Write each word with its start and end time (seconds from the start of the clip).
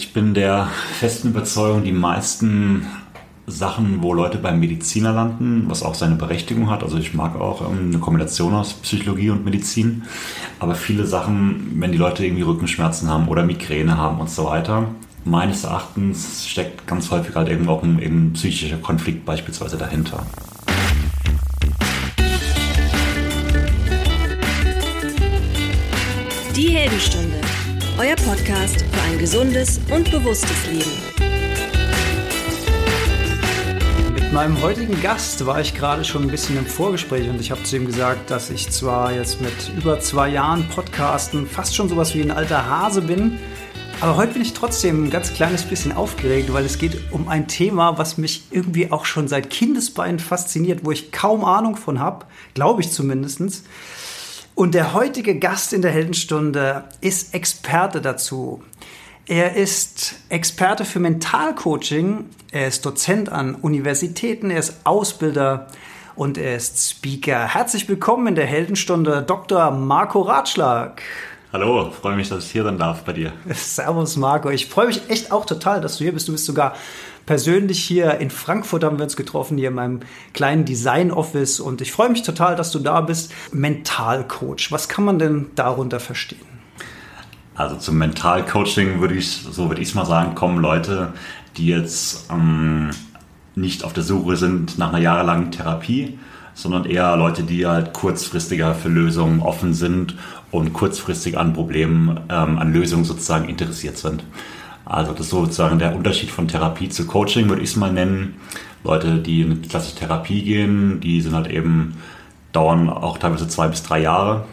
Ich 0.00 0.14
bin 0.14 0.32
der 0.32 0.66
festen 0.98 1.28
Überzeugung, 1.28 1.84
die 1.84 1.92
meisten 1.92 2.86
Sachen, 3.46 4.02
wo 4.02 4.14
Leute 4.14 4.38
beim 4.38 4.58
Mediziner 4.58 5.12
landen, 5.12 5.64
was 5.68 5.82
auch 5.82 5.94
seine 5.94 6.14
Berechtigung 6.14 6.70
hat. 6.70 6.82
Also 6.82 6.96
ich 6.96 7.12
mag 7.12 7.38
auch 7.38 7.60
ähm, 7.60 7.90
eine 7.90 7.98
Kombination 7.98 8.54
aus 8.54 8.72
Psychologie 8.72 9.28
und 9.28 9.44
Medizin. 9.44 10.04
Aber 10.58 10.74
viele 10.74 11.04
Sachen, 11.04 11.72
wenn 11.76 11.92
die 11.92 11.98
Leute 11.98 12.24
irgendwie 12.24 12.42
Rückenschmerzen 12.42 13.10
haben 13.10 13.28
oder 13.28 13.44
Migräne 13.44 13.98
haben 13.98 14.20
und 14.20 14.30
so 14.30 14.46
weiter, 14.46 14.86
meines 15.26 15.64
Erachtens 15.64 16.48
steckt 16.48 16.86
ganz 16.86 17.10
häufig 17.10 17.36
halt 17.36 17.50
irgendwo 17.50 17.72
auch 17.72 17.82
ein, 17.82 18.00
ein 18.02 18.32
psychischer 18.32 18.78
Konflikt 18.78 19.26
beispielsweise 19.26 19.76
dahinter. 19.76 20.24
Die 26.56 26.68
Heldenstunde, 26.70 27.49
euer 28.00 28.16
Podcast 28.16 28.80
für 28.80 29.02
ein 29.02 29.18
gesundes 29.18 29.78
und 29.94 30.10
bewusstes 30.10 30.66
Leben. 30.68 30.90
Mit 34.14 34.32
meinem 34.32 34.62
heutigen 34.62 35.02
Gast 35.02 35.44
war 35.44 35.60
ich 35.60 35.74
gerade 35.74 36.02
schon 36.02 36.22
ein 36.22 36.30
bisschen 36.30 36.56
im 36.56 36.64
Vorgespräch 36.64 37.28
und 37.28 37.38
ich 37.42 37.50
habe 37.50 37.62
zu 37.62 37.76
ihm 37.76 37.84
gesagt, 37.84 38.30
dass 38.30 38.48
ich 38.48 38.70
zwar 38.70 39.12
jetzt 39.12 39.42
mit 39.42 39.52
über 39.76 40.00
zwei 40.00 40.30
Jahren 40.30 40.66
Podcasten 40.70 41.46
fast 41.46 41.76
schon 41.76 41.90
sowas 41.90 42.14
wie 42.14 42.22
ein 42.22 42.30
alter 42.30 42.70
Hase 42.70 43.02
bin, 43.02 43.38
aber 44.00 44.16
heute 44.16 44.32
bin 44.32 44.40
ich 44.40 44.54
trotzdem 44.54 45.04
ein 45.04 45.10
ganz 45.10 45.34
kleines 45.34 45.64
bisschen 45.64 45.92
aufgeregt, 45.92 46.54
weil 46.54 46.64
es 46.64 46.78
geht 46.78 47.12
um 47.12 47.28
ein 47.28 47.48
Thema, 47.48 47.98
was 47.98 48.16
mich 48.16 48.44
irgendwie 48.50 48.90
auch 48.90 49.04
schon 49.04 49.28
seit 49.28 49.50
Kindesbeinen 49.50 50.20
fasziniert, 50.20 50.86
wo 50.86 50.90
ich 50.90 51.12
kaum 51.12 51.44
Ahnung 51.44 51.76
von 51.76 52.00
habe, 52.00 52.24
glaube 52.54 52.80
ich 52.80 52.90
zumindest. 52.90 53.62
Und 54.60 54.74
der 54.74 54.92
heutige 54.92 55.38
Gast 55.38 55.72
in 55.72 55.80
der 55.80 55.90
Heldenstunde 55.90 56.84
ist 57.00 57.32
Experte 57.32 58.02
dazu. 58.02 58.62
Er 59.26 59.56
ist 59.56 60.16
Experte 60.28 60.84
für 60.84 60.98
Mentalcoaching, 60.98 62.26
er 62.52 62.66
ist 62.66 62.84
Dozent 62.84 63.32
an 63.32 63.54
Universitäten, 63.54 64.50
er 64.50 64.58
ist 64.58 64.82
Ausbilder 64.84 65.68
und 66.14 66.36
er 66.36 66.56
ist 66.56 66.90
Speaker. 66.90 67.54
Herzlich 67.54 67.88
willkommen 67.88 68.26
in 68.26 68.34
der 68.34 68.44
Heldenstunde, 68.44 69.22
Dr. 69.22 69.70
Marco 69.70 70.20
Ratschlag. 70.20 71.00
Hallo, 71.54 71.90
freue 71.90 72.16
mich, 72.16 72.28
dass 72.28 72.44
ich 72.44 72.50
hier 72.50 72.64
sein 72.64 72.76
darf 72.76 73.02
bei 73.04 73.14
dir. 73.14 73.32
Servus, 73.54 74.16
Marco. 74.16 74.50
Ich 74.50 74.66
freue 74.66 74.88
mich 74.88 75.08
echt 75.08 75.32
auch 75.32 75.46
total, 75.46 75.80
dass 75.80 75.96
du 75.96 76.04
hier 76.04 76.12
bist. 76.12 76.28
Du 76.28 76.32
bist 76.32 76.44
sogar 76.44 76.76
persönlich 77.26 77.82
hier 77.82 78.18
in 78.18 78.30
Frankfurt 78.30 78.84
haben 78.84 78.98
wir 78.98 79.04
uns 79.04 79.16
getroffen, 79.16 79.58
hier 79.58 79.68
in 79.68 79.74
meinem 79.74 80.00
kleinen 80.32 80.64
Design-Office. 80.64 81.60
Und 81.60 81.80
ich 81.80 81.92
freue 81.92 82.10
mich 82.10 82.22
total, 82.22 82.56
dass 82.56 82.70
du 82.72 82.78
da 82.78 83.00
bist. 83.00 83.32
Mentalcoach, 83.52 84.70
was 84.70 84.88
kann 84.88 85.04
man 85.04 85.18
denn 85.18 85.46
darunter 85.54 86.00
verstehen? 86.00 86.40
Also 87.54 87.76
zum 87.76 87.98
Mentalcoaching 87.98 89.00
würde 89.00 89.14
ich, 89.14 89.30
so 89.30 89.68
würde 89.68 89.82
ich 89.82 89.88
es 89.88 89.94
mal 89.94 90.06
sagen, 90.06 90.34
kommen 90.34 90.60
Leute, 90.60 91.12
die 91.56 91.66
jetzt 91.66 92.30
ähm, 92.30 92.90
nicht 93.54 93.84
auf 93.84 93.92
der 93.92 94.02
Suche 94.02 94.36
sind 94.36 94.78
nach 94.78 94.88
einer 94.88 95.02
jahrelangen 95.02 95.50
Therapie, 95.50 96.18
sondern 96.54 96.84
eher 96.84 97.16
Leute, 97.16 97.42
die 97.42 97.66
halt 97.66 97.92
kurzfristiger 97.92 98.74
für 98.74 98.88
Lösungen 98.88 99.40
offen 99.40 99.74
sind 99.74 100.16
und 100.50 100.72
kurzfristig 100.72 101.38
an 101.38 101.52
Problemen, 101.52 102.20
ähm, 102.28 102.58
an 102.58 102.72
Lösungen 102.72 103.04
sozusagen 103.04 103.48
interessiert 103.48 103.98
sind. 103.98 104.24
Also 104.90 105.12
das 105.12 105.22
ist 105.22 105.30
sozusagen 105.30 105.78
der 105.78 105.94
Unterschied 105.94 106.30
von 106.30 106.48
Therapie 106.48 106.88
zu 106.88 107.06
Coaching, 107.06 107.48
würde 107.48 107.62
ich 107.62 107.70
es 107.70 107.76
mal 107.76 107.92
nennen. 107.92 108.36
Leute, 108.82 109.18
die 109.18 109.42
in 109.42 109.62
klassische 109.62 109.96
Therapie 109.96 110.42
gehen, 110.42 111.00
die 111.00 111.20
sind 111.20 111.34
halt 111.34 111.48
eben, 111.48 111.96
dauern 112.52 112.90
auch 112.90 113.18
teilweise 113.18 113.46
zwei 113.46 113.68
bis 113.68 113.82
drei 113.82 114.00
Jahre 114.00 114.44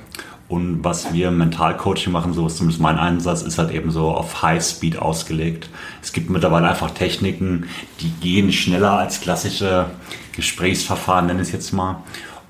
und 0.49 0.83
was 0.83 1.13
wir 1.13 1.27
im 1.27 1.37
Mentalcoaching 1.37 2.13
machen, 2.13 2.33
so 2.33 2.47
ist 2.47 2.57
zumindest 2.57 2.81
mein 2.81 2.97
Einsatz, 2.97 3.41
ist 3.41 3.57
halt 3.57 3.71
eben 3.71 3.91
so 3.91 4.11
auf 4.11 4.41
High 4.41 4.63
Speed 4.63 4.97
ausgelegt. 4.97 5.69
Es 6.01 6.13
gibt 6.13 6.29
mittlerweile 6.29 6.69
einfach 6.69 6.91
Techniken, 6.91 7.65
die 7.99 8.11
gehen 8.21 8.53
schneller 8.53 8.93
als 8.93 9.19
klassische 9.19 9.87
Gesprächsverfahren, 10.31 11.27
nenne 11.27 11.41
ich 11.41 11.49
es 11.49 11.53
jetzt 11.53 11.73
mal. 11.73 12.01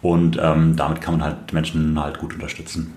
Und 0.04 0.38
ähm, 0.40 0.76
damit 0.76 1.02
kann 1.02 1.18
man 1.18 1.24
halt 1.24 1.54
Menschen 1.54 2.00
halt 2.00 2.20
gut 2.20 2.36
unterstützen. 2.36 2.94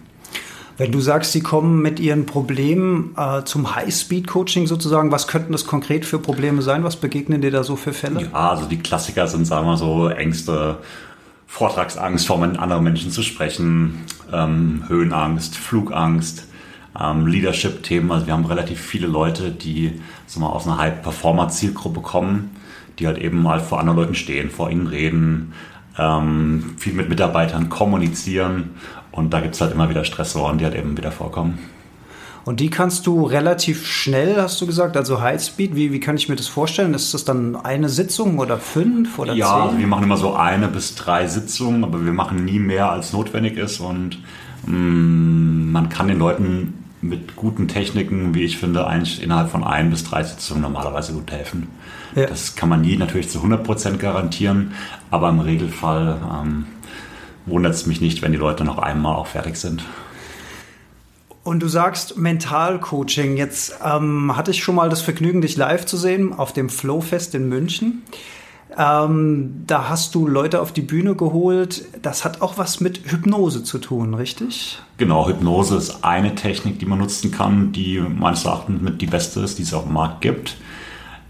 Wenn 0.81 0.93
du 0.93 1.01
sagst, 1.01 1.33
sie 1.33 1.43
kommen 1.43 1.83
mit 1.83 2.01
ihren 2.01 2.25
Problemen 2.25 3.15
äh, 3.15 3.45
zum 3.45 3.77
High-Speed-Coaching 3.77 4.67
sozusagen, 4.67 5.13
was 5.13 5.29
könnten 5.29 5.53
das 5.53 5.67
konkret 5.67 6.07
für 6.07 6.19
Probleme 6.19 6.63
sein? 6.63 6.85
Was 6.85 6.97
begegnen 6.97 7.43
dir 7.43 7.51
da 7.51 7.65
so 7.65 7.77
für 7.77 7.93
Fälle? 7.93 8.23
Ja, 8.23 8.53
also 8.53 8.65
die 8.65 8.79
Klassiker 8.79 9.27
sind, 9.27 9.45
sagen 9.45 9.67
wir 9.67 9.77
so, 9.77 10.09
Ängste, 10.09 10.79
Vortragsangst, 11.47 12.27
vor 12.27 12.43
anderen 12.43 12.83
Menschen 12.83 13.11
zu 13.11 13.23
sprechen, 13.23 14.07
ähm, 14.33 14.85
Höhenangst, 14.89 15.55
Flugangst, 15.55 16.47
ähm, 16.99 17.27
Leadership-Themen. 17.27 18.11
Also 18.11 18.27
wir 18.27 18.33
haben 18.33 18.47
relativ 18.47 18.81
viele 18.81 19.07
Leute, 19.07 19.51
die 19.51 20.01
sagen 20.27 20.47
wir, 20.47 20.51
aus 20.51 20.67
einer 20.67 20.79
High-Performer-Zielgruppe 20.79 22.01
kommen, 22.01 22.57
die 22.99 23.07
halt 23.07 23.19
eben 23.19 23.43
mal 23.43 23.61
vor 23.61 23.81
anderen 23.81 23.99
Leuten 23.99 24.15
stehen, 24.15 24.49
vor 24.49 24.71
ihnen 24.71 24.87
reden, 24.87 25.53
ähm, 25.99 26.77
viel 26.79 26.95
mit 26.95 27.11
Mitarbeitern 27.11 27.69
kommunizieren 27.69 28.71
und 29.13 29.33
da 29.33 29.41
gibt 29.41 29.55
es 29.55 29.61
halt 29.61 29.73
immer 29.73 29.91
wieder 29.91 30.05
Stressoren, 30.05 30.59
die 30.59 30.65
halt 30.65 30.75
eben 30.75 30.97
wieder 30.97 31.13
vorkommen. 31.13 31.59
Und 32.45 32.61
die 32.61 32.71
kannst 32.71 33.07
du 33.07 33.25
relativ 33.27 33.87
schnell, 33.87 34.37
hast 34.41 34.61
du 34.61 34.67
gesagt, 34.67 34.97
also 34.97 35.21
Highspeed. 35.21 35.77
Wie, 35.77 35.93
wie 35.93 36.01
kann 36.01 36.17
ich 36.17 36.29
mir 36.29 36.37
das 36.37 36.47
vorstellen? 36.47 36.95
Ist 36.95 37.13
das 37.13 37.25
dann 37.25 37.55
eine 37.55 37.89
Sitzung 37.89 38.39
oder 38.39 38.59
fünf 38.59 39.19
oder 39.19 39.35
ja, 39.35 39.47
zehn? 39.47 39.75
Ja, 39.75 39.79
wir 39.79 39.87
machen 39.87 40.05
immer 40.05 40.17
so 40.17 40.35
eine 40.35 40.69
bis 40.69 40.95
drei 40.95 41.27
Sitzungen, 41.27 41.85
aber 41.85 42.05
wir 42.05 42.13
machen 42.13 42.45
nie 42.45 42.59
mehr, 42.59 42.91
als 42.91 43.13
notwendig 43.13 43.59
ist. 43.59 43.81
Und 43.81 44.19
mh, 44.67 44.75
mm, 44.75 45.73
man 45.73 45.89
kann 45.91 46.09
den 46.09 46.19
Leuten 46.19 46.75
mit 47.03 47.37
guten 47.37 47.69
Techniken, 47.69 48.35
wie 48.35 48.43
ich 48.43 48.59
finde, 48.59 48.87
eigentlich 48.87 49.23
innerhalb 49.23 49.51
von 49.51 49.65
ein 49.65 49.91
bis 49.91 50.05
drei 50.05 50.23
Sitzungen 50.23 50.63
normalerweise 50.63 51.13
gut 51.13 51.31
helfen. 51.31 51.69
Ja. 52.15 52.27
Das 52.27 52.57
kann 52.57 52.69
man 52.69 52.81
nie 52.81 52.97
natürlich 52.97 53.31
zu 53.31 53.39
100% 53.39 53.97
garantieren, 53.97 54.73
aber 55.11 55.29
im 55.29 55.41
Regelfall 55.41 56.19
ähm, 56.21 56.67
wundert 57.51 57.75
es 57.75 57.87
mich 57.87 58.01
nicht, 58.01 58.23
wenn 58.23 58.33
die 58.33 58.39
Leute 58.39 58.65
noch 58.65 58.79
einmal 58.79 59.17
auch 59.17 59.27
fertig 59.27 59.57
sind. 59.57 59.85
Und 61.43 61.63
du 61.63 61.69
sagst 61.69 62.17
Mentalcoaching. 62.17 63.37
Jetzt 63.37 63.79
ähm, 63.85 64.37
hatte 64.37 64.51
ich 64.51 64.63
schon 64.63 64.75
mal 64.75 64.91
das 64.91 65.01
Vergnügen, 65.01 65.41
dich 65.41 65.57
live 65.57 65.87
zu 65.87 65.97
sehen 65.97 66.33
auf 66.33 66.53
dem 66.53 66.69
Flowfest 66.69 67.35
in 67.35 67.49
München. 67.49 68.03
Ähm, 68.79 69.65
da 69.67 69.89
hast 69.89 70.15
du 70.15 70.29
Leute 70.29 70.61
auf 70.61 70.73
die 70.73 70.83
Bühne 70.83 71.15
geholt. 71.15 71.85
Das 72.03 72.25
hat 72.25 72.41
auch 72.41 72.59
was 72.59 72.81
mit 72.81 73.11
Hypnose 73.11 73.65
zu 73.65 73.79
tun, 73.79 74.15
richtig? 74.15 74.79
Genau, 74.97 75.29
Hypnose 75.29 75.77
ist 75.77 76.05
eine 76.05 76.35
Technik, 76.35 76.79
die 76.79 76.87
man 76.87 76.99
nutzen 76.99 77.31
kann, 77.31 77.73
die 77.73 78.01
meines 78.01 78.45
Erachtens 78.45 78.81
mit 78.81 79.01
die 79.01 79.07
beste 79.07 79.41
ist, 79.41 79.59
die 79.59 79.63
es 79.63 79.75
auf 79.75 79.85
dem 79.85 79.95
Markt 79.95 80.21
gibt. 80.21 80.57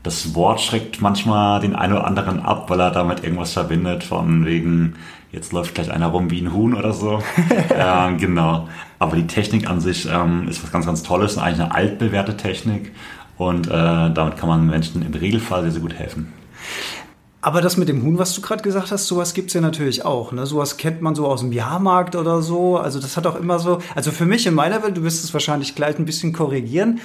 Das 0.03 0.34
Wort 0.34 0.60
schreckt 0.60 1.00
manchmal 1.00 1.60
den 1.60 1.76
einen 1.76 1.92
oder 1.92 2.06
anderen 2.06 2.41
ab, 2.41 2.69
weil 2.69 2.80
er 2.80 2.91
damit 2.91 3.22
irgendwas 3.22 3.53
verbindet, 3.53 4.03
von 4.03 4.44
wegen, 4.47 4.97
jetzt 5.32 5.52
läuft 5.52 5.74
gleich 5.74 5.91
einer 5.91 6.08
rum 6.08 6.30
wie 6.30 6.41
ein 6.41 6.52
Huhn 6.52 6.74
oder 6.74 6.92
so. 6.92 7.22
äh, 7.68 8.14
genau. 8.16 8.68
Aber 8.98 9.16
die 9.16 9.26
Technik 9.26 9.68
an 9.68 9.80
sich 9.80 10.08
ähm, 10.10 10.48
ist 10.48 10.62
was 10.62 10.72
ganz, 10.72 10.86
ganz 10.86 11.02
Tolles, 11.02 11.38
eigentlich 11.38 11.60
eine 11.60 11.74
altbewährte 11.74 12.36
Technik 12.36 12.92
und 13.36 13.68
äh, 13.68 13.70
damit 13.70 14.36
kann 14.36 14.48
man 14.48 14.66
Menschen 14.66 15.02
im 15.02 15.14
Regelfall 15.14 15.62
sehr, 15.62 15.72
sehr 15.72 15.80
gut 15.80 15.94
helfen. 15.94 16.32
Aber 17.42 17.62
das 17.62 17.78
mit 17.78 17.88
dem 17.88 18.02
Huhn, 18.02 18.18
was 18.18 18.34
du 18.34 18.42
gerade 18.42 18.62
gesagt 18.62 18.91
hast, 18.91 19.06
sowas 19.06 19.32
gibt 19.32 19.48
es 19.48 19.54
ja 19.54 19.62
natürlich 19.62 20.04
auch. 20.04 20.30
Ne? 20.32 20.44
Sowas 20.44 20.76
kennt 20.76 21.00
man 21.00 21.14
so 21.14 21.26
aus 21.26 21.41
dem 21.41 21.52
Jahrmarkt 21.52 22.14
oder 22.14 22.42
so. 22.42 22.76
Also 22.76 23.00
das 23.00 23.16
hat 23.16 23.26
auch 23.26 23.36
immer 23.36 23.58
so, 23.58 23.78
also 23.94 24.10
für 24.10 24.26
mich 24.26 24.47
in 24.47 24.52
meiner 24.52 24.82
Welt, 24.82 24.98
du 24.98 25.04
wirst 25.04 25.24
es 25.24 25.32
wahrscheinlich 25.32 25.74
gleich 25.74 25.98
ein 25.98 26.04
bisschen 26.04 26.34
korrigieren, 26.34 27.00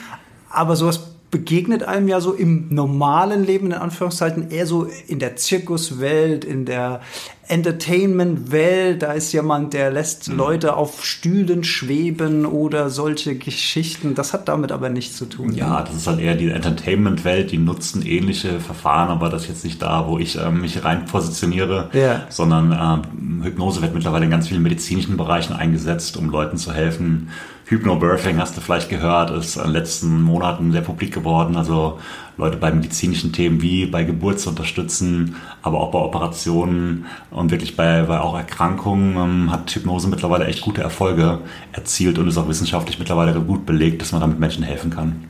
aber 0.49 0.75
sowas 0.75 1.15
begegnet 1.31 1.83
einem 1.83 2.07
ja 2.07 2.21
so 2.21 2.33
im 2.33 2.73
normalen 2.73 3.45
Leben, 3.45 3.67
in 3.67 3.73
Anführungszeichen, 3.73 4.51
eher 4.51 4.65
so 4.65 4.87
in 5.07 5.19
der 5.19 5.35
Zirkuswelt, 5.35 6.45
in 6.45 6.65
der 6.65 7.01
Entertainment-Welt. 7.47 9.01
Da 9.01 9.13
ist 9.13 9.31
jemand, 9.33 9.73
der 9.73 9.91
lässt 9.91 10.29
mhm. 10.29 10.37
Leute 10.37 10.75
auf 10.75 11.05
Stühlen 11.05 11.63
schweben 11.63 12.45
oder 12.45 12.89
solche 12.89 13.35
Geschichten. 13.35 14.15
Das 14.15 14.33
hat 14.33 14.47
damit 14.47 14.71
aber 14.71 14.89
nichts 14.89 15.17
zu 15.17 15.25
tun. 15.25 15.53
Ja, 15.53 15.81
das 15.81 15.95
ist 15.95 16.07
halt 16.07 16.19
eher 16.19 16.35
die 16.35 16.49
Entertainment-Welt. 16.49 17.51
Die 17.51 17.57
nutzen 17.57 18.05
ähnliche 18.05 18.59
Verfahren, 18.59 19.09
aber 19.09 19.29
das 19.29 19.43
ist 19.43 19.49
jetzt 19.49 19.63
nicht 19.65 19.81
da, 19.81 20.07
wo 20.07 20.19
ich 20.19 20.37
äh, 20.37 20.51
mich 20.51 20.83
rein 20.83 21.05
positioniere, 21.05 21.89
ja. 21.93 22.25
sondern 22.29 22.71
äh, 22.71 23.43
Hypnose 23.45 23.81
wird 23.81 23.93
mittlerweile 23.93 24.25
in 24.25 24.31
ganz 24.31 24.47
vielen 24.47 24.63
medizinischen 24.63 25.17
Bereichen 25.17 25.53
eingesetzt, 25.53 26.17
um 26.17 26.29
Leuten 26.29 26.57
zu 26.57 26.73
helfen, 26.73 27.29
Hypnobirthing 27.67 28.37
hast 28.37 28.55
du 28.55 28.61
vielleicht 28.61 28.89
gehört, 28.89 29.31
ist 29.31 29.55
in 29.55 29.63
den 29.63 29.71
letzten 29.71 30.21
Monaten 30.21 30.71
sehr 30.71 30.81
publik 30.81 31.13
geworden. 31.13 31.55
Also 31.55 31.99
Leute 32.37 32.57
bei 32.57 32.71
medizinischen 32.71 33.33
Themen 33.33 33.61
wie 33.61 33.87
bei 33.87 34.03
Geburt 34.03 34.39
zu 34.39 34.49
unterstützen, 34.49 35.37
aber 35.63 35.79
auch 35.79 35.89
bei 35.89 35.97
Operationen 35.97 37.05
und 37.31 37.49
wirklich 37.49 37.75
bei, 37.75 38.03
bei 38.03 38.19
auch 38.19 38.37
Erkrankungen 38.37 39.17
ähm, 39.17 39.51
hat 39.51 39.71
Hypnose 39.71 40.07
mittlerweile 40.07 40.45
echt 40.45 40.61
gute 40.61 40.81
Erfolge 40.81 41.39
erzielt 41.71 42.19
und 42.19 42.27
ist 42.27 42.37
auch 42.37 42.47
wissenschaftlich 42.47 42.99
mittlerweile 42.99 43.33
gut 43.41 43.65
belegt, 43.65 44.01
dass 44.01 44.11
man 44.11 44.21
damit 44.21 44.39
Menschen 44.39 44.63
helfen 44.63 44.91
kann. 44.91 45.25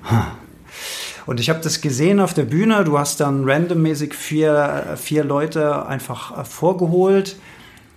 Und 1.26 1.40
ich 1.40 1.50
habe 1.50 1.60
das 1.62 1.82
gesehen 1.82 2.20
auf 2.20 2.34
der 2.34 2.44
Bühne. 2.44 2.84
Du 2.84 3.00
hast 3.00 3.20
dann 3.20 3.50
randommäßig 3.50 4.14
vier, 4.14 4.96
vier 4.98 5.24
Leute 5.24 5.86
einfach 5.86 6.38
äh, 6.38 6.44
vorgeholt. 6.44 7.38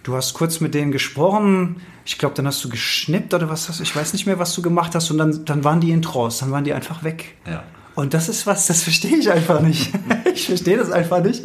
Du 0.03 0.15
hast 0.15 0.35
kurz 0.35 0.61
mit 0.61 0.75
denen 0.75 0.93
gesprochen 0.93 1.77
ich 2.09 2.17
glaube, 2.17 2.35
dann 2.35 2.47
hast 2.47 2.65
du 2.65 2.71
geschnippt 2.71 3.35
oder 3.35 3.51
was 3.51 3.69
hast 3.69 3.81
ich 3.81 3.95
weiß 3.95 4.15
nicht 4.15 4.25
mehr, 4.25 4.39
was 4.39 4.55
du 4.55 4.63
gemacht 4.63 4.95
hast 4.95 5.11
und 5.11 5.19
dann, 5.19 5.45
dann 5.45 5.63
waren 5.63 5.81
die 5.81 5.91
in 5.91 6.01
Trance, 6.01 6.41
dann 6.41 6.51
waren 6.51 6.65
die 6.65 6.73
einfach 6.73 7.05
weg. 7.05 7.37
Ja. 7.47 7.65
Und 7.99 8.15
das 8.15 8.29
ist 8.29 8.47
was, 8.47 8.69
das 8.69 8.85
verstehe 8.85 9.17
ich 9.17 9.29
einfach 9.29 9.61
nicht. 9.61 9.91
ich 10.33 10.47
verstehe 10.47 10.77
das 10.77 10.93
einfach 10.93 11.21
nicht. 11.21 11.45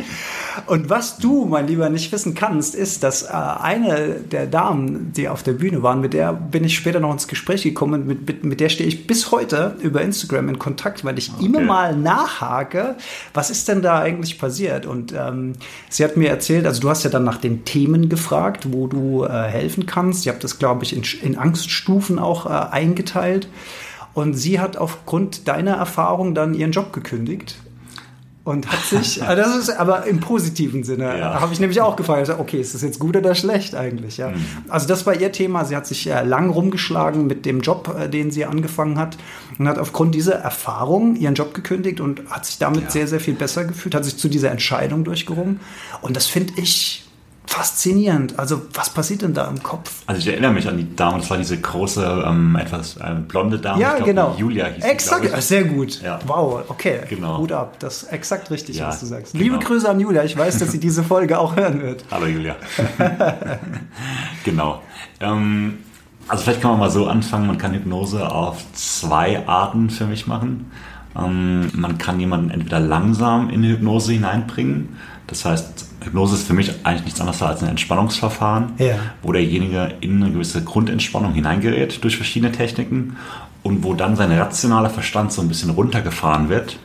Und 0.67 0.87
was 0.87 1.17
du, 1.17 1.45
mein 1.45 1.65
Lieber, 1.65 1.89
nicht 1.89 2.11
wissen 2.11 2.35
kannst, 2.35 2.75
ist, 2.75 3.01
dass 3.01 3.23
äh, 3.23 3.29
eine 3.31 4.17
der 4.19 4.45
Damen, 4.45 5.13
die 5.13 5.29
auf 5.29 5.41
der 5.41 5.53
Bühne 5.53 5.81
waren, 5.81 5.99
mit 5.99 6.13
der 6.13 6.31
bin 6.31 6.63
ich 6.63 6.75
später 6.75 6.99
noch 6.99 7.11
ins 7.11 7.27
Gespräch 7.27 7.63
gekommen, 7.63 8.05
mit, 8.05 8.27
mit, 8.27 8.43
mit 8.43 8.59
der 8.59 8.69
stehe 8.69 8.87
ich 8.87 9.07
bis 9.07 9.31
heute 9.31 9.77
über 9.81 10.03
Instagram 10.03 10.47
in 10.49 10.59
Kontakt, 10.59 11.03
weil 11.03 11.17
ich 11.17 11.31
okay. 11.33 11.43
immer 11.43 11.61
mal 11.61 11.95
nachhake, 11.95 12.97
was 13.33 13.49
ist 13.49 13.67
denn 13.67 13.81
da 13.81 14.01
eigentlich 14.01 14.37
passiert? 14.37 14.85
Und 14.85 15.11
ähm, 15.11 15.53
sie 15.89 16.03
hat 16.03 16.17
mir 16.17 16.29
erzählt, 16.29 16.67
also 16.67 16.81
du 16.81 16.89
hast 16.91 17.03
ja 17.03 17.09
dann 17.09 17.23
nach 17.23 17.37
den 17.37 17.65
Themen 17.65 18.09
gefragt, 18.09 18.71
wo 18.71 18.85
du 18.85 19.23
äh, 19.23 19.29
helfen 19.29 19.87
kannst. 19.87 20.27
Ihr 20.27 20.31
habt 20.31 20.43
das, 20.43 20.59
glaube 20.59 20.83
ich, 20.83 20.95
in, 20.95 21.01
in 21.27 21.35
Angststufen 21.35 22.19
auch 22.19 22.45
äh, 22.45 22.49
eingeteilt. 22.49 23.47
Und 24.13 24.35
sie 24.35 24.59
hat 24.59 24.77
aufgrund 24.77 25.47
deiner 25.47 25.73
Erfahrung 25.73 26.35
dann 26.35 26.53
ihren 26.53 26.71
Job 26.71 26.93
gekündigt 26.93 27.57
und 28.43 28.69
hat 28.69 28.81
sich, 28.81 29.23
also 29.27 29.41
das 29.41 29.57
ist 29.57 29.69
aber 29.69 30.05
im 30.05 30.19
positiven 30.19 30.83
Sinne, 30.83 31.17
ja. 31.17 31.39
habe 31.39 31.53
ich 31.53 31.59
nämlich 31.59 31.81
auch 31.81 31.95
gefragt, 31.95 32.29
okay, 32.29 32.59
ist 32.59 32.73
das 32.73 32.81
jetzt 32.81 32.99
gut 32.99 33.15
oder 33.15 33.35
schlecht 33.35 33.73
eigentlich? 33.75 34.17
Ja? 34.17 34.29
Mhm. 34.29 34.45
Also 34.67 34.87
das 34.87 35.05
war 35.05 35.15
ihr 35.15 35.31
Thema, 35.31 35.65
sie 35.65 35.75
hat 35.75 35.87
sich 35.87 36.09
äh, 36.09 36.23
lang 36.23 36.49
rumgeschlagen 36.49 37.25
mit 37.25 37.45
dem 37.45 37.61
Job, 37.61 37.95
äh, 37.99 38.09
den 38.09 38.31
sie 38.31 38.45
angefangen 38.45 38.97
hat 38.97 39.17
und 39.57 39.67
hat 39.67 39.79
aufgrund 39.79 40.13
dieser 40.13 40.35
Erfahrung 40.35 41.15
ihren 41.15 41.35
Job 41.35 41.53
gekündigt 41.53 42.01
und 42.01 42.29
hat 42.29 42.45
sich 42.45 42.57
damit 42.57 42.83
ja. 42.83 42.89
sehr, 42.89 43.07
sehr 43.07 43.19
viel 43.19 43.35
besser 43.35 43.65
gefühlt, 43.65 43.95
hat 43.95 44.05
sich 44.05 44.17
zu 44.17 44.27
dieser 44.27 44.51
Entscheidung 44.51 45.03
durchgerungen 45.03 45.59
und 46.01 46.15
das 46.15 46.27
finde 46.27 46.53
ich 46.57 47.02
faszinierend. 47.45 48.39
Also, 48.39 48.61
was 48.73 48.89
passiert 48.89 49.21
denn 49.21 49.33
da 49.33 49.47
im 49.47 49.61
Kopf? 49.61 49.91
Also, 50.07 50.19
ich 50.19 50.27
erinnere 50.27 50.53
mich 50.53 50.67
an 50.67 50.77
die 50.77 50.95
Dame, 50.95 51.19
das 51.19 51.29
war 51.29 51.37
diese 51.37 51.59
große, 51.59 52.23
ähm, 52.27 52.55
etwas 52.55 52.97
äh, 52.97 53.15
blonde 53.27 53.59
Dame. 53.59 53.81
Ja, 53.81 53.95
glaub, 53.95 54.05
genau. 54.05 54.35
Julia 54.37 54.67
hieß 54.67 54.83
Exakt, 54.83 55.29
sie, 55.35 55.41
sehr 55.41 55.63
gut. 55.65 56.01
Ja. 56.01 56.19
Wow, 56.25 56.63
okay. 56.69 57.01
Genau. 57.09 57.37
Gut 57.37 57.51
ab. 57.51 57.77
Das 57.79 58.03
ist 58.03 58.11
exakt 58.11 58.49
richtig, 58.51 58.77
ja, 58.77 58.87
was 58.87 58.99
du 58.99 59.05
sagst. 59.05 59.33
Genau. 59.33 59.43
Liebe 59.43 59.59
Grüße 59.59 59.89
an 59.89 59.99
Julia. 59.99 60.23
Ich 60.23 60.37
weiß, 60.37 60.59
dass 60.59 60.71
sie 60.71 60.79
diese 60.79 61.03
Folge 61.03 61.37
auch 61.37 61.55
hören 61.55 61.81
wird. 61.81 62.05
Hallo, 62.11 62.25
Julia. 62.25 62.55
genau. 64.43 64.81
Ähm, 65.19 65.79
also, 66.27 66.43
vielleicht 66.43 66.61
kann 66.61 66.71
man 66.71 66.79
mal 66.79 66.91
so 66.91 67.07
anfangen. 67.07 67.47
Man 67.47 67.57
kann 67.57 67.73
Hypnose 67.73 68.31
auf 68.31 68.63
zwei 68.73 69.45
Arten 69.47 69.89
für 69.89 70.05
mich 70.05 70.27
machen. 70.27 70.71
Ähm, 71.15 71.69
man 71.73 71.97
kann 71.97 72.19
jemanden 72.19 72.49
entweder 72.49 72.79
langsam 72.79 73.49
in 73.49 73.61
die 73.61 73.69
Hypnose 73.69 74.13
hineinbringen. 74.13 74.97
Das 75.33 75.45
heißt, 75.45 75.85
Hypnose 76.03 76.35
ist 76.35 76.45
für 76.45 76.53
mich 76.53 76.71
eigentlich 76.83 77.05
nichts 77.05 77.19
anderes 77.19 77.41
als 77.41 77.63
ein 77.63 77.69
Entspannungsverfahren, 77.69 78.73
ja. 78.77 78.97
wo 79.23 79.31
derjenige 79.31 79.95
in 79.99 80.21
eine 80.21 80.31
gewisse 80.31 80.63
Grundentspannung 80.63 81.33
hineingerät 81.33 82.03
durch 82.03 82.17
verschiedene 82.17 82.51
Techniken 82.51 83.17
und 83.63 83.83
wo 83.83 83.95
dann 83.95 84.15
sein 84.15 84.31
rationaler 84.31 84.91
Verstand 84.91 85.33
so 85.33 85.41
ein 85.41 85.47
bisschen 85.47 85.71
runtergefahren 85.71 86.49
wird 86.49 86.77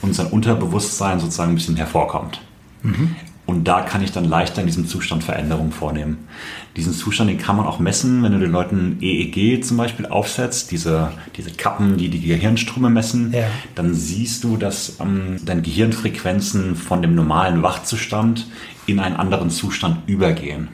und 0.00 0.14
sein 0.14 0.28
Unterbewusstsein 0.28 1.18
sozusagen 1.18 1.52
ein 1.52 1.54
bisschen 1.56 1.74
hervorkommt. 1.74 2.40
Mhm. 2.84 3.16
Und 3.48 3.64
da 3.64 3.80
kann 3.80 4.02
ich 4.02 4.12
dann 4.12 4.26
leichter 4.26 4.60
in 4.60 4.66
diesem 4.66 4.86
Zustand 4.86 5.24
Veränderungen 5.24 5.72
vornehmen. 5.72 6.28
Diesen 6.76 6.92
Zustand, 6.92 7.30
den 7.30 7.38
kann 7.38 7.56
man 7.56 7.64
auch 7.64 7.78
messen, 7.78 8.22
wenn 8.22 8.32
du 8.32 8.38
den 8.38 8.52
Leuten 8.52 8.98
EEG 9.00 9.64
zum 9.64 9.78
Beispiel 9.78 10.04
aufsetzt, 10.04 10.70
diese, 10.70 11.12
diese 11.34 11.52
Kappen, 11.52 11.96
die 11.96 12.10
die 12.10 12.20
Gehirnströme 12.20 12.90
messen, 12.90 13.32
ja. 13.32 13.46
dann 13.74 13.94
siehst 13.94 14.44
du, 14.44 14.58
dass 14.58 15.00
ähm, 15.00 15.38
deine 15.46 15.62
Gehirnfrequenzen 15.62 16.76
von 16.76 17.00
dem 17.00 17.14
normalen 17.14 17.62
Wachzustand 17.62 18.48
in 18.84 19.00
einen 19.00 19.16
anderen 19.16 19.48
Zustand 19.48 20.06
übergehen. 20.06 20.68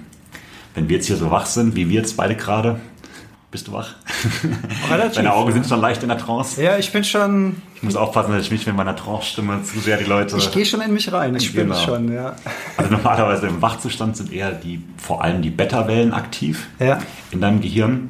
Wenn 0.75 0.89
wir 0.89 0.97
jetzt 0.97 1.07
hier 1.07 1.17
so 1.17 1.31
wach 1.31 1.47
sind, 1.47 1.77
wie 1.77 1.89
wir 1.89 2.01
jetzt 2.01 2.17
beide 2.17 2.35
gerade, 2.35 2.81
bist 3.55 3.69
du 3.69 3.73
wach? 3.73 3.95
Relativ. 4.91 5.15
Deine 5.15 5.33
Augen 5.33 5.53
sind 5.53 5.65
schon 5.65 5.81
leicht 5.81 6.03
in 6.03 6.09
der 6.09 6.19
Trance. 6.19 6.61
Ja, 6.61 6.77
ich 6.77 6.91
bin 6.91 7.05
schon. 7.05 7.63
Ich 7.77 7.85
muss 7.85 7.95
aufpassen, 7.95 8.33
dass 8.33 8.47
ich 8.47 8.51
mich 8.51 8.67
mit 8.67 8.75
meiner 8.75 8.97
Trance-Stimme 8.97 9.63
zu 9.63 9.79
sehr 9.79 9.97
die 9.97 10.07
Leute. 10.07 10.37
Ich 10.39 10.51
gehe 10.51 10.67
schon 10.67 10.81
in 10.81 10.93
mich 10.93 11.13
rein, 11.13 11.37
ich 11.37 11.55
genau. 11.55 11.77
schon, 11.77 12.13
ja. 12.13 12.35
Also 12.77 12.91
normalerweise 12.91 13.47
im 13.47 13.63
Wachzustand 13.63 14.17
sind 14.17 14.33
eher 14.33 14.51
die, 14.51 14.83
vor 14.97 15.23
allem 15.23 15.41
die 15.41 15.51
Beta-Wellen 15.51 16.13
aktiv 16.13 16.67
ja. 16.81 16.99
in 17.31 17.41
deinem 17.41 17.61
Gehirn. 17.61 18.09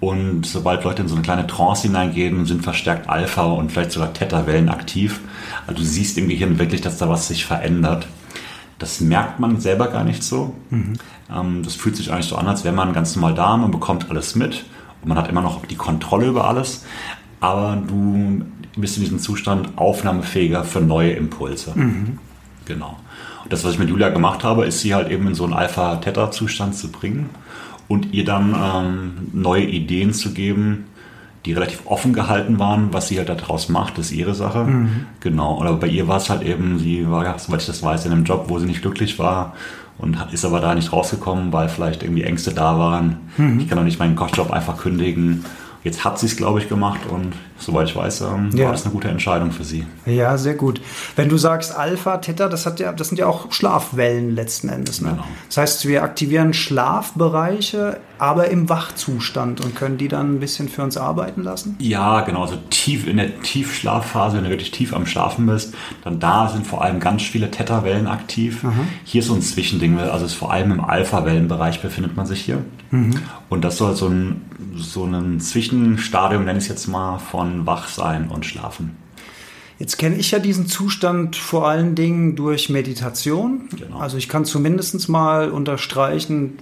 Und 0.00 0.46
sobald 0.46 0.84
Leute 0.84 1.02
in 1.02 1.08
so 1.08 1.16
eine 1.16 1.22
kleine 1.22 1.46
Trance 1.46 1.82
hineingehen, 1.82 2.46
sind 2.46 2.62
verstärkt 2.64 3.10
Alpha 3.10 3.42
und 3.42 3.70
vielleicht 3.70 3.92
sogar 3.92 4.14
Theta-Wellen 4.14 4.70
aktiv. 4.70 5.20
Also 5.66 5.82
du 5.82 5.86
siehst 5.86 6.16
im 6.16 6.30
Gehirn 6.30 6.58
wirklich, 6.58 6.80
dass 6.80 6.96
da 6.96 7.10
was 7.10 7.28
sich 7.28 7.44
verändert. 7.44 8.06
Das 8.78 9.00
merkt 9.00 9.38
man 9.38 9.60
selber 9.60 9.88
gar 9.88 10.04
nicht 10.04 10.22
so. 10.22 10.56
Mhm. 10.70 10.94
Ähm, 11.30 11.62
das 11.62 11.74
fühlt 11.74 11.96
sich 11.96 12.10
eigentlich 12.10 12.28
so 12.28 12.36
an, 12.36 12.48
als 12.48 12.64
wäre 12.64 12.74
man 12.74 12.94
ganz 12.94 13.14
normal 13.16 13.34
da, 13.34 13.54
man 13.58 13.70
bekommt 13.70 14.08
alles 14.08 14.34
mit 14.34 14.64
man 15.04 15.18
hat 15.18 15.28
immer 15.28 15.42
noch 15.42 15.64
die 15.66 15.76
Kontrolle 15.76 16.26
über 16.26 16.46
alles, 16.46 16.84
aber 17.40 17.80
du 17.86 18.42
bist 18.76 18.96
in 18.96 19.02
diesem 19.02 19.18
Zustand 19.18 19.76
aufnahmefähiger 19.76 20.64
für 20.64 20.80
neue 20.80 21.12
Impulse. 21.12 21.72
Mhm. 21.74 22.18
Genau. 22.64 22.96
Und 23.44 23.52
das, 23.52 23.64
was 23.64 23.72
ich 23.72 23.78
mit 23.78 23.88
Julia 23.88 24.10
gemacht 24.10 24.44
habe, 24.44 24.66
ist 24.66 24.80
sie 24.80 24.94
halt 24.94 25.10
eben 25.10 25.26
in 25.26 25.34
so 25.34 25.44
einen 25.44 25.54
Alpha-Theta-Zustand 25.54 26.74
zu 26.74 26.92
bringen 26.92 27.30
und 27.88 28.12
ihr 28.12 28.24
dann 28.24 28.54
ähm, 28.54 29.12
neue 29.32 29.64
Ideen 29.64 30.12
zu 30.12 30.32
geben, 30.32 30.84
die 31.46 31.54
relativ 31.54 31.86
offen 31.86 32.12
gehalten 32.12 32.58
waren. 32.58 32.92
Was 32.92 33.08
sie 33.08 33.16
halt 33.18 33.30
daraus 33.30 33.68
macht, 33.68 33.98
ist 33.98 34.12
ihre 34.12 34.34
Sache. 34.34 34.64
Mhm. 34.64 35.06
Genau. 35.20 35.62
Aber 35.62 35.76
bei 35.76 35.86
ihr 35.86 36.06
war 36.08 36.18
es 36.18 36.28
halt 36.28 36.42
eben, 36.42 36.78
sie 36.78 37.10
war, 37.10 37.38
soweit 37.38 37.60
ich 37.60 37.66
das 37.66 37.82
weiß, 37.82 38.04
in 38.06 38.12
einem 38.12 38.24
Job, 38.24 38.46
wo 38.48 38.58
sie 38.58 38.66
nicht 38.66 38.82
glücklich 38.82 39.18
war 39.18 39.54
und 39.98 40.16
ist 40.32 40.44
aber 40.44 40.60
da 40.60 40.74
nicht 40.74 40.92
rausgekommen, 40.92 41.52
weil 41.52 41.68
vielleicht 41.68 42.02
irgendwie 42.02 42.22
Ängste 42.22 42.54
da 42.54 42.78
waren. 42.78 43.16
Mhm. 43.36 43.60
Ich 43.60 43.68
kann 43.68 43.78
doch 43.78 43.84
nicht 43.84 43.98
meinen 43.98 44.16
Kochjob 44.16 44.50
einfach 44.50 44.78
kündigen. 44.78 45.44
Jetzt 45.84 46.04
hat 46.04 46.18
sie 46.18 46.26
es, 46.26 46.36
glaube 46.36 46.58
ich, 46.58 46.68
gemacht 46.68 47.00
und 47.08 47.32
soweit 47.58 47.88
ich 47.88 47.96
weiß, 47.96 48.22
ähm, 48.22 48.50
ja. 48.52 48.66
war 48.66 48.72
das 48.72 48.84
eine 48.84 48.92
gute 48.92 49.08
Entscheidung 49.08 49.52
für 49.52 49.64
sie. 49.64 49.86
Ja, 50.06 50.36
sehr 50.38 50.54
gut. 50.54 50.80
Wenn 51.16 51.28
du 51.28 51.36
sagst 51.36 51.76
Alpha, 51.76 52.18
Theta, 52.18 52.48
das, 52.48 52.66
hat 52.66 52.80
ja, 52.80 52.92
das 52.92 53.08
sind 53.08 53.18
ja 53.18 53.26
auch 53.26 53.52
Schlafwellen 53.52 54.34
letzten 54.34 54.68
Endes. 54.68 55.00
Ne? 55.00 55.10
Genau. 55.10 55.24
Das 55.46 55.56
heißt, 55.56 55.86
wir 55.86 56.02
aktivieren 56.02 56.52
Schlafbereiche, 56.52 57.98
aber 58.18 58.48
im 58.48 58.68
Wachzustand 58.68 59.60
und 59.60 59.76
können 59.76 59.98
die 59.98 60.08
dann 60.08 60.34
ein 60.34 60.40
bisschen 60.40 60.68
für 60.68 60.82
uns 60.82 60.96
arbeiten 60.96 61.42
lassen? 61.42 61.76
Ja, 61.78 62.22
genau. 62.22 62.42
Also 62.42 62.56
tief 62.70 63.06
in 63.06 63.16
der 63.16 63.40
Tiefschlafphase, 63.40 64.36
wenn 64.36 64.44
du 64.44 64.50
wirklich 64.50 64.72
tief 64.72 64.94
am 64.94 65.06
Schlafen 65.06 65.46
bist, 65.46 65.74
dann 66.02 66.18
da 66.18 66.48
sind 66.48 66.66
vor 66.66 66.82
allem 66.82 67.00
ganz 67.00 67.22
viele 67.22 67.50
Theta-Wellen 67.50 68.06
aktiv. 68.06 68.62
Mhm. 68.62 68.88
Hier 69.04 69.20
ist 69.20 69.28
so 69.28 69.34
ein 69.34 69.42
Zwischending, 69.42 69.98
also 69.98 70.26
ist 70.26 70.34
vor 70.34 70.52
allem 70.52 70.72
im 70.72 70.84
Alpha-Wellenbereich 70.84 71.80
befindet 71.80 72.16
man 72.16 72.26
sich 72.26 72.40
hier. 72.40 72.64
Mhm. 72.90 73.14
Und 73.48 73.64
das 73.64 73.76
soll 73.76 73.94
so 73.94 74.08
ein, 74.08 74.42
so 74.76 75.04
ein 75.04 75.40
Zwischenstadium, 75.40 76.44
nenne 76.44 76.58
ich 76.58 76.64
es 76.64 76.68
jetzt 76.68 76.86
mal, 76.86 77.18
von 77.18 77.66
Wachsein 77.66 78.28
und 78.28 78.46
Schlafen. 78.46 78.96
Jetzt 79.78 79.96
kenne 79.96 80.16
ich 80.16 80.32
ja 80.32 80.40
diesen 80.40 80.66
Zustand 80.66 81.36
vor 81.36 81.68
allen 81.68 81.94
Dingen 81.94 82.34
durch 82.34 82.68
Meditation. 82.68 83.68
Genau. 83.76 83.98
Also 83.98 84.16
ich 84.16 84.28
kann 84.28 84.44
zumindest 84.44 85.08
mal 85.08 85.50
unterstreichen, 85.50 86.58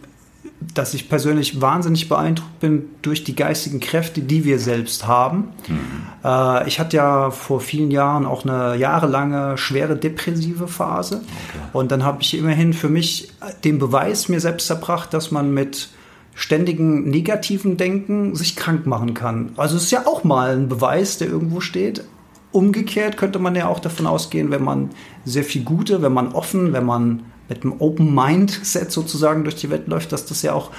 dass 0.74 0.94
ich 0.94 1.08
persönlich 1.08 1.60
wahnsinnig 1.60 2.08
beeindruckt 2.08 2.60
bin 2.60 2.86
durch 3.02 3.24
die 3.24 3.34
geistigen 3.34 3.80
Kräfte, 3.80 4.20
die 4.20 4.44
wir 4.44 4.58
selbst 4.58 5.06
haben. 5.06 5.48
Mhm. 5.68 5.78
Äh, 6.24 6.68
ich 6.68 6.78
hatte 6.78 6.98
ja 6.98 7.30
vor 7.30 7.60
vielen 7.60 7.90
Jahren 7.90 8.26
auch 8.26 8.44
eine 8.44 8.76
jahrelange 8.76 9.56
schwere 9.56 9.96
depressive 9.96 10.68
Phase. 10.68 11.16
Okay. 11.16 11.64
Und 11.72 11.92
dann 11.92 12.04
habe 12.04 12.22
ich 12.22 12.36
immerhin 12.36 12.74
für 12.74 12.88
mich 12.88 13.32
den 13.64 13.78
Beweis 13.78 14.28
mir 14.28 14.40
selbst 14.40 14.68
erbracht, 14.68 15.14
dass 15.14 15.30
man 15.30 15.52
mit 15.52 15.88
ständigen 16.36 17.08
negativen 17.08 17.78
Denken 17.78 18.36
sich 18.36 18.56
krank 18.56 18.86
machen 18.86 19.14
kann. 19.14 19.52
Also 19.56 19.76
es 19.76 19.84
ist 19.84 19.90
ja 19.90 20.06
auch 20.06 20.22
mal 20.22 20.54
ein 20.54 20.68
Beweis, 20.68 21.16
der 21.16 21.28
irgendwo 21.28 21.60
steht. 21.60 22.04
Umgekehrt 22.52 23.16
könnte 23.16 23.38
man 23.38 23.56
ja 23.56 23.68
auch 23.68 23.80
davon 23.80 24.06
ausgehen, 24.06 24.50
wenn 24.50 24.62
man 24.62 24.90
sehr 25.24 25.44
viel 25.44 25.64
Gute, 25.64 26.02
wenn 26.02 26.12
man 26.12 26.32
offen, 26.32 26.74
wenn 26.74 26.84
man 26.84 27.24
mit 27.48 27.62
einem 27.62 27.80
Open 27.80 28.14
Mindset 28.14 28.92
sozusagen 28.92 29.44
durch 29.44 29.56
die 29.56 29.70
Welt 29.70 29.88
läuft, 29.88 30.12
dass 30.12 30.26
das 30.26 30.42
ja 30.42 30.52
auch 30.52 30.70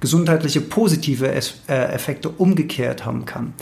gesundheitliche 0.00 0.62
positive 0.62 1.28
äh, 1.28 1.40
Effekte 1.68 2.30
umgekehrt 2.30 3.04
haben 3.04 3.26
kann. 3.26 3.52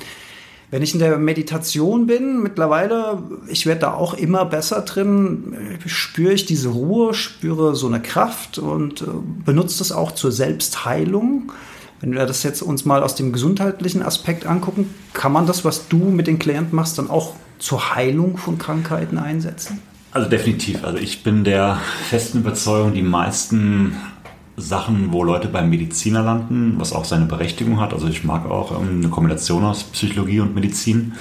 Wenn 0.73 0.81
ich 0.81 0.95
in 0.95 1.01
der 1.01 1.19
Meditation 1.19 2.07
bin, 2.07 2.43
mittlerweile, 2.43 3.23
ich 3.47 3.67
werde 3.67 3.83
da 3.83 3.93
auch 3.93 4.15
immer 4.15 4.47
besser 4.47 4.81
drin, 4.81 5.79
spüre 5.85 6.33
ich 6.33 6.47
diese 6.47 6.71
Ruhe, 6.71 7.13
spüre 7.13 7.77
so 7.77 7.87
eine 7.89 8.01
Kraft 8.01 8.57
und 8.57 9.03
äh, 9.03 9.07
benutze 9.45 9.81
das 9.81 9.93
auch 9.93 10.13
zur 10.13 10.33
Selbstheilung. 10.33 11.53
Wenn 12.01 12.15
wir 12.15 12.25
das 12.25 12.43
jetzt 12.43 12.63
uns 12.63 12.87
mal 12.87 13.03
aus 13.03 13.15
dem 13.15 13.35
gesundheitlichen 13.35 14.03
Aspekt 14.03 14.47
angucken, 14.47 14.89
kann 15.13 15.31
man 15.31 15.47
das, 15.47 15.63
was 15.63 15.89
du 15.89 15.99
mit 15.99 16.27
den 16.27 16.39
Klienten 16.39 16.75
machst, 16.75 16.97
dann 16.97 17.11
auch 17.11 17.35
zur 17.59 17.95
Heilung 17.95 18.39
von 18.39 18.57
Krankheiten 18.57 19.19
einsetzen? 19.19 19.79
Also 20.11 20.31
definitiv. 20.31 20.85
Also 20.85 20.97
ich 20.97 21.23
bin 21.23 21.45
der 21.45 21.81
festen 22.09 22.39
Überzeugung, 22.39 22.95
die 22.95 23.03
meisten 23.03 23.95
Sachen, 24.57 25.13
wo 25.13 25.25
Leute 25.25 25.49
beim 25.49 25.71
Mediziner 25.71 26.23
landen, 26.23 26.75
was 26.77 26.93
auch 26.93 27.07
seine 27.07 27.25
Berechtigung 27.25 27.81
hat. 27.81 27.95
Also 27.95 28.07
ich 28.09 28.23
mag 28.23 28.51
auch 28.51 28.79
ähm, 28.79 28.99
eine 28.99 29.09
Kombination 29.09 29.65
aus 29.65 29.85
Psychologie 29.85 30.41
und 30.41 30.55
Medizin. 30.55 31.15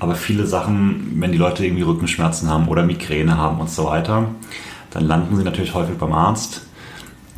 Aber 0.00 0.14
viele 0.16 0.46
Sachen, 0.46 1.12
wenn 1.20 1.32
die 1.32 1.38
Leute 1.38 1.64
irgendwie 1.64 1.84
Rückenschmerzen 1.84 2.50
haben 2.50 2.66
oder 2.68 2.82
Migräne 2.82 3.36
haben 3.36 3.60
und 3.60 3.70
so 3.70 3.84
weiter, 3.84 4.26
dann 4.90 5.06
landen 5.06 5.36
sie 5.36 5.44
natürlich 5.44 5.74
häufig 5.74 5.96
beim 5.96 6.12
Arzt. 6.12 6.62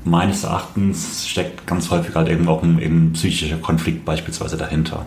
Meines 0.04 0.44
Erachtens 0.44 1.26
steckt 1.28 1.66
ganz 1.66 1.90
häufig 1.90 2.14
halt 2.14 2.28
eben 2.28 2.48
auch 2.48 2.62
ein 2.62 2.78
eben 2.78 3.12
psychischer 3.12 3.56
Konflikt 3.56 4.04
beispielsweise 4.04 4.56
dahinter. 4.56 5.06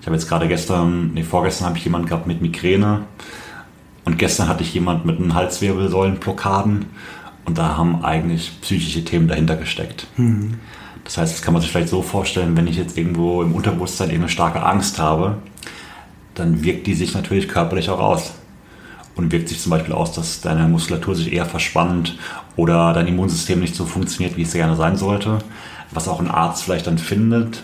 Ich 0.00 0.06
habe 0.06 0.16
jetzt 0.16 0.28
gerade 0.28 0.48
gestern, 0.48 1.12
nee, 1.14 1.22
vorgestern 1.22 1.68
habe 1.68 1.78
ich 1.78 1.84
jemanden 1.84 2.08
gehabt 2.08 2.26
mit 2.26 2.40
Migräne 2.40 3.02
und 4.04 4.18
gestern 4.18 4.48
hatte 4.48 4.62
ich 4.62 4.72
jemanden 4.72 5.06
mit 5.06 5.18
einem 5.18 5.34
Halswirbelsäulenblockaden 5.34 6.86
und 7.48 7.56
da 7.56 7.78
haben 7.78 8.04
eigentlich 8.04 8.52
psychische 8.60 9.02
Themen 9.04 9.26
dahinter 9.26 9.56
gesteckt. 9.56 10.06
Mhm. 10.18 10.58
Das 11.04 11.16
heißt, 11.16 11.32
das 11.32 11.40
kann 11.40 11.54
man 11.54 11.62
sich 11.62 11.70
vielleicht 11.70 11.88
so 11.88 12.02
vorstellen, 12.02 12.54
wenn 12.58 12.66
ich 12.66 12.76
jetzt 12.76 12.98
irgendwo 12.98 13.42
im 13.42 13.54
Unterbewusstsein 13.54 14.10
eben 14.10 14.20
eine 14.20 14.28
starke 14.28 14.62
Angst 14.62 14.98
habe, 14.98 15.38
dann 16.34 16.62
wirkt 16.62 16.86
die 16.86 16.92
sich 16.92 17.14
natürlich 17.14 17.48
körperlich 17.48 17.88
auch 17.88 18.00
aus. 18.00 18.34
Und 19.16 19.32
wirkt 19.32 19.48
sich 19.48 19.60
zum 19.60 19.70
Beispiel 19.70 19.94
aus, 19.94 20.12
dass 20.12 20.42
deine 20.42 20.68
Muskulatur 20.68 21.14
sich 21.14 21.32
eher 21.32 21.46
verspannt 21.46 22.18
oder 22.54 22.92
dein 22.92 23.06
Immunsystem 23.06 23.60
nicht 23.60 23.74
so 23.74 23.86
funktioniert, 23.86 24.36
wie 24.36 24.42
es 24.42 24.52
gerne 24.52 24.76
sein 24.76 24.98
sollte. 24.98 25.38
Was 25.90 26.06
auch 26.06 26.20
ein 26.20 26.30
Arzt 26.30 26.64
vielleicht 26.64 26.86
dann 26.86 26.98
findet. 26.98 27.62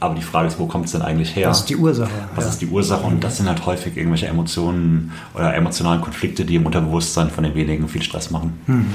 Aber 0.00 0.14
die 0.14 0.22
Frage 0.22 0.48
ist, 0.48 0.58
wo 0.58 0.66
kommt 0.66 0.86
es 0.86 0.92
denn 0.92 1.02
eigentlich 1.02 1.36
her? 1.36 1.50
Was 1.50 1.60
ist 1.60 1.68
die 1.68 1.76
Ursache? 1.76 2.10
Was 2.34 2.44
ja. 2.44 2.50
ist 2.50 2.62
die 2.62 2.66
Ursache? 2.66 3.04
Und 3.04 3.22
das 3.22 3.36
sind 3.36 3.48
halt 3.48 3.64
häufig 3.66 3.96
irgendwelche 3.96 4.26
Emotionen 4.26 5.12
oder 5.34 5.54
emotionalen 5.54 6.00
Konflikte, 6.00 6.46
die 6.46 6.56
im 6.56 6.64
Unterbewusstsein 6.64 7.30
von 7.30 7.44
den 7.44 7.54
wenigen 7.54 7.86
viel 7.86 8.02
Stress 8.02 8.30
machen. 8.30 8.58
Mhm. 8.66 8.86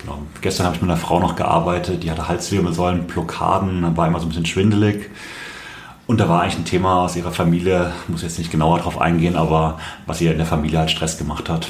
Genau. 0.00 0.18
Gestern 0.40 0.66
habe 0.66 0.76
ich 0.76 0.82
mit 0.82 0.90
einer 0.90 0.98
Frau 0.98 1.20
noch 1.20 1.36
gearbeitet, 1.36 2.02
die 2.02 2.10
hatte 2.10 2.26
Halswirbelsäulen, 2.26 3.06
Blockaden, 3.06 3.96
war 3.96 4.08
immer 4.08 4.18
so 4.18 4.26
ein 4.26 4.30
bisschen 4.30 4.46
schwindelig. 4.46 5.10
Und 6.06 6.18
da 6.18 6.28
war 6.28 6.42
eigentlich 6.42 6.58
ein 6.58 6.64
Thema 6.64 7.02
aus 7.04 7.14
ihrer 7.14 7.30
Familie, 7.30 7.92
muss 8.08 8.22
jetzt 8.22 8.38
nicht 8.38 8.50
genauer 8.50 8.80
drauf 8.80 9.00
eingehen, 9.00 9.36
aber 9.36 9.78
was 10.06 10.20
ihr 10.20 10.32
in 10.32 10.38
der 10.38 10.46
Familie 10.46 10.80
halt 10.80 10.90
Stress 10.90 11.18
gemacht 11.18 11.48
hat. 11.48 11.68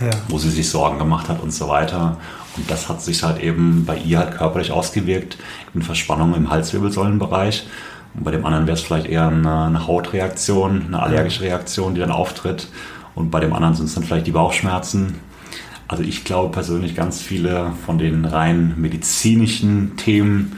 Ja. 0.00 0.10
Wo 0.28 0.36
sie 0.36 0.50
sich 0.50 0.68
Sorgen 0.68 0.98
gemacht 0.98 1.30
hat 1.30 1.40
und 1.40 1.50
so 1.50 1.68
weiter. 1.68 2.18
Und 2.56 2.70
das 2.70 2.88
hat 2.88 3.02
sich 3.02 3.22
halt 3.22 3.42
eben 3.42 3.84
bei 3.84 3.96
ihr 3.96 4.18
halt 4.18 4.36
körperlich 4.36 4.70
ausgewirkt 4.70 5.38
in 5.74 5.82
Verspannung 5.82 6.34
im 6.34 6.50
Halswirbelsäulenbereich. 6.50 7.66
Und 8.14 8.24
bei 8.24 8.30
dem 8.30 8.44
anderen 8.44 8.66
wäre 8.66 8.76
es 8.76 8.82
vielleicht 8.82 9.06
eher 9.06 9.28
eine, 9.28 9.64
eine 9.64 9.86
Hautreaktion, 9.86 10.86
eine 10.86 11.02
allergische 11.02 11.42
Reaktion, 11.42 11.94
die 11.94 12.00
dann 12.00 12.12
auftritt. 12.12 12.68
Und 13.14 13.30
bei 13.30 13.40
dem 13.40 13.52
anderen 13.52 13.74
sind 13.74 13.86
es 13.86 13.94
dann 13.94 14.04
vielleicht 14.04 14.26
die 14.26 14.32
Bauchschmerzen. 14.32 15.16
Also 15.88 16.02
ich 16.02 16.24
glaube 16.24 16.52
persönlich, 16.52 16.94
ganz 16.94 17.20
viele 17.20 17.72
von 17.84 17.98
den 17.98 18.24
rein 18.24 18.74
medizinischen 18.76 19.96
Themen 19.96 20.56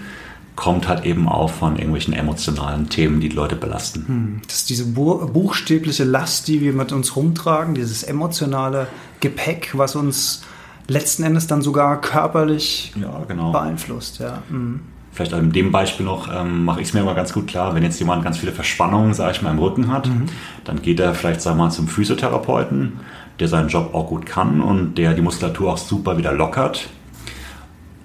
kommt 0.54 0.88
halt 0.88 1.04
eben 1.04 1.28
auch 1.28 1.50
von 1.50 1.76
irgendwelchen 1.76 2.14
emotionalen 2.14 2.88
Themen, 2.88 3.20
die, 3.20 3.28
die 3.28 3.36
Leute 3.36 3.56
belasten. 3.56 4.04
Hm. 4.06 4.40
Das 4.46 4.56
ist 4.56 4.70
diese 4.70 4.86
buchstäbliche 4.86 6.04
Last, 6.04 6.48
die 6.48 6.62
wir 6.62 6.72
mit 6.72 6.92
uns 6.92 7.14
rumtragen, 7.14 7.74
dieses 7.74 8.02
emotionale 8.02 8.88
Gepäck, 9.20 9.72
was 9.74 9.96
uns 9.96 10.42
letzten 10.88 11.22
Endes 11.22 11.46
dann 11.46 11.62
sogar 11.62 12.00
körperlich 12.00 12.92
ja, 13.00 13.22
genau. 13.26 13.52
beeinflusst. 13.52 14.18
Ja. 14.18 14.42
Mhm. 14.48 14.80
Vielleicht 15.12 15.32
in 15.32 15.50
dem 15.50 15.72
Beispiel 15.72 16.04
noch 16.04 16.28
ähm, 16.32 16.64
mache 16.64 16.82
ich 16.82 16.88
es 16.88 16.94
mir 16.94 17.00
immer 17.00 17.14
ganz 17.14 17.32
gut 17.32 17.46
klar, 17.46 17.74
wenn 17.74 17.82
jetzt 17.82 17.98
jemand 17.98 18.22
ganz 18.22 18.38
viele 18.38 18.52
Verspannungen, 18.52 19.14
sage 19.14 19.32
ich 19.32 19.42
mal, 19.42 19.50
im 19.50 19.58
Rücken 19.58 19.90
hat, 19.90 20.08
mhm. 20.08 20.26
dann 20.64 20.82
geht 20.82 21.00
er 21.00 21.14
vielleicht, 21.14 21.40
sag 21.40 21.56
mal, 21.56 21.70
zum 21.70 21.88
Physiotherapeuten, 21.88 23.00
der 23.40 23.48
seinen 23.48 23.68
Job 23.68 23.94
auch 23.94 24.08
gut 24.08 24.26
kann 24.26 24.60
und 24.60 24.96
der 24.96 25.14
die 25.14 25.22
Muskulatur 25.22 25.72
auch 25.72 25.78
super 25.78 26.18
wieder 26.18 26.32
lockert 26.32 26.88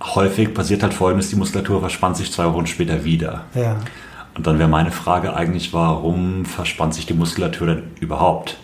häufig 0.04 0.54
passiert 0.54 0.84
halt 0.84 0.94
folgendes, 0.94 1.30
die 1.30 1.36
Muskulatur 1.36 1.80
verspannt 1.80 2.18
sich 2.18 2.32
zwei 2.32 2.52
Wochen 2.52 2.68
später 2.68 3.04
wieder. 3.04 3.46
Ja. 3.54 3.78
Und 4.36 4.48
dann 4.48 4.60
wäre 4.60 4.70
meine 4.70 4.92
Frage 4.92 5.36
eigentlich, 5.36 5.74
warum 5.74 6.46
verspannt 6.46 6.94
sich 6.94 7.06
die 7.06 7.14
Muskulatur 7.14 7.68
denn 7.68 7.84
überhaupt? 8.00 8.58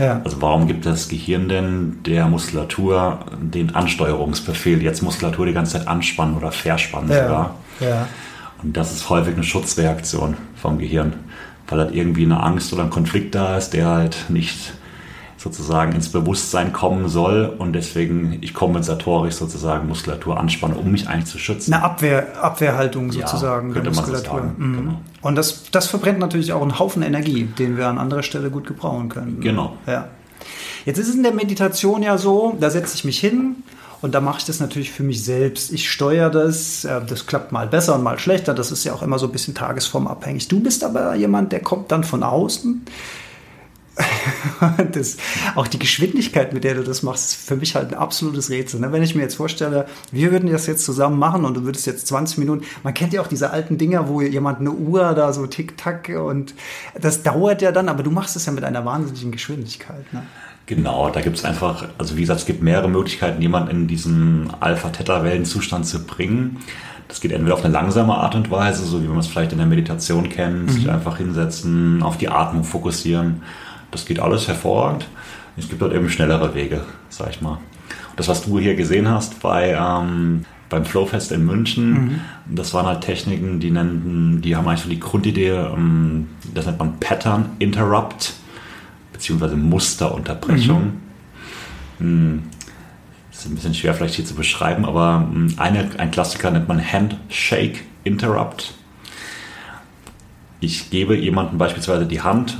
Ja. 0.00 0.20
Also 0.24 0.40
warum 0.40 0.66
gibt 0.66 0.86
das 0.86 1.08
Gehirn 1.08 1.48
denn 1.48 1.98
der 2.06 2.26
Muskulatur 2.26 3.20
den 3.38 3.74
Ansteuerungsbefehl, 3.74 4.82
jetzt 4.82 5.02
Muskulatur 5.02 5.46
die 5.46 5.52
ganze 5.52 5.78
Zeit 5.78 5.86
anspannen 5.86 6.36
oder 6.36 6.50
verspannen 6.50 7.10
ja. 7.10 7.22
sogar? 7.22 7.54
Ja. 7.80 8.08
Und 8.62 8.76
das 8.76 8.92
ist 8.92 9.08
häufig 9.10 9.34
eine 9.34 9.44
Schutzreaktion 9.44 10.36
vom 10.56 10.78
Gehirn, 10.78 11.14
weil 11.68 11.80
halt 11.80 11.94
irgendwie 11.94 12.24
eine 12.24 12.42
Angst 12.42 12.72
oder 12.72 12.84
ein 12.84 12.90
Konflikt 12.90 13.34
da 13.34 13.56
ist, 13.56 13.70
der 13.70 13.88
halt 13.88 14.16
nicht 14.28 14.72
sozusagen 15.42 15.92
ins 15.92 16.10
Bewusstsein 16.10 16.72
kommen 16.72 17.08
soll 17.08 17.54
und 17.58 17.72
deswegen 17.72 18.36
ich 18.42 18.52
kompensatorisch 18.52 19.36
sozusagen 19.36 19.88
Muskulatur 19.88 20.38
anspanne, 20.38 20.74
um 20.74 20.90
mich 20.92 21.08
eigentlich 21.08 21.26
zu 21.26 21.38
schützen. 21.38 21.72
Eine 21.72 21.82
Abwehr, 21.82 22.42
Abwehrhaltung 22.42 23.10
sozusagen 23.10 23.74
ja, 23.74 23.80
der 23.80 23.90
Muskulatur. 23.90 24.52
So 24.58 24.62
mhm. 24.62 24.76
genau. 24.76 25.00
Und 25.22 25.36
das, 25.36 25.70
das 25.70 25.86
verbrennt 25.86 26.18
natürlich 26.18 26.52
auch 26.52 26.60
einen 26.60 26.78
Haufen 26.78 27.02
Energie, 27.02 27.44
den 27.44 27.78
wir 27.78 27.88
an 27.88 27.96
anderer 27.96 28.22
Stelle 28.22 28.50
gut 28.50 28.66
gebrauchen 28.66 29.08
können. 29.08 29.40
Genau. 29.40 29.78
Ja. 29.86 30.08
Jetzt 30.84 30.98
ist 30.98 31.08
es 31.08 31.14
in 31.14 31.22
der 31.22 31.32
Meditation 31.32 32.02
ja 32.02 32.18
so, 32.18 32.56
da 32.60 32.68
setze 32.68 32.94
ich 32.94 33.04
mich 33.04 33.18
hin 33.18 33.56
und 34.02 34.14
da 34.14 34.20
mache 34.20 34.40
ich 34.40 34.44
das 34.44 34.60
natürlich 34.60 34.90
für 34.90 35.02
mich 35.02 35.24
selbst. 35.24 35.72
Ich 35.72 35.90
steuere 35.90 36.28
das. 36.28 36.86
Das 37.06 37.26
klappt 37.26 37.50
mal 37.50 37.66
besser 37.66 37.94
und 37.94 38.02
mal 38.02 38.18
schlechter. 38.18 38.52
Das 38.52 38.70
ist 38.70 38.84
ja 38.84 38.92
auch 38.92 39.02
immer 39.02 39.18
so 39.18 39.26
ein 39.26 39.32
bisschen 39.32 39.54
tagesformabhängig. 39.54 40.48
Du 40.48 40.60
bist 40.60 40.84
aber 40.84 41.14
jemand, 41.14 41.52
der 41.52 41.60
kommt 41.60 41.92
dann 41.92 42.04
von 42.04 42.22
außen. 42.22 42.82
das, 44.92 45.16
auch 45.54 45.66
die 45.66 45.78
Geschwindigkeit, 45.78 46.52
mit 46.52 46.64
der 46.64 46.74
du 46.74 46.82
das 46.82 47.02
machst, 47.02 47.32
ist 47.32 47.48
für 47.48 47.56
mich 47.56 47.74
halt 47.74 47.92
ein 47.92 47.98
absolutes 47.98 48.50
Rätsel. 48.50 48.80
Ne? 48.80 48.92
Wenn 48.92 49.02
ich 49.02 49.14
mir 49.14 49.22
jetzt 49.22 49.36
vorstelle, 49.36 49.86
wir 50.12 50.32
würden 50.32 50.50
das 50.50 50.66
jetzt 50.66 50.84
zusammen 50.84 51.18
machen 51.18 51.44
und 51.44 51.54
du 51.54 51.64
würdest 51.64 51.86
jetzt 51.86 52.06
20 52.08 52.38
Minuten, 52.38 52.64
man 52.82 52.94
kennt 52.94 53.12
ja 53.12 53.20
auch 53.20 53.26
diese 53.26 53.50
alten 53.50 53.78
Dinger, 53.78 54.08
wo 54.08 54.20
jemand 54.20 54.60
eine 54.60 54.70
Uhr 54.70 55.14
da 55.14 55.32
so 55.32 55.46
tick-tack 55.46 56.10
und 56.10 56.54
das 57.00 57.22
dauert 57.22 57.62
ja 57.62 57.72
dann, 57.72 57.88
aber 57.88 58.02
du 58.02 58.10
machst 58.10 58.36
es 58.36 58.46
ja 58.46 58.52
mit 58.52 58.64
einer 58.64 58.84
wahnsinnigen 58.84 59.32
Geschwindigkeit. 59.32 60.12
Ne? 60.12 60.22
Genau, 60.66 61.10
da 61.10 61.20
gibt 61.20 61.36
es 61.36 61.44
einfach, 61.44 61.88
also 61.98 62.16
wie 62.16 62.20
gesagt, 62.20 62.40
es 62.40 62.46
gibt 62.46 62.62
mehrere 62.62 62.88
Möglichkeiten, 62.88 63.42
jemanden 63.42 63.70
in 63.70 63.86
diesen 63.88 64.52
Alpha-Theta-Wellenzustand 64.60 65.84
zu 65.84 66.04
bringen. 66.04 66.58
Das 67.08 67.20
geht 67.20 67.32
entweder 67.32 67.54
auf 67.54 67.64
eine 67.64 67.72
langsame 67.72 68.14
Art 68.14 68.36
und 68.36 68.52
Weise, 68.52 68.84
so 68.84 69.02
wie 69.02 69.08
man 69.08 69.18
es 69.18 69.26
vielleicht 69.26 69.50
in 69.50 69.58
der 69.58 69.66
Meditation 69.66 70.28
kennt, 70.28 70.66
mhm. 70.66 70.68
sich 70.68 70.88
einfach 70.88 71.16
hinsetzen, 71.16 72.04
auf 72.04 72.18
die 72.18 72.28
Atmung 72.28 72.62
fokussieren 72.62 73.42
das 73.90 74.06
geht 74.06 74.20
alles 74.20 74.48
hervorragend. 74.48 75.06
Es 75.56 75.68
gibt 75.68 75.82
dort 75.82 75.92
eben 75.94 76.08
schnellere 76.08 76.54
Wege, 76.54 76.82
sag 77.08 77.30
ich 77.30 77.40
mal. 77.40 77.54
Und 78.10 78.18
das, 78.18 78.28
was 78.28 78.44
du 78.44 78.58
hier 78.58 78.74
gesehen 78.76 79.08
hast 79.08 79.40
bei, 79.40 79.76
ähm, 79.78 80.44
beim 80.68 80.84
Flowfest 80.84 81.32
in 81.32 81.44
München, 81.44 81.92
mhm. 81.92 82.20
das 82.46 82.72
waren 82.72 82.86
halt 82.86 83.02
Techniken, 83.02 83.60
die 83.60 83.70
nennen, 83.70 84.40
die 84.42 84.56
haben 84.56 84.66
eigentlich 84.68 84.82
so 84.82 84.88
die 84.88 85.00
Grundidee, 85.00 85.50
ähm, 85.50 86.28
das 86.54 86.66
nennt 86.66 86.78
man 86.78 86.98
Pattern 87.00 87.50
Interrupt, 87.58 88.34
beziehungsweise 89.12 89.56
Musterunterbrechung. 89.56 90.84
Mhm. 90.84 90.92
Hm, 91.98 92.42
das 93.30 93.40
ist 93.40 93.46
ein 93.46 93.54
bisschen 93.54 93.74
schwer 93.74 93.94
vielleicht 93.94 94.14
hier 94.14 94.24
zu 94.24 94.34
beschreiben, 94.34 94.84
aber 94.84 95.28
hm, 95.30 95.54
eine, 95.56 95.90
ein 95.98 96.10
Klassiker 96.10 96.50
nennt 96.50 96.68
man 96.68 96.80
Handshake 96.80 97.80
Interrupt. 98.04 98.74
Ich 100.60 100.90
gebe 100.90 101.16
jemandem 101.16 101.58
beispielsweise 101.58 102.06
die 102.06 102.20
Hand 102.20 102.58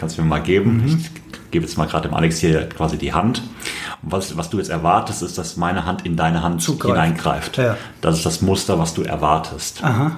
Kannst 0.00 0.16
du 0.16 0.22
mir 0.22 0.28
mal 0.28 0.40
geben? 0.40 0.78
Mhm. 0.78 0.86
Ich 0.98 1.10
gebe 1.50 1.66
jetzt 1.66 1.76
mal 1.76 1.86
gerade 1.86 2.08
dem 2.08 2.14
Alex 2.14 2.38
hier 2.38 2.66
quasi 2.70 2.96
die 2.96 3.12
Hand. 3.12 3.42
Und 4.02 4.12
was, 4.12 4.34
was 4.34 4.48
du 4.48 4.56
jetzt 4.56 4.70
erwartest, 4.70 5.22
ist, 5.22 5.36
dass 5.36 5.58
meine 5.58 5.84
Hand 5.84 6.06
in 6.06 6.16
deine 6.16 6.42
Hand 6.42 6.62
Zugreift. 6.62 6.94
hineingreift. 6.94 7.58
Ja. 7.58 7.76
Das 8.00 8.16
ist 8.16 8.24
das 8.24 8.40
Muster, 8.40 8.78
was 8.78 8.94
du 8.94 9.02
erwartest. 9.02 9.84
Aha. 9.84 10.12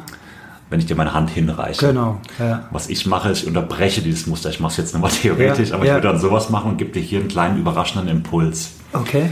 Wenn 0.71 0.79
ich 0.79 0.87
dir 0.87 0.95
meine 0.95 1.12
Hand 1.12 1.31
hinreiche. 1.31 1.85
Genau. 1.89 2.21
Ja. 2.39 2.69
Was 2.71 2.89
ich 2.89 3.07
mache, 3.07 3.31
ist, 3.31 3.43
ich 3.43 3.49
unterbreche 3.49 4.03
dieses 4.03 4.29
Muster. 4.29 4.51
Ich 4.51 4.61
mache 4.61 4.71
es 4.71 4.77
jetzt 4.77 4.93
nur 4.95 5.03
mal 5.03 5.09
theoretisch, 5.23 5.71
ja. 5.71 5.75
aber 5.75 5.85
ich 5.85 5.91
würde 5.91 6.07
dann 6.07 6.21
sowas 6.21 6.49
machen 6.49 6.71
und 6.71 6.77
gebe 6.77 6.93
dir 6.93 7.03
hier 7.03 7.19
einen 7.19 7.29
kleinen 7.29 7.59
überraschenden 7.59 8.09
Impuls. 8.09 8.75
Okay 8.93 9.31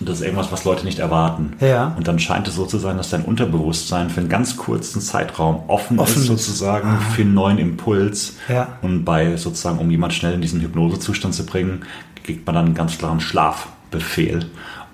das 0.00 0.18
ist 0.18 0.24
irgendwas, 0.24 0.52
was 0.52 0.64
Leute 0.64 0.84
nicht 0.84 0.98
erwarten. 0.98 1.54
Ja. 1.60 1.94
Und 1.96 2.08
dann 2.08 2.18
scheint 2.18 2.48
es 2.48 2.54
so 2.54 2.66
zu 2.66 2.78
sein, 2.78 2.96
dass 2.96 3.10
dein 3.10 3.22
Unterbewusstsein 3.22 4.10
für 4.10 4.20
einen 4.20 4.28
ganz 4.28 4.56
kurzen 4.56 5.00
Zeitraum 5.00 5.62
offen, 5.68 5.98
offen 5.98 6.22
ist, 6.22 6.28
sozusagen 6.28 6.88
ah. 6.88 7.00
für 7.14 7.22
einen 7.22 7.34
neuen 7.34 7.58
Impuls. 7.58 8.36
Ja. 8.48 8.78
Und 8.82 9.04
bei 9.04 9.36
sozusagen, 9.36 9.78
um 9.78 9.90
jemand 9.90 10.14
schnell 10.14 10.34
in 10.34 10.40
diesen 10.40 10.60
Hypnosezustand 10.60 11.34
zu 11.34 11.46
bringen, 11.46 11.84
kriegt 12.24 12.46
man 12.46 12.54
dann 12.54 12.66
einen 12.66 12.74
ganz 12.74 12.98
klaren 12.98 13.20
Schlafbefehl. 13.20 14.46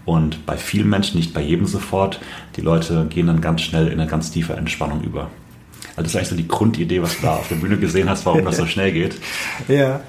Und 0.04 0.44
bei 0.46 0.56
vielen 0.56 0.88
Menschen, 0.88 1.18
nicht 1.18 1.32
bei 1.32 1.40
jedem 1.40 1.66
sofort, 1.66 2.20
die 2.56 2.60
Leute 2.60 3.06
gehen 3.08 3.26
dann 3.26 3.40
ganz 3.40 3.62
schnell 3.62 3.88
in 3.88 3.98
eine 3.98 4.08
ganz 4.08 4.30
tiefe 4.30 4.54
Entspannung 4.54 5.02
über. 5.02 5.30
Also 5.96 6.02
das 6.02 6.06
ist 6.08 6.16
eigentlich 6.16 6.28
so 6.28 6.36
die 6.36 6.48
Grundidee, 6.48 7.02
was 7.02 7.16
du 7.16 7.22
da 7.22 7.36
auf 7.36 7.48
der 7.48 7.56
Bühne 7.56 7.78
gesehen 7.78 8.10
hast, 8.10 8.26
warum 8.26 8.44
das 8.44 8.56
so 8.56 8.66
schnell 8.66 8.92
geht. 8.92 9.16
Ja. 9.68 10.00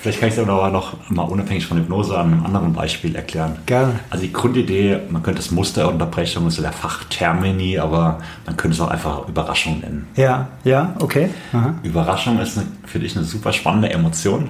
Vielleicht 0.00 0.18
kann 0.20 0.30
ich 0.30 0.34
es 0.34 0.40
aber 0.40 0.70
noch 0.70 1.10
mal 1.10 1.24
unabhängig 1.24 1.66
von 1.66 1.76
Hypnose 1.76 2.16
an 2.16 2.32
einem 2.32 2.46
anderen 2.46 2.72
Beispiel 2.72 3.14
erklären. 3.14 3.58
Gerne. 3.66 4.00
Also 4.08 4.24
die 4.24 4.32
Grundidee, 4.32 4.98
man 5.10 5.22
könnte 5.22 5.40
es 5.40 5.50
Musterunterbrechung, 5.50 6.46
ist 6.46 6.54
so 6.54 6.62
der 6.62 6.72
Fachtermini, 6.72 7.78
aber 7.78 8.18
man 8.46 8.56
könnte 8.56 8.76
es 8.76 8.80
auch 8.80 8.88
einfach 8.88 9.28
Überraschung 9.28 9.80
nennen. 9.80 10.08
Ja, 10.16 10.48
ja, 10.64 10.94
okay. 11.00 11.28
Aha. 11.52 11.74
Überraschung 11.82 12.40
ist 12.40 12.58
für 12.86 12.98
dich 12.98 13.14
eine 13.14 13.26
super 13.26 13.52
spannende 13.52 13.90
Emotion, 13.90 14.48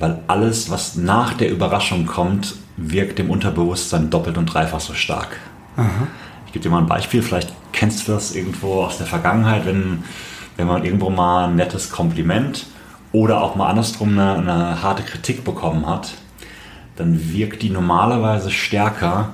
weil 0.00 0.18
alles, 0.26 0.70
was 0.70 0.96
nach 0.96 1.32
der 1.32 1.50
Überraschung 1.50 2.04
kommt, 2.04 2.54
wirkt 2.76 3.18
im 3.20 3.30
Unterbewusstsein 3.30 4.10
doppelt 4.10 4.36
und 4.36 4.52
dreifach 4.52 4.80
so 4.80 4.92
stark. 4.92 5.38
Aha. 5.78 6.08
Ich 6.46 6.52
gebe 6.52 6.62
dir 6.62 6.70
mal 6.70 6.78
ein 6.78 6.86
Beispiel, 6.86 7.22
vielleicht 7.22 7.54
kennst 7.72 8.06
du 8.06 8.12
das 8.12 8.34
irgendwo 8.34 8.82
aus 8.82 8.98
der 8.98 9.06
Vergangenheit, 9.06 9.64
wenn, 9.64 10.04
wenn 10.58 10.66
man 10.66 10.84
irgendwo 10.84 11.08
mal 11.08 11.46
ein 11.46 11.56
nettes 11.56 11.90
Kompliment 11.90 12.66
oder 13.12 13.42
auch 13.42 13.56
mal 13.56 13.68
andersrum 13.68 14.18
eine, 14.18 14.34
eine 14.36 14.82
harte 14.82 15.02
Kritik 15.02 15.44
bekommen 15.44 15.86
hat, 15.86 16.14
dann 16.96 17.32
wirkt 17.32 17.62
die 17.62 17.70
normalerweise 17.70 18.50
stärker, 18.50 19.30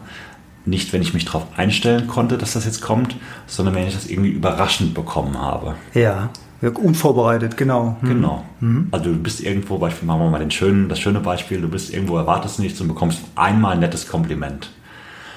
nicht 0.67 0.93
wenn 0.93 1.03
ich 1.03 1.15
mich 1.15 1.25
darauf 1.25 1.47
einstellen 1.57 2.07
konnte, 2.07 2.39
dass 2.39 2.53
das 2.53 2.65
jetzt 2.65 2.81
kommt, 2.81 3.17
sondern 3.47 3.75
wenn 3.75 3.87
ich 3.87 3.95
das 3.95 4.07
irgendwie 4.07 4.31
überraschend 4.31 4.95
bekommen 4.95 5.39
habe. 5.39 5.75
Ja, 5.95 6.31
Ja, 6.63 6.71
unvorbereitet, 6.71 7.57
genau. 7.57 7.97
Mhm. 8.01 8.09
Genau. 8.09 8.45
Mhm. 8.61 8.89
Also 8.91 9.07
du 9.07 9.17
bist 9.17 9.41
irgendwo, 9.41 9.79
Beispiel, 9.79 10.07
machen 10.07 10.21
wir 10.21 10.31
mal 10.31 10.39
den 10.39 10.51
schönen, 10.51 10.89
das 10.89 10.99
schöne 11.01 11.21
Beispiel, 11.21 11.61
du 11.61 11.69
bist 11.69 11.93
irgendwo, 11.93 12.17
erwartest 12.17 12.59
nichts 12.61 12.81
und 12.81 12.89
bekommst 12.89 13.21
einmal 13.35 13.73
ein 13.73 13.81
nettes 13.81 14.09
Kompliment. 14.09 14.71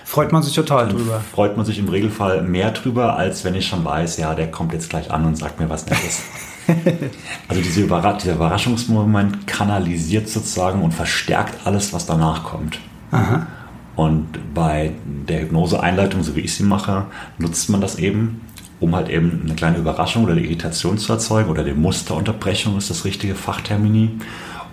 Freut 0.05 0.31
man 0.31 0.41
sich 0.41 0.53
total 0.53 0.87
Dann 0.87 0.95
drüber. 0.95 1.19
Freut 1.19 1.57
man 1.57 1.65
sich 1.65 1.79
im 1.79 1.89
Regelfall 1.89 2.41
mehr 2.41 2.71
drüber, 2.71 3.17
als 3.17 3.43
wenn 3.43 3.55
ich 3.55 3.67
schon 3.67 3.83
weiß, 3.83 4.17
ja, 4.17 4.35
der 4.35 4.49
kommt 4.49 4.71
jetzt 4.71 4.89
gleich 4.89 5.11
an 5.11 5.25
und 5.25 5.37
sagt 5.37 5.59
mir 5.59 5.69
was 5.69 5.85
Nettes. 5.85 6.23
also 7.47 7.61
diese 7.61 7.81
Überra 7.81 8.13
dieser 8.13 8.35
Überraschungsmoment 8.35 9.47
kanalisiert 9.47 10.27
sozusagen 10.29 10.81
und 10.81 10.93
verstärkt 10.93 11.65
alles, 11.65 11.93
was 11.93 12.05
danach 12.05 12.43
kommt. 12.43 12.79
Aha. 13.11 13.47
Und 13.95 14.53
bei 14.53 14.93
der 15.27 15.41
Hypnose-Einleitung, 15.41 16.23
so 16.23 16.35
wie 16.35 16.41
ich 16.41 16.53
sie 16.53 16.63
mache, 16.63 17.05
nutzt 17.39 17.69
man 17.69 17.81
das 17.81 17.97
eben, 17.97 18.41
um 18.79 18.95
halt 18.95 19.09
eben 19.09 19.41
eine 19.43 19.55
kleine 19.55 19.77
Überraschung 19.77 20.23
oder 20.23 20.33
eine 20.33 20.41
Irritation 20.41 20.97
zu 20.99 21.11
erzeugen 21.13 21.49
oder 21.49 21.63
die 21.63 21.73
Musterunterbrechung 21.73 22.77
ist 22.77 22.91
das 22.91 23.05
richtige 23.05 23.33
Fachtermini. 23.33 24.11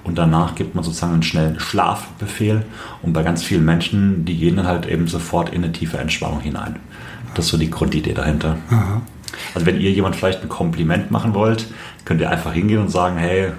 Und 0.04 0.18
danach 0.18 0.54
gibt 0.54 0.74
man 0.74 0.84
sozusagen 0.84 1.14
einen 1.14 1.22
schnellen 1.22 1.58
Schlafbefehl. 1.58 2.66
Und 3.00 3.14
bei 3.14 3.22
ganz 3.22 3.42
vielen 3.42 3.64
Menschen, 3.64 4.26
die 4.26 4.36
gehen 4.36 4.56
dann 4.56 4.66
halt 4.66 4.84
eben 4.84 5.08
sofort 5.08 5.48
in 5.48 5.64
eine 5.64 5.72
tiefe 5.72 5.96
Entspannung 5.96 6.40
hinein. 6.40 6.76
Das 7.34 7.46
ist 7.46 7.50
so 7.52 7.56
die 7.56 7.70
Grundidee 7.70 8.12
dahinter. 8.12 8.58
Aha. 8.68 9.00
Also 9.54 9.66
wenn 9.66 9.80
ihr 9.80 9.90
jemand 9.90 10.16
vielleicht 10.16 10.42
ein 10.42 10.48
Kompliment 10.48 11.10
machen 11.10 11.34
wollt, 11.34 11.66
könnt 12.04 12.20
ihr 12.20 12.30
einfach 12.30 12.52
hingehen 12.52 12.80
und 12.80 12.88
sagen, 12.90 13.16
hey, 13.16 13.52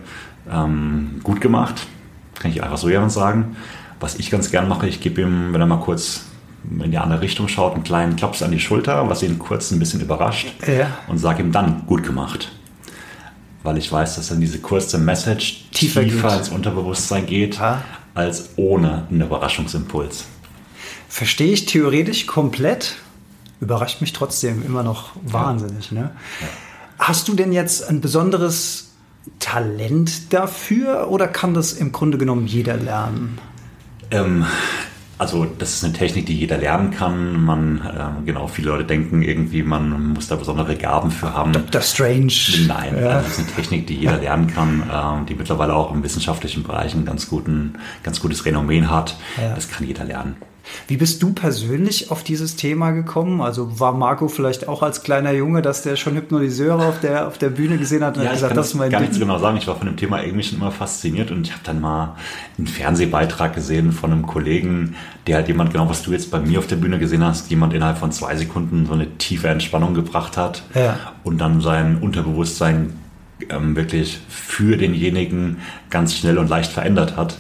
ähm, 0.52 1.20
gut 1.24 1.42
gemacht. 1.42 1.88
Kann 2.40 2.52
ich 2.52 2.64
einfach 2.64 2.78
so 2.78 2.90
jemand 2.90 3.12
sagen. 3.12 3.56
Was 4.00 4.16
ich 4.16 4.30
ganz 4.30 4.52
gern 4.52 4.68
mache, 4.68 4.88
ich 4.88 5.00
gebe 5.02 5.22
ihm, 5.22 5.54
wenn 5.54 5.62
er 5.62 5.68
mal 5.68 5.80
kurz 5.80 6.26
in 6.70 6.92
die 6.92 6.98
andere 6.98 7.22
Richtung 7.22 7.48
schaut, 7.48 7.74
einen 7.76 7.84
kleinen 7.84 8.16
Klaps 8.16 8.42
an 8.44 8.52
die 8.52 8.60
Schulter, 8.60 9.08
was 9.10 9.24
ihn 9.24 9.40
kurz 9.40 9.72
ein 9.72 9.80
bisschen 9.80 10.02
überrascht 10.02 10.48
Ja. 10.68 10.88
und 11.08 11.18
sage 11.20 11.42
ihm 11.44 11.52
dann 11.52 11.84
gut 11.86 12.04
gemacht. 12.04 12.52
Weil 13.64 13.78
ich 13.78 13.92
weiß, 13.92 14.16
dass 14.16 14.28
dann 14.30 14.40
diese 14.42 14.60
kurze 14.60 14.98
Message 14.98 15.66
Tiefer 15.72 16.04
tiefer, 16.04 16.38
ins 16.38 16.50
Unterbewusstsein 16.50 17.26
geht, 17.26 17.60
Ah. 17.62 17.82
als 18.14 18.50
ohne 18.58 19.08
einen 19.10 19.22
Überraschungsimpuls. 19.22 20.26
Verstehe 21.08 21.54
ich 21.54 21.66
theoretisch 21.66 22.26
komplett, 22.28 22.96
überrascht 23.62 24.02
mich 24.02 24.14
trotzdem 24.14 24.64
immer 24.66 24.84
noch 24.84 25.12
wahnsinnig. 25.24 25.92
Ne? 25.92 26.12
Hast 27.00 27.28
du 27.28 27.34
denn 27.34 27.52
jetzt 27.54 27.88
ein 27.88 28.02
besonderes 28.02 28.92
Talent 29.40 30.34
dafür 30.34 31.10
oder 31.10 31.28
kann 31.28 31.54
das 31.54 31.74
im 31.74 31.92
Grunde 31.92 32.18
genommen 32.18 32.48
jeder 32.48 32.78
lernen? 32.78 33.38
Ähm, 34.12 34.46
also 35.18 35.46
das 35.46 35.74
ist 35.74 35.84
eine 35.84 35.94
Technik, 35.94 36.26
die 36.26 36.38
jeder 36.38 36.58
lernen 36.58 36.92
kann. 36.92 37.42
Man, 37.44 37.82
ähm, 37.98 38.26
genau, 38.26 38.48
viele 38.48 38.70
Leute 38.70 38.84
denken 38.84 39.22
irgendwie, 39.22 39.64
man 39.64 40.14
muss 40.14 40.28
da 40.28 40.36
besondere 40.36 40.76
Gaben 40.76 41.10
für 41.10 41.34
haben. 41.34 41.54
Das 41.72 41.92
Strange. 41.94 42.34
Nein, 42.68 42.98
Ja. 43.02 43.10
also 43.10 43.28
das 43.30 43.38
ist 43.38 43.40
eine 43.40 43.56
Technik, 43.56 43.88
die 43.88 43.96
jeder 43.96 44.18
lernen 44.18 44.48
kann, 44.48 44.84
ähm, 44.92 45.26
die 45.26 45.36
mittlerweile 45.36 45.74
auch 45.74 45.94
im 45.94 46.04
wissenschaftlichen 46.04 46.64
Bereich 46.64 46.94
ein 46.94 47.06
ganz, 47.06 47.30
guten, 47.30 47.76
ganz 48.04 48.20
gutes 48.20 48.46
Renommee 48.46 48.84
hat. 48.84 49.16
Ja. 49.42 49.56
Das 49.56 49.70
kann 49.70 49.88
jeder 49.88 50.04
lernen. 50.04 50.36
Wie 50.88 50.98
bist 50.98 51.22
du 51.24 51.34
persönlich 51.34 52.12
auf 52.12 52.24
dieses 52.24 52.56
Thema 52.56 52.92
gekommen? 52.92 53.42
Also 53.42 53.80
war 53.80 53.94
Marco 53.94 54.28
vielleicht 54.28 54.68
auch 54.68 54.82
als 54.84 55.04
kleiner 55.04 55.32
Junge, 55.32 55.62
dass 55.62 55.82
der 55.84 55.96
schon 55.96 56.16
Hypnotiseure 56.16 56.86
auf 56.86 57.00
der, 57.00 57.28
auf 57.28 57.38
der 57.38 57.50
Bühne 57.50 57.78
gesehen 57.78 58.04
hat 58.04 58.18
und 58.18 58.24
Ja, 58.24 58.30
hat 58.30 58.36
ich 58.36 58.38
gesagt, 58.40 58.52
kann 58.52 58.58
das 58.58 58.68
ist 58.68 58.74
mein 58.76 58.90
gar 58.92 59.02
Ding? 59.02 59.18
genau 59.20 59.38
sagen. 59.40 59.58
Ich 59.58 59.68
war 59.68 59.76
von 59.76 59.88
dem 59.88 59.98
Thema 59.98 60.24
irgendwie 60.24 60.44
schon 60.44 60.58
immer 60.60 60.72
fasziniert 60.72 61.32
und 61.32 61.48
ich 61.48 61.52
habe 61.54 61.62
dann 61.64 61.82
mal 61.82 62.16
einen 62.58 62.68
Fernsehbeitrag 62.68 63.54
gesehen 63.54 63.92
von 63.92 64.12
einem 64.12 64.26
Kollegen, 64.26 64.96
der 65.28 65.38
halt 65.38 65.48
jemand, 65.48 65.72
genau 65.72 65.90
was 65.90 66.04
du 66.04 66.12
jetzt 66.12 66.32
bei 66.32 66.40
mir 66.40 66.60
auf 66.60 66.68
der 66.68 66.76
Bühne 66.78 67.00
gesehen 67.00 67.24
hast, 67.24 67.50
jemand 67.50 67.74
innerhalb 67.74 67.98
von 67.98 68.12
zwei 68.12 68.36
Sekunden 68.36 68.86
so 68.86 68.94
eine 68.94 69.18
tiefe 69.18 69.48
Entspannung 69.48 69.94
gebracht 69.94 70.38
hat 70.38 70.64
Ja. 70.74 70.98
und 71.24 71.40
dann 71.40 71.62
sein 71.62 71.98
Unterbewusstsein 72.02 72.94
ähm, 73.50 73.76
wirklich 73.76 74.20
für 74.30 74.78
denjenigen 74.78 75.58
ganz 75.90 76.16
schnell 76.16 76.38
und 76.38 76.50
leicht 76.50 76.72
verändert 76.72 77.18
hat. 77.18 77.38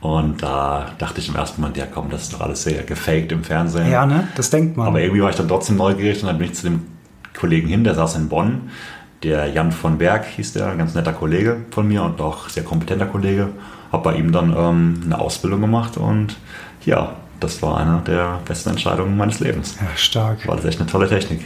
Und 0.00 0.42
da 0.42 0.92
dachte 0.98 1.20
ich 1.20 1.28
im 1.28 1.34
ersten 1.34 1.60
Moment, 1.60 1.76
ja 1.76 1.86
komm, 1.92 2.08
das 2.10 2.22
ist 2.22 2.32
doch 2.32 2.40
alles 2.40 2.62
sehr 2.62 2.82
gefaked 2.84 3.32
im 3.32 3.42
Fernsehen. 3.42 3.90
Ja, 3.90 4.06
ne? 4.06 4.28
Das 4.36 4.50
denkt 4.50 4.76
man. 4.76 4.86
Aber 4.86 5.00
irgendwie 5.00 5.22
war 5.22 5.30
ich 5.30 5.36
dann 5.36 5.48
trotzdem 5.48 5.76
neugierig 5.76 6.22
und 6.22 6.28
dann 6.28 6.38
bin 6.38 6.48
ich 6.50 6.54
zu 6.54 6.64
dem 6.64 6.86
Kollegen 7.36 7.68
hin, 7.68 7.84
der 7.84 7.94
saß 7.94 8.16
in 8.16 8.28
Bonn. 8.28 8.70
Der 9.24 9.48
Jan 9.48 9.72
von 9.72 9.98
Berg 9.98 10.26
hieß 10.26 10.52
der, 10.52 10.68
ein 10.68 10.78
ganz 10.78 10.94
netter 10.94 11.12
Kollege 11.12 11.56
von 11.72 11.88
mir 11.88 12.04
und 12.04 12.20
auch 12.20 12.48
sehr 12.48 12.62
kompetenter 12.62 13.06
Kollege. 13.06 13.48
Hab 13.90 14.04
bei 14.04 14.14
ihm 14.14 14.30
dann 14.30 14.54
ähm, 14.56 15.00
eine 15.04 15.18
Ausbildung 15.18 15.60
gemacht 15.60 15.96
und 15.96 16.36
ja, 16.84 17.16
das 17.40 17.60
war 17.62 17.78
eine 17.78 18.00
der 18.06 18.40
besten 18.46 18.70
Entscheidungen 18.70 19.16
meines 19.16 19.40
Lebens. 19.40 19.76
ja, 19.80 19.96
stark. 19.96 20.46
Weil 20.46 20.56
das 20.56 20.66
echt 20.66 20.80
eine 20.80 20.88
tolle 20.88 21.08
Technik 21.08 21.40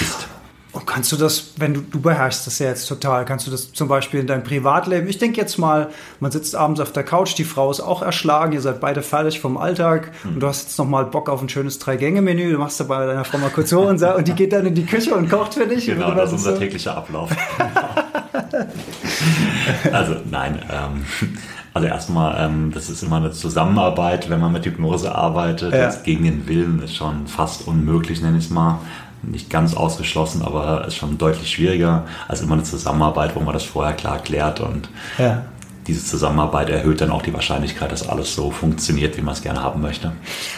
ist. 0.00 0.28
Und 0.74 0.88
kannst 0.88 1.12
du 1.12 1.16
das, 1.16 1.52
wenn 1.56 1.72
du, 1.72 1.82
du 1.82 2.00
beherrschst 2.00 2.48
das 2.48 2.58
ja 2.58 2.66
jetzt 2.66 2.88
total, 2.88 3.24
kannst 3.24 3.46
du 3.46 3.52
das 3.52 3.72
zum 3.72 3.86
Beispiel 3.86 4.18
in 4.18 4.26
deinem 4.26 4.42
Privatleben, 4.42 5.08
ich 5.08 5.18
denke 5.18 5.40
jetzt 5.40 5.56
mal, 5.56 5.90
man 6.18 6.32
sitzt 6.32 6.56
abends 6.56 6.80
auf 6.80 6.90
der 6.90 7.04
Couch, 7.04 7.38
die 7.38 7.44
Frau 7.44 7.70
ist 7.70 7.80
auch 7.80 8.02
erschlagen, 8.02 8.52
ihr 8.52 8.60
seid 8.60 8.80
beide 8.80 9.02
fertig 9.02 9.40
vom 9.40 9.56
Alltag 9.56 10.10
und 10.24 10.40
du 10.40 10.48
hast 10.48 10.62
jetzt 10.62 10.78
nochmal 10.78 11.06
Bock 11.06 11.28
auf 11.28 11.40
ein 11.40 11.48
schönes 11.48 11.78
Drei-Gänge-Menü, 11.78 12.50
du 12.50 12.58
machst 12.58 12.80
da 12.80 12.84
bei 12.84 13.06
deiner 13.06 13.24
Frau 13.24 13.38
mal 13.38 13.50
kurz 13.50 13.72
hoch 13.72 13.86
und, 13.86 14.02
und 14.02 14.26
die 14.26 14.32
geht 14.32 14.52
dann 14.52 14.66
in 14.66 14.74
die 14.74 14.84
Küche 14.84 15.14
und 15.14 15.30
kocht 15.30 15.54
für 15.54 15.66
dich. 15.66 15.86
Genau, 15.86 16.12
das 16.12 16.30
ist 16.30 16.38
unser 16.38 16.54
so? 16.54 16.58
täglicher 16.58 16.96
Ablauf. 16.96 17.30
also 19.92 20.16
nein, 20.28 20.58
ähm, 20.72 21.04
also 21.72 21.86
erstmal, 21.86 22.44
ähm, 22.44 22.72
das 22.74 22.90
ist 22.90 23.04
immer 23.04 23.16
eine 23.16 23.30
Zusammenarbeit, 23.30 24.28
wenn 24.28 24.40
man 24.40 24.52
mit 24.52 24.66
Hypnose 24.66 25.14
arbeitet. 25.14 25.72
Ja. 25.72 25.84
Jetzt 25.84 26.04
gegen 26.04 26.24
den 26.24 26.48
Willen 26.48 26.82
ist 26.82 26.96
schon 26.96 27.28
fast 27.28 27.68
unmöglich, 27.68 28.20
nenne 28.22 28.38
ich 28.38 28.46
es 28.46 28.50
mal. 28.50 28.80
Nicht 29.30 29.50
ganz 29.50 29.74
ausgeschlossen, 29.74 30.42
aber 30.42 30.86
ist 30.86 30.96
schon 30.96 31.18
deutlich 31.18 31.50
schwieriger 31.50 32.04
als 32.28 32.40
immer 32.40 32.54
eine 32.54 32.62
Zusammenarbeit, 32.62 33.34
wo 33.34 33.40
man 33.40 33.54
das 33.54 33.64
vorher 33.64 33.94
klar 33.94 34.18
klärt 34.18 34.60
und 34.60 34.88
Ja. 35.18 35.44
Diese 35.86 36.04
Zusammenarbeit 36.04 36.70
erhöht 36.70 37.00
dann 37.00 37.10
auch 37.10 37.22
die 37.22 37.34
Wahrscheinlichkeit, 37.34 37.92
dass 37.92 38.08
alles 38.08 38.34
so 38.34 38.50
funktioniert, 38.50 39.16
wie 39.16 39.22
man 39.22 39.34
es 39.34 39.42
gerne 39.42 39.62
haben 39.62 39.80
möchte. 39.80 40.12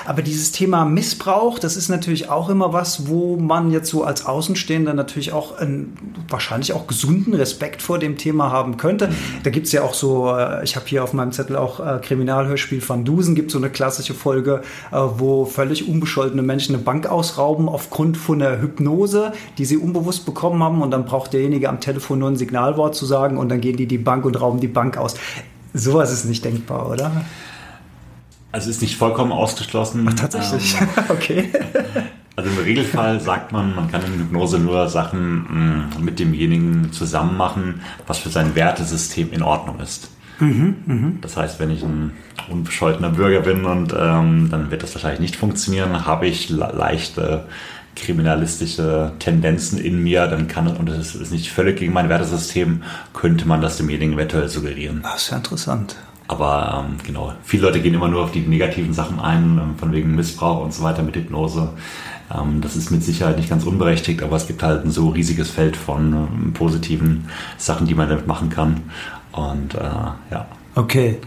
Aber 0.04 0.22
dieses 0.22 0.52
Thema 0.52 0.84
Missbrauch, 0.84 1.58
das 1.58 1.76
ist 1.76 1.88
natürlich 1.88 2.28
auch 2.28 2.48
immer 2.48 2.72
was, 2.72 3.08
wo 3.08 3.36
man 3.36 3.70
jetzt 3.72 3.90
so 3.90 4.04
als 4.04 4.26
Außenstehender 4.26 4.94
natürlich 4.94 5.32
auch 5.32 5.58
einen 5.58 5.96
wahrscheinlich 6.28 6.72
auch 6.72 6.86
gesunden 6.86 7.34
Respekt 7.34 7.82
vor 7.82 7.98
dem 7.98 8.16
Thema 8.18 8.52
haben 8.52 8.76
könnte. 8.76 9.10
Da 9.42 9.50
gibt 9.50 9.66
es 9.66 9.72
ja 9.72 9.82
auch 9.82 9.94
so, 9.94 10.34
äh, 10.36 10.62
ich 10.64 10.76
habe 10.76 10.86
hier 10.86 11.02
auf 11.02 11.12
meinem 11.12 11.32
Zettel 11.32 11.56
auch 11.56 11.80
äh, 11.80 11.98
Kriminalhörspiel 12.00 12.86
Van 12.86 13.04
Dusen, 13.04 13.34
gibt 13.34 13.50
so 13.50 13.58
eine 13.58 13.70
klassische 13.70 14.14
Folge, 14.14 14.62
äh, 14.92 14.96
wo 14.96 15.44
völlig 15.44 15.88
unbescholtene 15.88 16.42
Menschen 16.42 16.74
eine 16.74 16.84
Bank 16.84 17.06
ausrauben 17.06 17.68
aufgrund 17.68 18.16
von 18.16 18.40
einer 18.40 18.60
Hypnose, 18.60 19.32
die 19.58 19.64
sie 19.64 19.76
unbewusst 19.76 20.24
bekommen 20.24 20.62
haben 20.62 20.82
und 20.82 20.90
dann 20.92 21.04
braucht 21.04 21.32
derjenige 21.32 21.68
am 21.68 21.80
Telefon 21.80 22.20
nur 22.20 22.30
ein 22.30 22.36
Signalwort 22.36 22.94
zu 22.94 23.06
sagen 23.06 23.38
und 23.38 23.48
dann 23.48 23.60
gehen 23.60 23.76
die 23.76 23.86
die 23.86 23.98
Bank 23.98 24.24
und 24.24 24.40
rauben 24.40 24.60
die 24.60 24.68
Bank 24.68 24.96
aus. 24.96 25.15
Sowas 25.74 26.12
ist 26.12 26.24
nicht 26.24 26.44
denkbar, 26.44 26.88
oder? 26.90 27.10
Also 28.52 28.70
ist 28.70 28.80
nicht 28.80 28.96
vollkommen 28.96 29.32
ausgeschlossen. 29.32 30.06
Tatsächlich. 30.16 30.76
Ähm, 30.80 30.88
okay. 31.10 31.50
Also 32.36 32.50
im 32.50 32.58
Regelfall 32.58 33.20
sagt 33.20 33.52
man, 33.52 33.74
man 33.74 33.90
kann 33.90 34.02
in 34.04 34.18
Hypnose 34.18 34.58
nur 34.58 34.88
Sachen 34.88 35.88
mh, 35.90 36.00
mit 36.00 36.18
demjenigen 36.18 36.92
zusammen 36.92 37.36
machen, 37.36 37.80
was 38.06 38.18
für 38.18 38.28
sein 38.30 38.54
Wertesystem 38.54 39.32
in 39.32 39.42
Ordnung 39.42 39.80
ist. 39.80 40.10
Das 41.22 41.38
heißt, 41.38 41.60
wenn 41.60 41.70
ich 41.70 41.82
ein 41.82 42.12
unbescholtener 42.50 43.08
Bürger 43.08 43.40
bin 43.40 43.64
und 43.64 43.94
ähm, 43.98 44.48
dann 44.50 44.70
wird 44.70 44.82
das 44.82 44.94
wahrscheinlich 44.94 45.20
nicht 45.20 45.36
funktionieren, 45.36 46.04
habe 46.04 46.26
ich 46.26 46.50
le- 46.50 46.74
leichte 46.76 47.46
kriminalistische 47.96 49.12
Tendenzen 49.18 49.78
in 49.78 50.02
mir, 50.02 50.26
dann 50.26 50.48
kann 50.48 50.68
und 50.68 50.88
das 50.88 51.14
ist 51.14 51.32
nicht 51.32 51.50
völlig 51.50 51.78
gegen 51.78 51.92
mein 51.92 52.08
Wertesystem, 52.08 52.82
könnte 53.12 53.48
man 53.48 53.60
das 53.60 53.78
demjenigen 53.78 54.14
eventuell 54.14 54.48
suggerieren. 54.48 55.00
Das 55.02 55.22
ist 55.22 55.30
ja 55.30 55.38
interessant. 55.38 55.96
Aber 56.28 56.84
ähm, 56.86 56.96
genau, 57.04 57.32
viele 57.44 57.62
Leute 57.64 57.80
gehen 57.80 57.94
immer 57.94 58.08
nur 58.08 58.24
auf 58.24 58.32
die 58.32 58.40
negativen 58.40 58.92
Sachen 58.92 59.20
ein, 59.20 59.58
ähm, 59.58 59.78
von 59.78 59.92
wegen 59.92 60.14
Missbrauch 60.14 60.62
und 60.62 60.74
so 60.74 60.82
weiter 60.82 61.02
mit 61.02 61.16
Hypnose. 61.16 61.70
Ähm, 62.34 62.60
das 62.60 62.76
ist 62.76 62.90
mit 62.90 63.02
Sicherheit 63.02 63.36
nicht 63.36 63.48
ganz 63.48 63.64
unberechtigt, 63.64 64.22
aber 64.22 64.36
es 64.36 64.46
gibt 64.46 64.62
halt 64.62 64.84
ein 64.84 64.90
so 64.90 65.10
riesiges 65.10 65.50
Feld 65.50 65.76
von 65.76 66.12
ähm, 66.12 66.52
positiven 66.52 67.28
Sachen, 67.58 67.86
die 67.86 67.94
man 67.94 68.08
damit 68.08 68.26
machen 68.26 68.50
kann. 68.50 68.90
Und 69.32 69.74
äh, 69.74 69.78
ja, 70.30 70.46
Okay. 70.76 71.18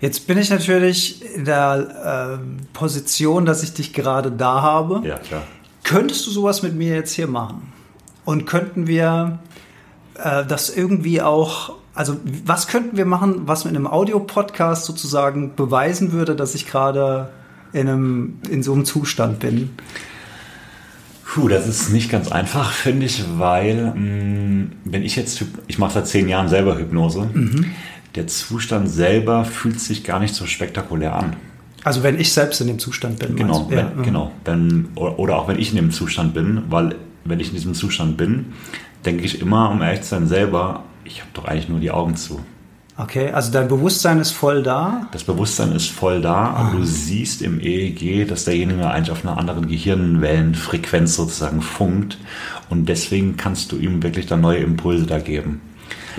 Jetzt 0.00 0.26
bin 0.26 0.38
ich 0.38 0.48
natürlich 0.48 1.22
in 1.34 1.44
der 1.44 2.38
ähm, 2.40 2.56
Position, 2.72 3.44
dass 3.44 3.62
ich 3.62 3.74
dich 3.74 3.92
gerade 3.92 4.32
da 4.32 4.62
habe. 4.62 5.06
ja 5.06 5.18
klar. 5.18 5.42
Könntest 5.88 6.26
du 6.26 6.30
sowas 6.30 6.62
mit 6.62 6.74
mir 6.74 6.94
jetzt 6.94 7.12
hier 7.12 7.28
machen? 7.28 7.72
Und 8.26 8.44
könnten 8.44 8.86
wir 8.86 9.38
äh, 10.22 10.44
das 10.44 10.68
irgendwie 10.68 11.22
auch, 11.22 11.76
also 11.94 12.18
was 12.44 12.68
könnten 12.68 12.98
wir 12.98 13.06
machen, 13.06 13.48
was 13.48 13.64
mit 13.64 13.74
einem 13.74 13.86
Audiopodcast 13.86 14.84
sozusagen 14.84 15.56
beweisen 15.56 16.12
würde, 16.12 16.36
dass 16.36 16.54
ich 16.54 16.66
gerade 16.66 17.30
in, 17.72 17.88
einem, 17.88 18.38
in 18.50 18.62
so 18.62 18.74
einem 18.74 18.84
Zustand 18.84 19.38
bin? 19.38 19.70
Puh, 21.24 21.48
das 21.48 21.66
ist 21.66 21.88
nicht 21.88 22.10
ganz 22.10 22.30
einfach, 22.30 22.70
finde 22.70 23.06
ich, 23.06 23.24
weil 23.38 23.94
mh, 23.94 24.66
wenn 24.84 25.02
ich 25.02 25.16
jetzt, 25.16 25.42
ich 25.68 25.78
mache 25.78 25.94
seit 25.94 26.06
zehn 26.06 26.28
Jahren 26.28 26.50
selber 26.50 26.76
Hypnose, 26.76 27.30
der 28.14 28.26
Zustand 28.26 28.90
selber 28.90 29.46
fühlt 29.46 29.80
sich 29.80 30.04
gar 30.04 30.20
nicht 30.20 30.34
so 30.34 30.44
spektakulär 30.44 31.16
an. 31.16 31.36
Also 31.84 32.02
wenn 32.02 32.18
ich 32.18 32.32
selbst 32.32 32.60
in 32.60 32.66
dem 32.66 32.78
Zustand 32.78 33.18
bin. 33.18 33.36
Genau, 33.36 33.60
meinst 33.60 33.70
du? 33.70 33.76
wenn, 33.76 34.02
genau. 34.02 34.32
Wenn, 34.44 34.88
oder 34.94 35.38
auch 35.38 35.48
wenn 35.48 35.58
ich 35.58 35.70
in 35.70 35.76
dem 35.76 35.90
Zustand 35.90 36.34
bin, 36.34 36.64
weil 36.68 36.96
wenn 37.24 37.40
ich 37.40 37.48
in 37.48 37.54
diesem 37.54 37.74
Zustand 37.74 38.16
bin, 38.16 38.46
denke 39.04 39.24
ich 39.24 39.40
immer, 39.40 39.70
um 39.70 39.82
ehrlich 39.82 40.02
zu 40.02 40.08
sein, 40.08 40.26
selber, 40.26 40.84
ich 41.04 41.20
habe 41.20 41.30
doch 41.34 41.44
eigentlich 41.44 41.68
nur 41.68 41.80
die 41.80 41.90
Augen 41.90 42.16
zu. 42.16 42.40
Okay, 43.00 43.30
also 43.30 43.52
dein 43.52 43.68
Bewusstsein 43.68 44.18
ist 44.18 44.32
voll 44.32 44.64
da. 44.64 45.06
Das 45.12 45.22
Bewusstsein 45.22 45.70
ist 45.70 45.88
voll 45.88 46.20
da, 46.20 46.48
aber 46.50 46.78
du 46.78 46.84
siehst 46.84 47.42
im 47.42 47.60
EEG, 47.60 48.26
dass 48.26 48.44
derjenige 48.44 48.90
eigentlich 48.90 49.12
auf 49.12 49.24
einer 49.24 49.38
anderen 49.38 49.68
Gehirnwellenfrequenz 49.68 51.14
sozusagen 51.14 51.62
funkt 51.62 52.18
und 52.70 52.88
deswegen 52.88 53.36
kannst 53.36 53.70
du 53.70 53.76
ihm 53.76 54.02
wirklich 54.02 54.26
dann 54.26 54.40
neue 54.40 54.58
Impulse 54.58 55.06
da 55.06 55.20
geben. 55.20 55.60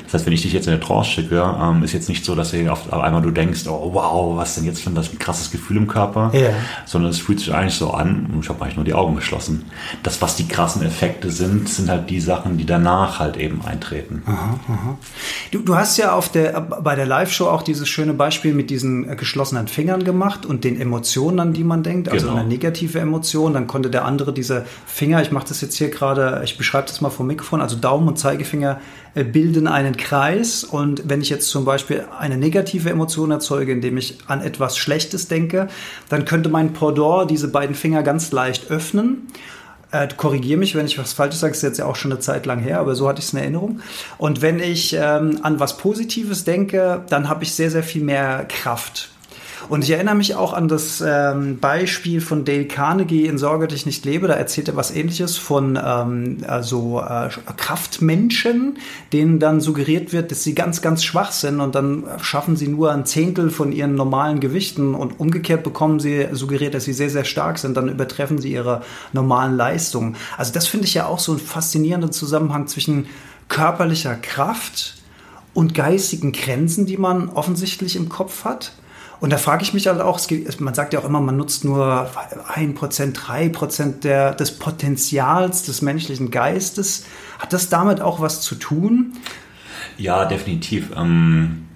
Das 0.05 0.13
heißt, 0.15 0.25
wenn 0.25 0.33
ich 0.33 0.41
dich 0.41 0.53
jetzt 0.53 0.67
in 0.67 0.73
eine 0.73 0.81
Trance 0.81 1.09
schicke, 1.11 1.43
ähm, 1.61 1.83
ist 1.83 1.93
jetzt 1.93 2.09
nicht 2.09 2.25
so, 2.25 2.35
dass 2.35 2.53
auf 2.69 2.91
einmal 2.91 3.21
du 3.21 3.31
denkst, 3.31 3.67
oh 3.67 3.91
wow, 3.93 4.37
was 4.37 4.55
denn 4.55 4.65
jetzt 4.65 4.81
für 4.81 4.89
ein 4.89 5.19
krasses 5.19 5.51
Gefühl 5.51 5.77
im 5.77 5.87
Körper, 5.87 6.31
Ja. 6.33 6.49
sondern 6.85 7.11
es 7.11 7.19
fühlt 7.19 7.39
sich 7.39 7.53
eigentlich 7.53 7.75
so 7.75 7.91
an 7.91 8.27
und 8.33 8.43
ich 8.43 8.49
habe 8.49 8.61
eigentlich 8.63 8.75
nur 8.75 8.85
die 8.85 8.93
Augen 8.93 9.15
geschlossen. 9.15 9.65
Das, 10.03 10.21
was 10.21 10.35
die 10.35 10.47
krassen 10.47 10.81
Effekte 10.83 11.29
sind, 11.31 11.69
sind 11.69 11.89
halt 11.89 12.09
die 12.09 12.19
Sachen, 12.19 12.57
die 12.57 12.65
danach 12.65 13.19
halt 13.19 13.37
eben 13.37 13.63
eintreten. 13.65 14.23
Du, 15.51 15.59
du 15.59 15.75
hast 15.75 15.97
ja 15.97 16.13
auf 16.13 16.29
der, 16.29 16.59
bei 16.61 16.95
der 16.95 17.05
Live-Show 17.05 17.47
auch 17.47 17.61
dieses 17.63 17.87
schöne 17.89 18.13
Beispiel 18.13 18.53
mit 18.53 18.69
diesen 18.69 19.09
äh, 19.09 19.15
geschlossenen 19.15 19.67
Fingern 19.67 20.03
gemacht 20.03 20.45
und 20.45 20.63
den 20.63 20.79
Emotionen, 20.79 21.39
an 21.39 21.53
die 21.53 21.63
man 21.63 21.83
denkt, 21.83 22.09
also 22.09 22.27
Genau. 22.27 22.39
eine 22.39 22.47
negative 22.49 22.99
Emotion. 22.99 23.53
Dann 23.53 23.65
konnte 23.67 23.89
der 23.89 24.05
andere 24.05 24.33
diese 24.33 24.65
Finger, 24.85 25.21
ich 25.21 25.31
mache 25.31 25.47
das 25.47 25.61
jetzt 25.61 25.75
hier 25.77 25.89
gerade, 25.89 26.41
ich 26.43 26.57
beschreibe 26.57 26.87
das 26.87 27.01
mal 27.01 27.09
vom 27.09 27.27
Mikrofon, 27.27 27.61
also 27.61 27.75
Daumen 27.77 28.07
und 28.07 28.17
Zeigefinger 28.19 28.79
äh, 29.15 29.23
bilden 29.23 29.67
einen 29.89 29.97
Kreis. 29.97 30.63
Und 30.63 31.03
wenn 31.09 31.21
ich 31.21 31.29
jetzt 31.29 31.49
zum 31.49 31.65
Beispiel 31.65 32.05
eine 32.17 32.37
negative 32.37 32.89
Emotion 32.89 33.31
erzeuge, 33.31 33.71
indem 33.71 33.97
ich 33.97 34.17
an 34.27 34.41
etwas 34.41 34.77
Schlechtes 34.77 35.27
denke, 35.27 35.67
dann 36.09 36.25
könnte 36.25 36.49
mein 36.49 36.73
Pendant 36.73 37.29
diese 37.29 37.49
beiden 37.49 37.75
Finger 37.75 38.03
ganz 38.03 38.31
leicht 38.31 38.71
öffnen. 38.71 39.27
Äh, 39.91 40.07
Korrigiere 40.15 40.59
mich, 40.59 40.75
wenn 40.75 40.85
ich 40.85 40.97
was 40.99 41.13
Falsches 41.13 41.39
sage, 41.39 41.53
ist 41.53 41.63
jetzt 41.63 41.79
ja 41.79 41.85
auch 41.85 41.95
schon 41.95 42.11
eine 42.11 42.19
Zeit 42.19 42.45
lang 42.45 42.59
her, 42.59 42.79
aber 42.79 42.93
so 42.95 43.07
hatte 43.09 43.19
ich 43.19 43.25
es 43.25 43.33
in 43.33 43.39
Erinnerung. 43.39 43.81
Und 44.17 44.41
wenn 44.41 44.59
ich 44.59 44.93
ähm, 44.93 45.39
an 45.41 45.59
was 45.59 45.77
Positives 45.77 46.43
denke, 46.43 47.03
dann 47.09 47.27
habe 47.27 47.43
ich 47.43 47.53
sehr, 47.53 47.71
sehr 47.71 47.83
viel 47.83 48.03
mehr 48.03 48.45
Kraft. 48.47 49.09
Und 49.69 49.83
ich 49.83 49.91
erinnere 49.91 50.15
mich 50.15 50.33
auch 50.33 50.53
an 50.53 50.67
das 50.67 51.01
ähm, 51.05 51.59
Beispiel 51.59 52.21
von 52.21 52.43
Dale 52.43 52.65
Carnegie 52.65 53.27
in 53.27 53.37
Sorge, 53.37 53.67
dass 53.67 53.75
ich 53.75 53.85
nicht 53.85 54.03
lebe. 54.03 54.27
Da 54.27 54.33
erzählt 54.33 54.67
er 54.67 54.75
was 54.75 54.89
ähnliches 54.89 55.37
von 55.37 55.79
ähm, 55.81 56.37
also, 56.47 56.99
äh, 56.99 57.29
Kraftmenschen, 57.55 58.79
denen 59.13 59.39
dann 59.39 59.61
suggeriert 59.61 60.11
wird, 60.11 60.31
dass 60.31 60.43
sie 60.43 60.55
ganz, 60.55 60.81
ganz 60.81 61.03
schwach 61.03 61.31
sind 61.31 61.59
und 61.59 61.75
dann 61.75 62.03
schaffen 62.19 62.55
sie 62.55 62.67
nur 62.67 62.91
ein 62.91 63.05
Zehntel 63.05 63.51
von 63.51 63.71
ihren 63.71 63.93
normalen 63.93 64.39
Gewichten 64.39 64.95
und 64.95 65.19
umgekehrt 65.19 65.63
bekommen 65.63 65.99
sie 65.99 66.29
suggeriert, 66.31 66.73
dass 66.73 66.85
sie 66.85 66.93
sehr, 66.93 67.11
sehr 67.11 67.25
stark 67.25 67.59
sind, 67.59 67.77
dann 67.77 67.89
übertreffen 67.89 68.39
sie 68.39 68.51
ihre 68.51 68.81
normalen 69.13 69.55
Leistungen. 69.55 70.15
Also 70.35 70.51
das 70.51 70.67
finde 70.67 70.87
ich 70.87 70.95
ja 70.95 71.05
auch 71.05 71.19
so 71.19 71.33
einen 71.33 71.41
faszinierenden 71.41 72.11
Zusammenhang 72.11 72.65
zwischen 72.65 73.05
körperlicher 73.49 74.15
Kraft 74.15 74.95
und 75.53 75.75
geistigen 75.75 76.31
Grenzen, 76.31 76.87
die 76.87 76.97
man 76.97 77.29
offensichtlich 77.29 77.95
im 77.95 78.09
Kopf 78.09 78.45
hat. 78.45 78.71
Und 79.19 79.33
da 79.33 79.37
frage 79.37 79.63
ich 79.63 79.73
mich 79.73 79.87
halt 79.87 79.99
auch, 79.99 80.25
gibt, 80.27 80.61
man 80.61 80.73
sagt 80.73 80.93
ja 80.93 80.99
auch 80.99 81.05
immer, 81.05 81.19
man 81.19 81.35
nutzt 81.35 81.65
nur 81.65 82.09
1%, 82.55 83.15
3% 83.15 83.99
der, 83.99 84.33
des 84.33 84.57
Potenzials 84.57 85.63
des 85.63 85.81
menschlichen 85.81 86.31
Geistes. 86.31 87.05
Hat 87.37 87.51
das 87.51 87.69
damit 87.69 88.01
auch 88.01 88.21
was 88.21 88.41
zu 88.41 88.55
tun? 88.55 89.13
Ja, 89.97 90.23
definitiv. 90.25 90.91
Ähm, 90.95 91.67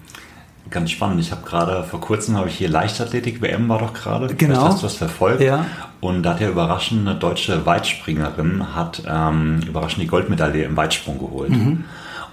ganz 0.69 0.91
spannend. 0.91 1.19
Ich 1.19 1.31
habe 1.31 1.43
gerade 1.45 1.83
vor 1.83 1.99
kurzem 1.99 2.37
habe 2.37 2.47
ich 2.47 2.57
hier 2.57 2.69
Leichtathletik 2.69 3.41
WM 3.41 3.67
war 3.67 3.79
doch 3.79 3.93
gerade. 3.93 4.27
Genau. 4.27 4.55
Vielleicht 4.55 4.73
hast 4.73 4.81
du 4.81 4.87
das 4.87 4.95
verfolgt. 4.95 5.41
Ja. 5.41 5.65
Und 5.99 6.23
da 6.23 6.31
hat 6.31 6.41
ja 6.41 6.49
überraschend 6.49 7.07
eine 7.07 7.17
deutsche 7.17 7.65
Weitspringerin 7.65 8.75
hat 8.75 9.03
ähm, 9.07 9.61
überraschend 9.67 10.03
die 10.03 10.07
Goldmedaille 10.07 10.63
im 10.63 10.77
Weitsprung 10.77 11.19
geholt. 11.19 11.51
Mhm. 11.51 11.83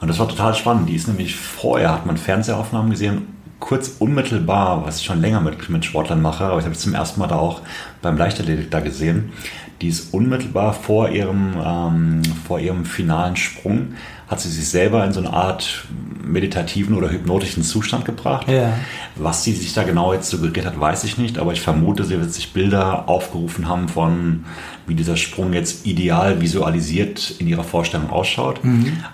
Und 0.01 0.09
das 0.09 0.19
war 0.19 0.29
total 0.29 0.55
spannend. 0.55 0.89
Die 0.89 0.95
ist 0.95 1.09
nämlich 1.09 1.37
vorher 1.37 1.93
hat 1.93 2.07
man 2.07 2.17
Fernsehaufnahmen 2.17 2.91
gesehen. 2.91 3.40
Kurz 3.61 3.97
unmittelbar, 3.99 4.85
was 4.87 4.99
ich 4.99 5.05
schon 5.05 5.21
länger 5.21 5.41
mit, 5.41 5.69
mit 5.69 5.85
Sportlern 5.85 6.23
mache, 6.23 6.45
aber 6.45 6.59
ich 6.59 6.65
habe 6.65 6.75
es 6.75 6.81
zum 6.81 6.95
ersten 6.95 7.21
Mal 7.21 7.29
da 7.29 7.37
auch 7.37 7.61
beim 8.03 8.17
Leichtathletik 8.17 8.71
da 8.71 8.81
gesehen. 8.81 9.33
Die 9.81 9.89
ist 9.89 10.13
unmittelbar 10.13 10.73
vor 10.73 11.11
ihrem, 11.11 11.55
ähm, 11.65 12.23
vor 12.47 12.59
ihrem 12.59 12.85
finalen 12.85 13.37
Sprung, 13.37 13.95
hat 14.29 14.41
sie 14.41 14.49
sich 14.49 14.69
selber 14.69 15.05
in 15.05 15.13
so 15.13 15.21
eine 15.21 15.33
Art 15.33 15.87
meditativen 16.23 16.95
oder 16.97 17.11
hypnotischen 17.11 17.63
Zustand 17.63 18.05
gebracht. 18.05 18.49
Ja. 18.49 18.79
Was 19.17 19.43
sie 19.45 19.53
sich 19.53 19.73
da 19.75 19.83
genau 19.83 20.13
jetzt 20.13 20.31
suggeriert 20.31 20.67
hat, 20.67 20.79
weiß 20.79 21.05
ich 21.05 21.19
nicht, 21.19 21.39
aber 21.39 21.53
ich 21.53 21.61
vermute, 21.61 22.05
sie 22.05 22.19
wird 22.19 22.33
sich 22.33 22.53
Bilder 22.53 23.09
aufgerufen 23.09 23.69
haben 23.69 23.89
von, 23.89 24.45
wie 24.87 24.95
dieser 24.95 25.17
Sprung 25.17 25.53
jetzt 25.53 25.87
ideal 25.87 26.41
visualisiert 26.41 27.35
in 27.39 27.49
ihrer 27.49 27.65
Vorstellung 27.65 28.11
ausschaut. 28.11 28.61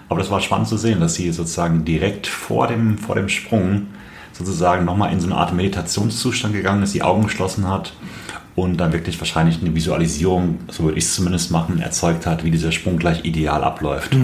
Aber 0.08 0.20
das 0.20 0.30
war 0.30 0.40
spannend 0.40 0.68
zu 0.68 0.76
sehen, 0.76 1.00
dass 1.00 1.14
sie 1.14 1.32
sozusagen 1.32 1.84
direkt 1.84 2.26
vor 2.26 2.66
dem, 2.66 2.98
vor 2.98 3.14
dem 3.14 3.28
Sprung 3.28 3.86
sozusagen 4.38 4.84
nochmal 4.84 5.12
in 5.12 5.20
so 5.20 5.26
eine 5.26 5.36
Art 5.36 5.52
Meditationszustand 5.52 6.54
gegangen 6.54 6.82
ist, 6.82 6.94
die 6.94 7.02
Augen 7.02 7.24
geschlossen 7.24 7.68
hat 7.68 7.92
und 8.54 8.78
dann 8.78 8.92
wirklich 8.92 9.18
wahrscheinlich 9.20 9.60
eine 9.60 9.74
Visualisierung, 9.74 10.58
so 10.68 10.84
würde 10.84 10.98
ich 10.98 11.04
es 11.04 11.14
zumindest 11.14 11.50
machen, 11.50 11.80
erzeugt 11.80 12.26
hat, 12.26 12.44
wie 12.44 12.50
dieser 12.50 12.72
Sprung 12.72 12.98
gleich 12.98 13.24
ideal 13.24 13.62
abläuft. 13.62 14.16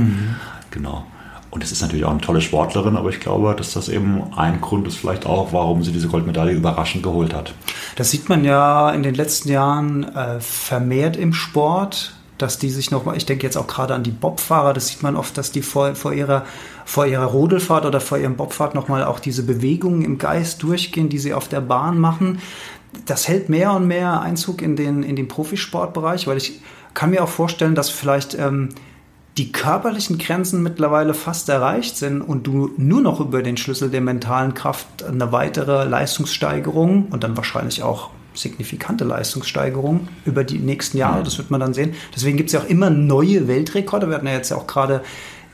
Genau. 0.71 1.05
Und 1.51 1.63
es 1.63 1.71
ist 1.71 1.83
natürlich 1.83 2.07
auch 2.07 2.11
eine 2.11 2.23
tolle 2.23 2.41
Sportlerin, 2.41 2.97
aber 2.97 3.11
ich 3.11 3.21
glaube, 3.21 3.55
dass 3.55 3.75
das 3.75 3.91
eben 3.91 4.23
ein 4.35 4.63
Grund 4.63 4.89
ist 4.89 4.97
vielleicht 4.97 5.27
auch, 5.27 5.53
warum 5.53 5.83
sie 5.83 5.93
diese 5.93 6.09
Goldmedaille 6.09 6.53
überraschend 6.53 7.03
geholt 7.03 7.35
hat. 7.35 7.53
Das 7.97 8.11
sieht 8.11 8.31
man 8.31 8.43
ja 8.43 8.91
in 8.91 9.03
den 9.03 9.15
letzten 9.15 9.51
Jahren 9.51 10.05
äh, 10.17 10.41
vermehrt 10.41 11.19
im 11.19 11.35
Sport, 11.35 12.15
dass 12.43 12.59
die 12.59 12.71
sich 12.71 12.91
noch, 12.91 13.11
ich 13.15 13.27
denke 13.27 13.47
jetzt 13.47 13.57
auch 13.57 13.67
gerade 13.67 13.95
an 13.95 14.03
die 14.03 14.11
Bobfahrer, 14.11 14.73
das 14.73 14.89
sieht 14.89 15.03
man 15.03 15.17
oft, 15.17 15.39
dass 15.39 15.53
die 15.53 15.63
vor, 15.63 15.95
vor 15.95 16.13
ihrer 16.13 16.45
vor 16.85 17.07
ihrer 17.07 17.25
Rodelfahrt 17.25 17.87
oder 17.87 18.01
vor 18.01 18.19
ihrem 18.19 18.37
Bobfahrt 18.37 18.75
nochmal 18.75 19.05
auch 19.05 19.21
diese 19.21 19.45
Bewegungen 19.45 20.03
im 20.03 20.19
Geist 20.19 20.63
durchgehen, 20.63 21.09
die 21.09 21.19
sie 21.19 21.35
auf 21.35 21.49
der 21.49 21.61
Bahn 21.61 21.99
machen. 21.99 22.41
Das 23.07 23.29
hält 23.29 23.49
mehr 23.49 23.73
und 23.73 23.87
mehr 23.87 24.21
Einzug 24.21 24.63
in 24.63 24.77
den, 24.77 25.03
in 25.03 25.17
den 25.17 25.29
Profisportbereich, 25.29 26.27
weil 26.27 26.37
ich 26.37 26.61
kann 26.95 27.11
mir 27.11 27.25
auch 27.25 27.29
vorstellen, 27.29 27.75
dass 27.75 27.89
vielleicht 27.89 28.35
ähm, 28.35 28.71
die 29.39 29.51
körperlichen 29.51 30.19
Grenzen 30.19 30.63
mittlerweile 30.63 31.15
fast 31.15 31.49
erreicht 31.49 31.97
sind 31.97 32.21
und 32.21 32.47
du 32.47 32.73
nur 32.77 33.01
noch 33.01 33.21
über 33.21 33.43
den 33.43 33.57
Schlüssel 33.57 33.89
der 33.89 34.03
mentalen 34.03 34.53
Kraft 34.53 35.03
eine 35.03 35.33
weitere 35.33 35.85
Leistungssteigerung 35.85 37.07
und 37.07 37.25
dann 37.25 37.37
wahrscheinlich 37.37 37.83
auch 37.83 38.11
signifikante 38.35 39.05
Leistungssteigerung 39.05 40.09
über 40.25 40.45
die 40.45 40.59
nächsten 40.59 40.99
Jahre, 40.99 41.23
das 41.23 41.39
wird 41.39 41.51
man 41.51 41.61
dann 41.61 41.75
sehen. 41.75 41.95
Deswegen 42.15 42.37
gibt 42.37 42.49
es 42.49 42.55
ja 42.55 42.61
auch 42.61 42.69
immer 42.69 42.91
neue 42.91 43.49
Weltrekorde. 43.49 44.09
Wir 44.09 44.17
hatten 44.17 44.27
ja 44.27 44.35
jetzt 44.35 44.51
ja 44.51 44.57
auch 44.57 44.67
gerade 44.67 45.03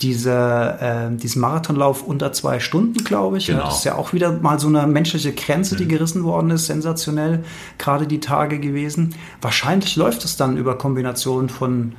diese, 0.01 0.79
äh, 0.81 1.17
diesen 1.17 1.41
Marathonlauf 1.41 2.03
unter 2.03 2.33
zwei 2.33 2.61
Stunden, 2.61 3.05
glaube 3.05 3.39
ich. 3.39 3.47
Genau. 3.47 3.65
Das 3.65 3.79
ist 3.79 3.85
ja 3.85 3.97
auch 3.97 4.13
wieder 4.13 4.33
mal 4.33 4.59
so 4.59 4.69
eine 4.69 4.87
menschliche 4.87 5.33
Grenze, 5.33 5.77
die 5.77 5.89
gerissen 5.89 6.25
worden 6.25 6.51
ist. 6.51 6.67
Sensationell, 6.67 7.45
gerade 7.79 8.07
die 8.07 8.21
Tage 8.21 8.59
gewesen. 8.61 9.15
Wahrscheinlich 9.41 9.97
läuft 9.97 10.25
es 10.25 10.37
dann 10.37 10.57
über 10.57 10.79
Kombinationen 10.79 11.49
von 11.49 11.95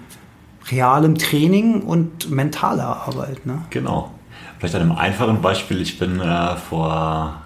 realem 0.71 1.17
Training 1.17 1.81
und 1.81 2.29
mentaler 2.29 3.03
Arbeit. 3.07 3.45
Ne? 3.45 3.63
Genau. 3.69 4.11
Vielleicht 4.59 4.75
an 4.75 4.81
einem 4.81 4.91
einfachen 4.93 5.41
Beispiel. 5.41 5.81
Ich 5.81 5.99
bin 5.99 6.19
äh, 6.19 6.55
vor 6.55 7.38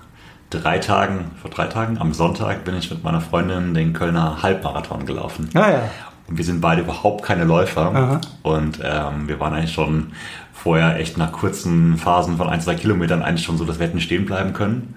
drei 0.61 0.79
Tagen, 0.79 1.31
vor 1.41 1.51
drei 1.51 1.67
Tagen, 1.67 1.97
am 1.99 2.13
Sonntag 2.13 2.63
bin 2.65 2.75
ich 2.75 2.89
mit 2.89 3.03
meiner 3.03 3.21
Freundin 3.21 3.73
den 3.73 3.93
Kölner 3.93 4.41
Halbmarathon 4.43 5.05
gelaufen. 5.05 5.49
Ja, 5.53 5.69
ja. 5.71 5.89
Und 6.27 6.37
wir 6.37 6.45
sind 6.45 6.61
beide 6.61 6.81
überhaupt 6.81 7.23
keine 7.23 7.43
Läufer. 7.43 7.93
Aha. 7.93 8.21
Und 8.43 8.79
ähm, 8.83 9.27
wir 9.27 9.39
waren 9.39 9.53
eigentlich 9.53 9.73
schon 9.73 10.13
vorher 10.53 10.97
echt 10.99 11.17
nach 11.17 11.31
kurzen 11.31 11.97
Phasen 11.97 12.37
von 12.37 12.47
ein, 12.49 12.61
zwei 12.61 12.75
Kilometern 12.75 13.21
eigentlich 13.21 13.45
schon 13.45 13.57
so, 13.57 13.65
dass 13.65 13.79
wir 13.79 13.87
hätten 13.87 13.99
stehen 13.99 14.25
bleiben 14.25 14.53
können. 14.53 14.95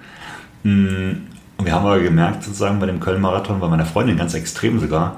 Mm, 0.63 1.27
Und 1.59 1.65
wir 1.65 1.73
haben 1.73 1.87
aber 1.87 2.01
gemerkt, 2.01 2.45
sozusagen 2.45 2.79
bei 2.79 2.87
dem 2.87 3.01
Köln-Marathon, 3.01 3.61
bei 3.61 3.69
meiner 3.69 3.87
Freundin 3.87 4.17
ganz 4.17 4.35
extrem 4.35 4.79
sogar, 4.79 5.17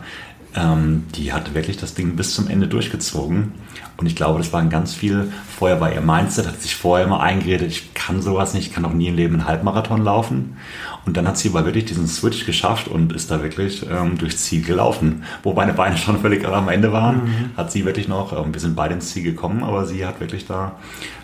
ähm, 0.58 1.04
die 1.14 1.32
hatte 1.32 1.54
wirklich 1.54 1.76
das 1.76 1.94
Ding 1.94 2.16
bis 2.16 2.34
zum 2.34 2.48
Ende 2.48 2.66
durchgezogen. 2.66 3.52
Und 3.96 4.06
ich 4.06 4.16
glaube, 4.16 4.38
das 4.38 4.52
waren 4.52 4.70
ganz 4.70 4.94
viel, 4.94 5.32
vorher 5.56 5.80
war 5.80 5.92
ihr 5.92 6.00
Mindset, 6.00 6.46
hat 6.46 6.60
sich 6.60 6.76
vorher 6.76 7.06
immer 7.06 7.20
eingeredet, 7.20 7.68
ich 7.68 7.94
kann 7.94 8.22
sowas 8.22 8.54
nicht, 8.54 8.68
ich 8.68 8.72
kann 8.72 8.84
auch 8.84 8.92
nie 8.92 9.08
im 9.08 9.16
Leben 9.16 9.34
einen 9.34 9.48
Halbmarathon 9.48 10.02
laufen. 10.02 10.56
Und 11.04 11.16
dann 11.16 11.26
hat 11.26 11.36
sie 11.38 11.48
aber 11.48 11.64
wirklich 11.64 11.86
diesen 11.86 12.06
Switch 12.06 12.44
geschafft 12.44 12.86
und 12.86 13.12
ist 13.12 13.30
da 13.30 13.42
wirklich 13.42 13.84
ähm, 13.90 14.18
durchs 14.18 14.44
Ziel 14.44 14.62
gelaufen. 14.62 15.24
Wo 15.42 15.52
meine 15.52 15.72
Beine 15.72 15.96
schon 15.96 16.20
völlig 16.20 16.46
am 16.46 16.68
Ende 16.68 16.92
waren, 16.92 17.50
hat 17.56 17.72
sie 17.72 17.84
wirklich 17.84 18.08
noch, 18.08 18.32
ähm, 18.32 18.52
wir 18.52 18.60
sind 18.60 18.76
beide 18.76 18.94
ins 18.94 19.10
Ziel 19.10 19.22
gekommen, 19.22 19.64
aber 19.64 19.86
sie 19.86 20.06
hat 20.06 20.20
wirklich 20.20 20.46
da, 20.46 20.76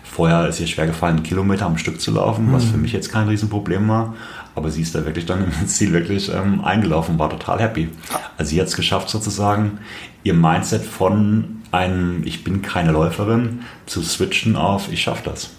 vorher 0.03 0.47
ist 0.47 0.59
ihr 0.59 0.67
schwer 0.67 0.87
gefallen, 0.87 1.17
einen 1.17 1.23
Kilometer 1.23 1.65
am 1.65 1.77
Stück 1.77 2.01
zu 2.01 2.11
laufen, 2.11 2.51
was 2.51 2.65
für 2.65 2.77
mich 2.77 2.93
jetzt 2.93 3.11
kein 3.11 3.27
Riesenproblem 3.27 3.87
war. 3.87 4.15
Aber 4.55 4.71
sie 4.71 4.81
ist 4.81 4.95
da 4.95 5.05
wirklich 5.05 5.25
dann 5.25 5.51
ins 5.61 5.75
Ziel 5.75 5.93
wirklich 5.93 6.33
ähm, 6.33 6.63
eingelaufen, 6.63 7.19
war 7.19 7.29
total 7.29 7.59
happy. 7.59 7.89
Also 8.37 8.51
sie 8.51 8.61
hat 8.61 8.67
es 8.67 8.75
geschafft 8.75 9.09
sozusagen, 9.09 9.79
ihr 10.23 10.33
Mindset 10.33 10.83
von 10.83 11.63
einem 11.71 12.23
Ich 12.25 12.43
bin 12.43 12.61
keine 12.61 12.91
Läuferin 12.91 13.61
zu 13.85 14.01
switchen 14.01 14.55
auf 14.55 14.91
Ich 14.91 15.01
schaffe 15.01 15.23
das. 15.25 15.49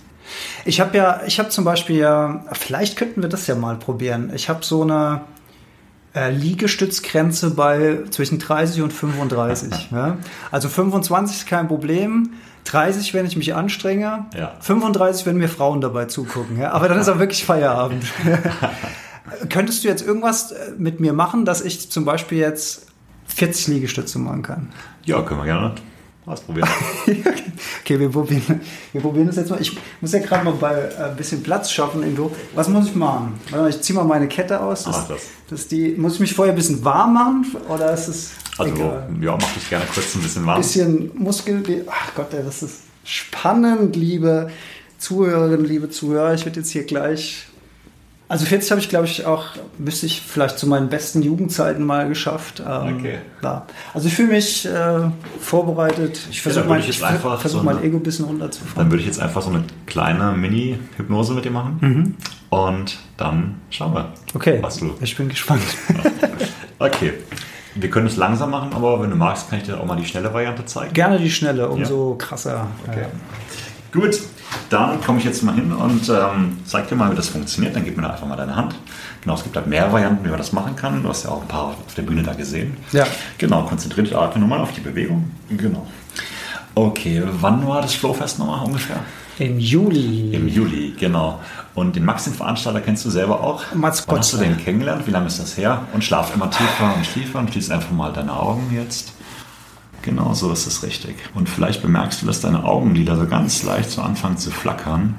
Ich 0.65 0.81
habe 0.81 0.97
ja, 0.97 1.21
ich 1.27 1.39
habe 1.39 1.51
zum 1.51 1.65
Beispiel 1.65 1.97
ja, 1.97 2.45
vielleicht 2.53 2.97
könnten 2.97 3.23
wir 3.23 3.29
das 3.29 3.47
ja 3.47 3.55
mal 3.55 3.77
probieren. 3.77 4.33
Ich 4.35 4.49
habe 4.49 4.65
so 4.65 4.83
eine 4.83 5.21
äh, 6.15 6.31
Liegestützgrenze 6.31 7.51
bei 7.51 8.01
zwischen 8.11 8.39
30 8.39 8.83
und 8.83 8.93
35. 8.93 9.89
ja? 9.93 10.17
Also 10.51 10.69
25 10.69 11.37
ist 11.37 11.47
kein 11.47 11.69
Problem, 11.69 12.31
30, 12.67 13.15
wenn 13.15 13.27
ich 13.27 13.37
mich 13.37 13.55
anstrenge. 13.55 14.27
Ja. 14.37 14.55
35, 14.61 15.27
wenn 15.27 15.37
mir 15.37 15.49
Frauen 15.49 15.81
dabei 15.81 16.07
zugucken. 16.07 16.59
Ja? 16.59 16.73
Aber 16.73 16.89
dann 16.89 16.99
ist 16.99 17.09
auch 17.09 17.19
wirklich 17.19 17.45
Feierabend. 17.45 18.05
Könntest 19.49 19.83
du 19.83 19.89
jetzt 19.89 20.07
irgendwas 20.07 20.53
äh, 20.53 20.73
mit 20.77 21.01
mir 21.01 21.13
machen, 21.13 21.45
dass 21.45 21.61
ich 21.61 21.91
zum 21.91 22.05
Beispiel 22.05 22.39
jetzt 22.39 22.87
40 23.27 23.69
Liegestütze 23.69 24.19
machen 24.19 24.43
kann? 24.43 24.73
Ja, 25.05 25.23
können 25.23 25.41
wir 25.41 25.47
gerne 25.47 25.75
ausprobieren. 26.27 26.69
okay, 27.81 28.01
wir 28.01 28.09
probieren, 28.11 28.61
wir 28.93 29.01
probieren 29.01 29.29
das 29.29 29.37
jetzt 29.37 29.51
mal. 29.51 29.61
Ich 29.61 29.77
muss 30.01 30.13
ja 30.13 30.19
gerade 30.19 30.45
mal 30.45 30.55
bei 30.55 30.75
äh, 30.75 31.11
ein 31.11 31.17
bisschen 31.17 31.43
Platz 31.43 31.71
schaffen 31.71 32.03
irgendwo. 32.03 32.33
Was 32.55 32.69
muss 32.69 32.87
ich 32.87 32.95
machen? 32.95 33.35
Ich 33.69 33.81
ziehe 33.81 33.97
mal 33.97 34.05
meine 34.05 34.29
Kette 34.29 34.61
aus. 34.61 34.85
Das, 34.85 34.97
Mach 34.97 35.09
das. 35.09 35.23
das 35.49 35.69
die, 35.69 35.95
muss 35.97 36.15
ich 36.15 36.21
mich 36.21 36.35
vorher 36.35 36.53
ein 36.53 36.57
bisschen 36.57 36.85
warm 36.85 37.15
machen? 37.15 37.47
Oder 37.69 37.93
ist 37.93 38.09
es 38.09 38.33
Also, 38.59 38.75
egal? 38.75 39.09
ja, 39.21 39.33
mach 39.41 39.53
dich 39.55 39.69
gerne 39.69 39.85
kurz 39.93 40.15
ein 40.15 40.23
bisschen 40.23 40.47
warm. 40.47 40.57
Ein 40.57 40.63
bisschen 40.63 41.11
Muskel. 41.17 41.85
Ach 41.91 42.15
Gott, 42.15 42.33
ey, 42.35 42.43
das 42.45 42.63
ist 42.63 42.81
spannend, 43.05 43.97
liebe 43.97 44.51
Zuhörerinnen, 44.99 45.67
liebe 45.67 45.91
Zuhörer. 45.91 46.35
Ich 46.35 46.45
werde 46.45 46.61
jetzt 46.61 46.71
hier 46.71 46.85
gleich. 46.85 47.47
Also 48.29 48.45
40 48.45 48.71
habe 48.73 48.81
ich, 48.81 48.89
glaube 48.89 49.05
ich, 49.07 49.25
auch, 49.25 49.45
müsste 49.79 50.07
ich 50.07 50.21
vielleicht 50.21 50.59
zu 50.59 50.67
meinen 50.67 50.89
besten 50.89 51.23
Jugendzeiten 51.23 51.85
mal 51.85 52.09
geschafft. 52.09 52.61
Ähm, 52.67 52.97
Okay. 52.99 53.19
Ja. 53.41 53.67
Also 53.95 54.09
ich 54.09 54.15
fühle 54.15 54.33
mich 54.33 54.67
äh, 54.67 55.11
vorbereitet. 55.41 56.19
Ich 56.33 56.43
versuche 56.43 56.65
würde 56.65 56.81
mein, 56.81 56.91
ich 56.91 57.05
einfach 57.05 57.41
versuch 57.41 57.59
so 57.61 57.65
mein 57.65 57.81
Ego 57.85 57.99
ein 57.99 58.03
bisschen 58.03 58.25
runterzufahren. 58.25 58.75
Dann 58.77 58.91
würde 58.91 59.03
ich 59.03 59.07
jetzt 59.07 59.21
einfach 59.21 59.43
so 59.43 59.51
eine 59.51 59.63
kleine 59.87 60.33
Mini-Hypnose 60.33 61.35
mit 61.35 61.45
dir 61.45 61.53
machen. 61.53 61.79
Mhm. 61.81 62.15
Und 62.49 62.99
dann 63.17 63.61
schauen 63.71 63.95
wir, 63.95 64.13
Okay, 64.35 64.59
was 64.61 64.79
du. 64.79 64.93
ich 65.01 65.17
bin 65.17 65.29
gespannt. 65.29 65.63
Okay. 66.81 67.13
Wir 67.79 67.91
können 67.91 68.07
es 68.07 68.17
langsam 68.17 68.51
machen, 68.51 68.71
aber 68.75 69.03
wenn 69.03 69.11
du 69.11 69.17
magst, 69.17 69.51
kann 69.51 69.59
ich 69.59 69.65
dir 69.65 69.79
auch 69.79 69.85
mal 69.85 69.97
die 69.97 70.05
schnelle 70.05 70.33
Variante 70.33 70.65
zeigen. 70.65 70.93
Gerne 70.93 71.19
die 71.19 71.31
Schnelle, 71.31 71.69
umso 71.69 72.15
krasser. 72.19 72.67
Okay. 72.87 73.03
Ja. 73.03 74.01
Gut, 74.01 74.21
dann 74.69 75.01
komme 75.01 75.19
ich 75.19 75.25
jetzt 75.25 75.43
mal 75.43 75.55
hin 75.55 75.73
und 75.73 76.09
ähm, 76.09 76.59
zeig 76.65 76.89
dir 76.89 76.97
mal, 76.97 77.11
wie 77.11 77.17
das 77.17 77.29
funktioniert. 77.29 77.77
Dann 77.77 77.85
gib 77.85 77.97
mir 77.97 78.03
da 78.03 78.11
einfach 78.11 78.27
mal 78.27 78.37
deine 78.37 78.55
Hand. 78.57 78.75
Genau, 79.23 79.35
es 79.35 79.43
gibt 79.43 79.57
halt 79.57 79.67
mehr 79.67 79.91
Varianten, 79.93 80.25
wie 80.25 80.29
man 80.29 80.39
das 80.39 80.53
machen 80.53 80.77
kann. 80.77 81.03
Du 81.03 81.09
hast 81.09 81.25
ja 81.25 81.31
auch 81.31 81.43
ein 81.43 81.49
paar 81.49 81.69
auf 81.69 81.95
der 81.97 82.03
Bühne 82.03 82.23
da 82.23 82.35
gesehen. 82.35 82.77
Ja. 82.93 83.07
Genau, 83.39 83.63
konzentriere 83.63 84.07
dich 84.07 84.17
einfach 84.17 84.37
nur 84.37 84.49
mal 84.49 84.61
auf 84.61 84.73
die 84.73 84.81
Bewegung. 84.81 85.31
Genau. 85.49 85.87
Okay, 86.75 87.23
wann 87.41 87.67
war 87.67 87.81
das 87.83 87.95
Flowfest 87.95 88.39
nochmal 88.39 88.65
ungefähr? 88.67 88.99
Im 89.39 89.59
Juli. 89.59 90.35
Im 90.35 90.49
Juli, 90.49 90.95
genau. 90.99 91.41
Und 91.77 91.95
den 91.95 92.07
Max, 92.07 92.25
den 92.25 92.33
Veranstalter, 92.33 92.81
kennst 92.81 93.05
du 93.05 93.11
selber 93.11 93.43
auch? 93.43 93.63
Mats 93.75 94.03
Wann 94.09 94.19
hast 94.19 94.33
du 94.33 94.39
den 94.39 94.57
kennengelernt? 94.57 95.07
Wie 95.07 95.11
lange 95.11 95.27
ist 95.27 95.39
das 95.39 95.59
her? 95.59 95.83
Und 95.93 96.03
schlaf 96.03 96.35
immer 96.35 96.51
tiefer 96.51 96.95
und 96.97 97.03
tiefer 97.13 97.39
und 97.39 97.51
schließ 97.51 97.71
einfach 97.71 97.93
mal 97.93 98.13
deine 98.15 98.33
Augen 98.33 98.75
jetzt. 98.75 99.13
Genau, 100.01 100.33
so 100.33 100.51
ist 100.53 100.67
es 100.67 100.83
richtig. 100.83 101.17
Und 101.35 101.51
vielleicht 101.51 101.83
bemerkst 101.83 102.23
du, 102.23 102.27
dass 102.27 102.41
deine 102.41 102.65
Augenlider 102.65 103.17
so 103.17 103.27
ganz 103.27 103.63
leicht 103.63 103.91
so 103.91 104.01
anfangen 104.01 104.39
zu 104.39 104.51
flackern. 104.51 105.17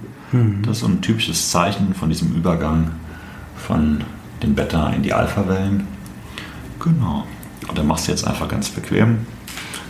Das 0.64 0.78
ist 0.78 0.80
so 0.80 0.88
ein 0.88 1.02
typisches 1.02 1.52
Zeichen 1.52 1.94
von 1.94 2.10
diesem 2.10 2.34
Übergang 2.34 2.92
von 3.56 4.04
den 4.42 4.56
Beta 4.56 4.90
in 4.90 5.04
die 5.04 5.14
Alpha-Wellen. 5.14 5.88
Genau. 6.80 7.24
Und 7.68 7.78
dann 7.78 7.86
machst 7.86 8.08
du 8.08 8.12
jetzt 8.12 8.26
einfach 8.26 8.48
ganz 8.48 8.70
bequem. 8.70 9.28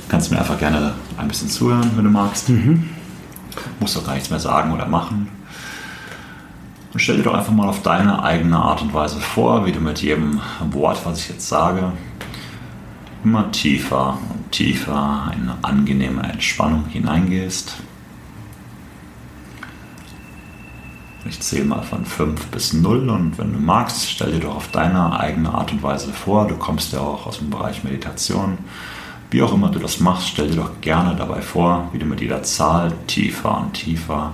Kannst 0.09 0.31
mir 0.31 0.39
einfach 0.39 0.59
gerne 0.59 0.95
ein 1.15 1.29
bisschen 1.29 1.47
zuhören, 1.47 1.91
wenn 1.95 2.03
du 2.03 2.11
magst. 2.11 2.49
Musst 3.79 3.95
doch 3.95 4.05
gar 4.05 4.15
nichts 4.15 4.29
mehr 4.29 4.39
sagen 4.39 4.73
oder 4.73 4.85
machen. 4.85 5.29
Stell 6.99 7.17
dir 7.17 7.23
doch 7.23 7.35
einfach 7.35 7.53
mal 7.53 7.69
auf 7.69 7.83
deine 7.83 8.23
eigene 8.23 8.57
Art 8.57 8.81
und 8.81 8.91
Weise 8.91 9.19
vor, 9.19 9.67
wie 9.67 9.71
du 9.71 9.79
mit 9.79 10.01
jedem 10.01 10.41
Wort, 10.71 11.05
was 11.05 11.19
ich 11.19 11.29
jetzt 11.29 11.47
sage, 11.47 11.91
immer 13.23 13.51
tiefer 13.51 14.17
und 14.33 14.51
tiefer 14.51 15.31
in 15.35 15.43
eine 15.43 15.57
angenehme 15.61 16.23
Entspannung 16.23 16.85
hineingehst. 16.87 17.75
Ich 21.29 21.39
zähle 21.39 21.65
mal 21.65 21.83
von 21.83 22.03
5 22.03 22.47
bis 22.47 22.73
0 22.73 23.09
und 23.09 23.37
wenn 23.37 23.53
du 23.53 23.59
magst, 23.59 24.09
stell 24.09 24.31
dir 24.31 24.39
doch 24.39 24.55
auf 24.55 24.71
deine 24.71 25.19
eigene 25.19 25.53
Art 25.53 25.71
und 25.71 25.83
Weise 25.83 26.11
vor, 26.13 26.47
du 26.47 26.55
kommst 26.55 26.93
ja 26.93 26.99
auch 26.99 27.27
aus 27.27 27.39
dem 27.39 27.51
Bereich 27.51 27.83
Meditation, 27.83 28.57
wie 29.29 29.43
auch 29.43 29.53
immer 29.53 29.69
du 29.69 29.77
das 29.77 29.99
machst, 29.99 30.29
stell 30.29 30.49
dir 30.49 30.55
doch 30.55 30.81
gerne 30.81 31.15
dabei 31.15 31.41
vor, 31.41 31.89
wie 31.91 31.99
du 31.99 32.05
mit 32.05 32.21
jeder 32.21 32.41
Zahl 32.43 32.91
tiefer 33.05 33.59
und 33.59 33.73
tiefer 33.73 34.31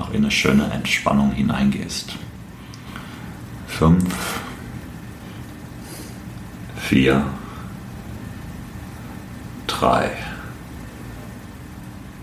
noch 0.00 0.10
in 0.10 0.22
eine 0.22 0.30
schöne 0.30 0.64
Entspannung 0.70 1.32
hineingehst. 1.32 2.14
5, 3.68 4.40
4, 6.76 7.26
3, 9.66 10.10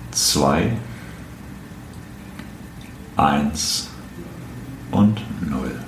2, 0.10 0.72
1 3.16 3.90
und 4.90 5.22
0. 5.48 5.80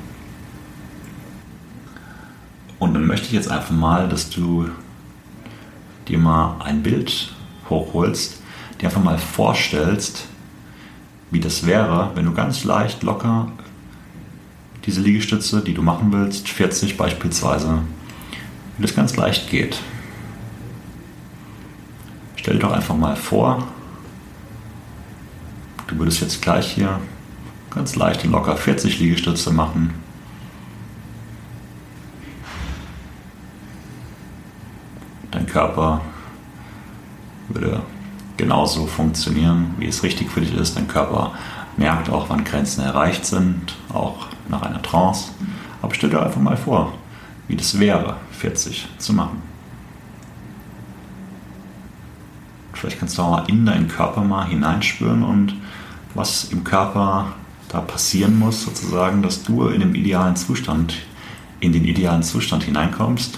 Und 2.78 2.94
dann 2.94 3.08
möchte 3.08 3.26
ich 3.26 3.34
jetzt 3.34 3.50
einfach 3.50 3.72
mal, 3.72 4.08
dass 4.08 4.30
du 4.30 4.70
dir 6.08 6.20
mal 6.20 6.62
ein 6.62 6.84
Bild 6.84 7.34
hochholst, 7.68 8.42
dir 8.80 8.86
einfach 8.90 9.04
mal 9.04 9.18
vorstellst, 9.18 10.29
wie 11.32 11.40
das 11.40 11.66
wäre, 11.66 12.12
wenn 12.16 12.26
du 12.26 12.34
ganz 12.34 12.64
leicht 12.64 13.04
locker 13.04 13.52
diese 14.86 15.02
Liegestütze, 15.02 15.62
die 15.62 15.74
du 15.74 15.82
machen 15.82 16.12
willst, 16.12 16.50
40 16.50 16.98
beispielsweise, 16.98 17.84
wie 18.78 18.82
das 18.82 18.96
ganz 18.96 19.16
leicht 19.16 19.50
geht. 19.50 19.80
Stell 22.36 22.56
dir 22.56 22.62
doch 22.62 22.72
einfach 22.72 22.96
mal 22.96 23.16
vor, 23.16 23.68
du 25.88 25.98
würdest 26.00 26.22
jetzt 26.22 26.42
gleich 26.42 26.72
hier 26.72 27.00
ganz 27.70 27.96
leicht 27.96 28.24
und 28.24 28.32
locker 28.32 28.56
40 28.56 29.00
Liegestütze 29.00 29.52
machen. 29.52 29.94
Dein 35.30 35.46
Körper 35.46 36.02
würde 37.50 37.82
genauso 38.40 38.88
funktionieren, 38.88 39.76
wie 39.80 39.88
es 39.88 40.02
richtig 40.02 40.32
für 40.32 40.40
dich 40.40 40.56
ist. 40.56 40.78
Dein 40.78 40.88
Körper 40.88 41.34
merkt 41.76 42.10
auch, 42.10 42.30
wann 42.30 42.46
Grenzen 42.46 42.82
erreicht 42.82 43.26
sind, 43.26 43.76
auch 43.94 44.28
nach 44.48 44.62
einer 44.62 44.82
Trance. 44.82 45.32
Aber 45.82 45.94
stell 45.94 46.10
dir 46.10 46.24
einfach 46.24 46.40
mal 46.40 46.56
vor, 46.56 46.94
wie 47.50 47.58
das 47.58 47.80
wäre, 47.80 48.16
40 48.32 48.88
zu 48.98 49.14
machen. 49.14 49.42
Vielleicht 52.74 52.98
kannst 53.00 53.18
du 53.18 53.24
auch 53.24 53.32
mal 53.32 53.50
in 53.50 53.66
deinen 53.66 53.90
Körper 53.90 54.22
mal 54.22 54.48
hineinspüren 54.48 55.22
und 55.24 55.54
was 56.16 56.46
im 56.46 56.64
Körper 56.64 57.34
da 57.68 57.82
passieren 57.82 58.40
muss, 58.40 58.64
sozusagen, 58.64 59.22
dass 59.22 59.44
du 59.44 59.68
in 59.68 59.82
dem 59.82 59.96
idealen 59.96 60.38
Zustand, 60.38 60.94
in 61.60 61.74
den 61.74 61.84
idealen 61.84 62.24
Zustand 62.24 62.64
hineinkommst, 62.64 63.38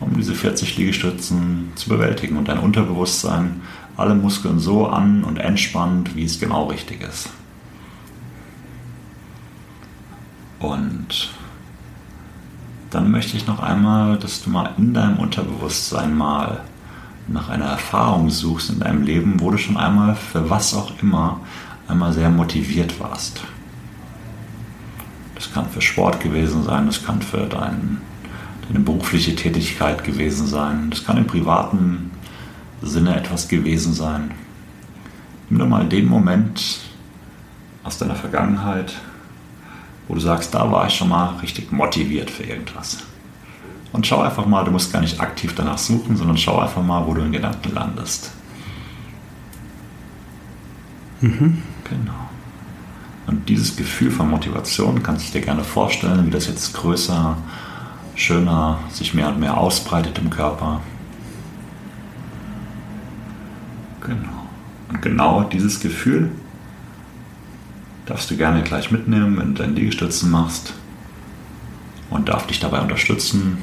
um 0.00 0.16
diese 0.16 0.34
40 0.34 0.78
Liegestützen 0.78 1.72
zu 1.74 1.90
bewältigen 1.90 2.38
und 2.38 2.48
dein 2.48 2.58
Unterbewusstsein 2.58 3.60
alle 3.96 4.14
Muskeln 4.14 4.58
so 4.58 4.86
an- 4.86 5.24
und 5.24 5.38
entspannt, 5.38 6.14
wie 6.14 6.24
es 6.24 6.38
genau 6.38 6.66
richtig 6.66 7.02
ist. 7.02 7.30
Und 10.58 11.30
dann 12.90 13.10
möchte 13.10 13.36
ich 13.36 13.46
noch 13.46 13.60
einmal, 13.60 14.18
dass 14.18 14.42
du 14.42 14.50
mal 14.50 14.70
in 14.78 14.94
deinem 14.94 15.18
Unterbewusstsein 15.18 16.16
mal 16.16 16.60
nach 17.28 17.48
einer 17.48 17.66
Erfahrung 17.66 18.30
suchst 18.30 18.70
in 18.70 18.80
deinem 18.80 19.02
Leben, 19.02 19.40
wo 19.40 19.50
du 19.50 19.58
schon 19.58 19.76
einmal 19.76 20.14
für 20.14 20.48
was 20.48 20.74
auch 20.74 20.92
immer 21.02 21.40
einmal 21.88 22.12
sehr 22.12 22.30
motiviert 22.30 22.98
warst. 23.00 23.42
Das 25.34 25.52
kann 25.52 25.68
für 25.68 25.82
Sport 25.82 26.20
gewesen 26.20 26.62
sein, 26.62 26.86
das 26.86 27.04
kann 27.04 27.20
für 27.20 27.46
dein, 27.46 27.98
deine 28.68 28.80
berufliche 28.80 29.34
Tätigkeit 29.34 30.02
gewesen 30.04 30.46
sein, 30.46 30.90
das 30.90 31.04
kann 31.04 31.18
im 31.18 31.26
privaten 31.26 32.10
Sinne 32.86 33.16
etwas 33.16 33.48
gewesen 33.48 33.92
sein. 33.92 34.30
Nimm 35.48 35.58
doch 35.60 35.68
mal 35.68 35.86
den 35.86 36.06
Moment 36.06 36.80
aus 37.84 37.98
deiner 37.98 38.16
Vergangenheit, 38.16 38.94
wo 40.08 40.14
du 40.14 40.20
sagst, 40.20 40.54
da 40.54 40.70
war 40.70 40.86
ich 40.86 40.94
schon 40.94 41.08
mal 41.08 41.36
richtig 41.36 41.72
motiviert 41.72 42.30
für 42.30 42.42
irgendwas. 42.42 42.98
Und 43.92 44.06
schau 44.06 44.20
einfach 44.20 44.46
mal, 44.46 44.64
du 44.64 44.70
musst 44.70 44.92
gar 44.92 45.00
nicht 45.00 45.20
aktiv 45.20 45.54
danach 45.54 45.78
suchen, 45.78 46.16
sondern 46.16 46.36
schau 46.36 46.58
einfach 46.58 46.82
mal, 46.82 47.06
wo 47.06 47.14
du 47.14 47.22
in 47.22 47.32
Gedanken 47.32 47.72
landest. 47.72 48.30
Genau. 51.20 52.12
Und 53.26 53.48
dieses 53.48 53.76
Gefühl 53.76 54.10
von 54.10 54.30
Motivation 54.30 55.02
kannst 55.02 55.28
du 55.28 55.38
dir 55.38 55.44
gerne 55.44 55.64
vorstellen, 55.64 56.26
wie 56.26 56.30
das 56.30 56.46
jetzt 56.46 56.74
größer, 56.74 57.36
schöner, 58.14 58.78
sich 58.90 59.14
mehr 59.14 59.28
und 59.28 59.40
mehr 59.40 59.56
ausbreitet 59.56 60.18
im 60.18 60.30
Körper. 60.30 60.80
Genau. 64.06 64.46
Und 64.88 65.02
genau 65.02 65.42
dieses 65.42 65.80
Gefühl 65.80 66.30
darfst 68.06 68.30
du 68.30 68.36
gerne 68.36 68.62
gleich 68.62 68.90
mitnehmen, 68.90 69.36
wenn 69.38 69.54
du 69.54 69.62
deine 69.62 69.74
Liegestützen 69.74 70.30
machst 70.30 70.74
und 72.10 72.28
darf 72.28 72.46
dich 72.46 72.60
dabei 72.60 72.80
unterstützen, 72.80 73.58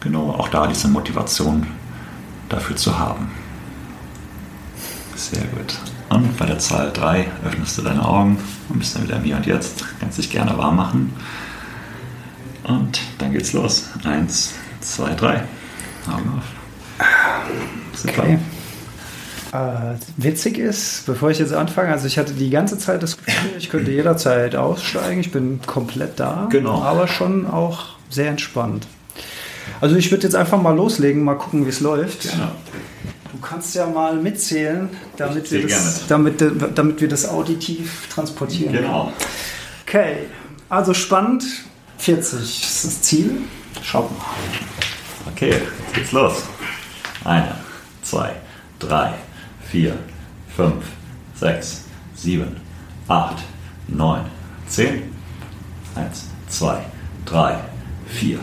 genau 0.00 0.30
auch 0.30 0.48
da 0.48 0.66
diese 0.66 0.88
Motivation 0.88 1.66
dafür 2.48 2.76
zu 2.76 2.98
haben. 2.98 3.30
Sehr 5.14 5.44
gut. 5.44 5.78
Und 6.08 6.36
bei 6.36 6.46
der 6.46 6.58
Zahl 6.58 6.90
3 6.92 7.26
öffnest 7.44 7.78
du 7.78 7.82
deine 7.82 8.04
Augen 8.04 8.38
und 8.68 8.78
bist 8.80 8.96
dann 8.96 9.04
wieder 9.04 9.16
im 9.16 9.22
Hier 9.22 9.36
und 9.36 9.46
Jetzt. 9.46 9.84
Kannst 10.00 10.18
dich 10.18 10.30
gerne 10.30 10.58
warm 10.58 10.76
machen. 10.76 11.12
Und 12.64 13.00
dann 13.18 13.32
geht's 13.32 13.52
los. 13.52 13.90
Eins, 14.04 14.54
zwei, 14.80 15.14
drei. 15.14 15.44
Augen 16.10 16.38
auf. 16.38 16.44
Super. 17.94 18.22
Okay. 18.24 18.38
Äh, 19.52 19.96
witzig 20.16 20.56
ist, 20.56 21.04
bevor 21.04 21.30
ich 21.30 21.38
jetzt 21.38 21.52
anfange, 21.52 21.90
also 21.90 22.06
ich 22.06 22.18
hatte 22.18 22.32
die 22.32 22.48
ganze 22.48 22.78
Zeit 22.78 23.02
das 23.02 23.18
Gefühl, 23.18 23.50
ich 23.58 23.68
könnte 23.68 23.90
jederzeit 23.90 24.56
aussteigen. 24.56 25.20
Ich 25.20 25.30
bin 25.30 25.60
komplett 25.66 26.18
da. 26.18 26.48
Genau. 26.50 26.82
Aber 26.82 27.06
schon 27.06 27.46
auch 27.46 27.96
sehr 28.08 28.28
entspannt. 28.28 28.86
Also 29.80 29.96
ich 29.96 30.10
würde 30.10 30.24
jetzt 30.24 30.34
einfach 30.34 30.60
mal 30.60 30.74
loslegen, 30.74 31.22
mal 31.22 31.34
gucken, 31.34 31.66
wie 31.66 31.70
es 31.70 31.80
läuft. 31.80 32.22
Genau. 32.22 32.52
Du 33.32 33.38
kannst 33.40 33.74
ja 33.74 33.86
mal 33.86 34.16
mitzählen, 34.16 34.88
damit 35.16 35.50
wir, 35.50 35.66
das, 35.66 36.06
damit, 36.06 36.42
damit 36.74 37.00
wir 37.00 37.08
das 37.08 37.28
auditiv 37.28 38.08
transportieren. 38.08 38.72
Genau. 38.72 39.12
Okay, 39.86 40.28
also 40.68 40.94
spannend. 40.94 41.44
40 41.98 42.40
ist 42.40 42.84
das 42.84 43.02
Ziel. 43.02 43.42
Schauen 43.82 44.08
wir 44.10 44.18
mal. 44.18 45.32
Okay, 45.32 45.50
jetzt 45.50 45.94
geht's 45.94 46.12
los. 46.12 46.42
Eine, 47.24 47.54
zwei, 48.02 48.32
drei, 48.78 49.14
vier, 49.72 49.94
fünf, 50.54 50.84
sechs, 51.34 51.84
sieben, 52.14 52.56
acht, 53.08 53.42
neun, 53.88 54.26
zehn. 54.66 55.04
Eins, 55.94 56.28
zwei, 56.46 56.84
drei, 57.24 57.56
vier, 58.06 58.38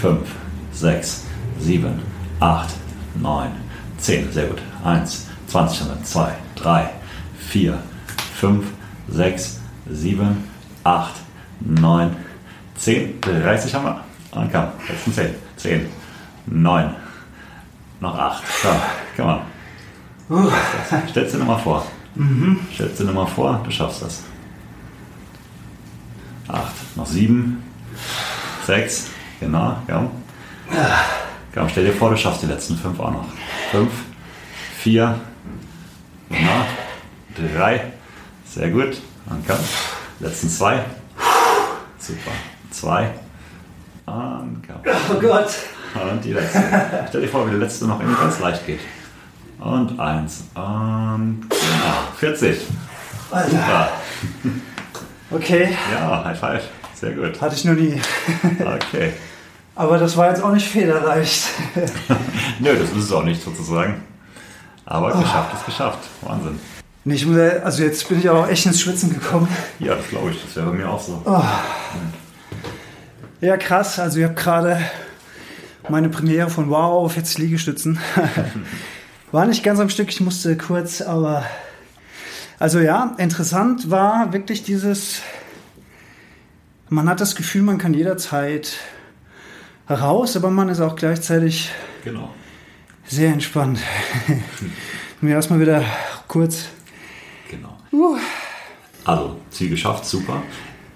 fünf, 0.00 0.34
sechs, 0.72 1.26
sieben, 1.58 2.00
acht, 2.40 2.70
neun, 3.14 3.50
zehn. 3.98 4.32
Sehr 4.32 4.46
gut. 4.46 4.62
Eins, 4.82 5.26
zwanzig, 5.48 5.86
zwei, 6.04 6.32
drei, 6.54 6.88
vier, 7.38 7.78
fünf, 8.36 8.64
sechs, 9.06 9.60
sieben, 9.90 10.44
acht, 10.82 11.16
neun, 11.60 12.16
zehn. 12.76 13.20
30 13.20 13.74
haben 13.74 13.84
wir. 13.84 14.00
Und 14.30 14.50
komm, 14.50 14.68
letzten 14.88 15.12
zehn. 15.12 15.34
Zehn, 15.58 15.86
neun, 16.46 16.94
noch 18.00 18.18
acht. 18.18 18.44
So, 18.62 18.70
komm 19.14 19.26
mal. 19.26 19.49
Uh. 20.30 20.48
Stell's 21.10 21.32
dir 21.32 21.38
nochmal 21.38 21.58
vor. 21.58 21.84
Mhm. 22.14 22.60
Stell's 22.72 22.96
dir 22.96 23.04
nochmal 23.04 23.26
vor, 23.26 23.60
du 23.64 23.70
schaffst 23.70 24.02
das. 24.02 24.22
Acht, 26.46 26.96
noch 26.96 27.06
sieben, 27.06 27.62
sechs, 28.64 29.08
genau, 29.40 29.76
komm. 29.88 30.10
Komm, 31.52 31.68
stell 31.68 31.84
dir 31.84 31.92
vor, 31.92 32.10
du 32.10 32.16
schaffst 32.16 32.42
die 32.42 32.46
letzten 32.46 32.76
fünf 32.76 32.98
auch 33.00 33.10
noch. 33.10 33.24
Fünf, 33.72 33.90
vier, 34.78 35.18
genau, 36.28 36.64
drei, 37.36 37.92
sehr 38.46 38.70
gut. 38.70 39.00
Und 39.26 39.46
komm, 39.46 39.58
letzten 40.20 40.48
zwei, 40.48 40.84
super, 41.98 42.30
zwei, 42.70 43.10
und 44.06 44.62
komm. 44.66 44.92
Oh 45.10 45.20
Gott. 45.20 45.50
Und 45.94 46.24
die 46.24 46.32
letzte. 46.32 46.62
Stell 47.08 47.20
dir 47.20 47.28
vor, 47.28 47.46
wie 47.48 47.50
die 47.50 47.56
letzte 47.56 47.86
noch 47.86 47.98
irgendwie 47.98 48.20
ganz 48.20 48.38
leicht 48.38 48.64
geht. 48.64 48.80
Und 49.60 50.00
eins. 50.00 50.44
Und 50.54 51.46
genau. 51.48 51.58
40. 52.16 52.60
Alter. 53.30 53.50
Super. 53.50 53.88
Okay. 55.30 55.76
Ja, 55.92 56.24
High 56.24 56.38
Five. 56.38 56.62
Sehr 56.94 57.12
gut. 57.12 57.40
Hatte 57.40 57.54
ich 57.54 57.64
noch 57.64 57.74
nie. 57.74 58.00
Okay. 58.60 59.12
Aber 59.76 59.98
das 59.98 60.16
war 60.16 60.28
jetzt 60.28 60.42
auch 60.42 60.52
nicht 60.52 60.68
federleicht. 60.68 61.44
Nö, 62.58 62.76
das 62.76 62.90
ist 62.90 63.04
es 63.04 63.12
auch 63.12 63.22
nicht 63.22 63.42
sozusagen. 63.42 64.02
Aber 64.84 65.14
oh. 65.14 65.20
geschafft 65.20 65.54
ist 65.54 65.66
geschafft. 65.66 65.98
Wahnsinn. 66.22 66.58
Nee, 67.04 67.14
ich 67.14 67.26
muss, 67.26 67.38
also 67.38 67.82
jetzt 67.82 68.08
bin 68.08 68.18
ich 68.18 68.28
auch 68.28 68.48
echt 68.48 68.66
ins 68.66 68.80
Schwitzen 68.80 69.14
gekommen. 69.14 69.48
Ja, 69.78 69.94
das 69.94 70.08
glaube 70.08 70.30
ich. 70.30 70.42
Das 70.42 70.56
wäre 70.56 70.66
bei 70.66 70.72
mir 70.72 70.88
auch 70.88 71.00
so. 71.00 71.22
Oh. 71.24 71.42
Ja, 73.40 73.56
krass. 73.56 73.98
Also 73.98 74.18
ich 74.18 74.24
habe 74.24 74.34
gerade 74.34 74.80
meine 75.88 76.08
Premiere 76.08 76.50
von 76.50 76.68
Wow 76.68 77.04
auf 77.04 77.16
jetzt 77.16 77.38
Liegestützen. 77.38 77.98
war 79.32 79.46
nicht 79.46 79.62
ganz 79.62 79.80
am 79.80 79.88
Stück, 79.88 80.08
ich 80.08 80.20
musste 80.20 80.56
kurz, 80.56 81.00
aber 81.00 81.44
also 82.58 82.80
ja, 82.80 83.14
interessant 83.18 83.90
war 83.90 84.32
wirklich 84.32 84.62
dieses, 84.62 85.22
man 86.88 87.08
hat 87.08 87.20
das 87.20 87.36
Gefühl, 87.36 87.62
man 87.62 87.78
kann 87.78 87.94
jederzeit 87.94 88.78
raus, 89.88 90.36
aber 90.36 90.50
man 90.50 90.68
ist 90.68 90.80
auch 90.80 90.96
gleichzeitig 90.96 91.70
genau. 92.04 92.34
sehr 93.06 93.32
entspannt. 93.32 93.80
Mir 95.20 95.34
erstmal 95.34 95.60
wieder 95.60 95.84
kurz. 96.28 96.66
Genau. 97.50 97.76
Uh. 97.92 98.16
Also, 99.04 99.40
Ziel 99.50 99.70
geschafft, 99.70 100.04
super. 100.06 100.42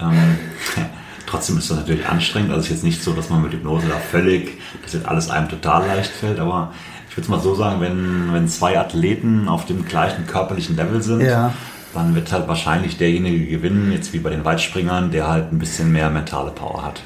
Ähm, 0.01 0.39
Trotzdem 1.27 1.59
ist 1.59 1.71
das 1.71 1.79
natürlich 1.79 2.07
anstrengend. 2.07 2.51
Also 2.51 2.61
es 2.61 2.67
ist 2.67 2.73
jetzt 2.73 2.85
nicht 2.85 3.03
so, 3.03 3.13
dass 3.13 3.29
man 3.29 3.43
mit 3.43 3.53
Hypnose 3.53 3.89
da 3.89 3.97
völlig, 3.97 4.59
dass 4.83 4.93
jetzt 4.93 5.07
alles 5.07 5.31
einem 5.31 5.49
total 5.49 5.87
leicht 5.87 6.13
fällt, 6.13 6.39
aber 6.39 6.73
ich 7.15 7.19
würde 7.19 7.27
es 7.27 7.29
mal 7.29 7.41
so 7.41 7.55
sagen, 7.55 7.81
wenn, 7.81 8.33
wenn 8.33 8.49
zwei 8.49 8.77
Athleten 8.77 9.47
auf 9.47 9.67
dem 9.67 9.85
gleichen 9.85 10.27
körperlichen 10.27 10.75
Level 10.75 11.01
sind, 11.01 11.21
ja. 11.21 11.55
dann 11.95 12.17
wird 12.17 12.33
halt 12.33 12.49
wahrscheinlich 12.49 12.97
derjenige 12.97 13.47
gewinnen, 13.47 13.93
jetzt 13.93 14.13
wie 14.13 14.19
bei 14.19 14.31
den 14.31 14.45
Weitspringern, 14.45 15.13
der 15.13 15.29
halt 15.29 15.53
ein 15.53 15.61
bisschen 15.61 15.93
mehr 15.93 16.11
mentale 16.11 16.51
Power 16.51 16.85
hat. 16.85 17.03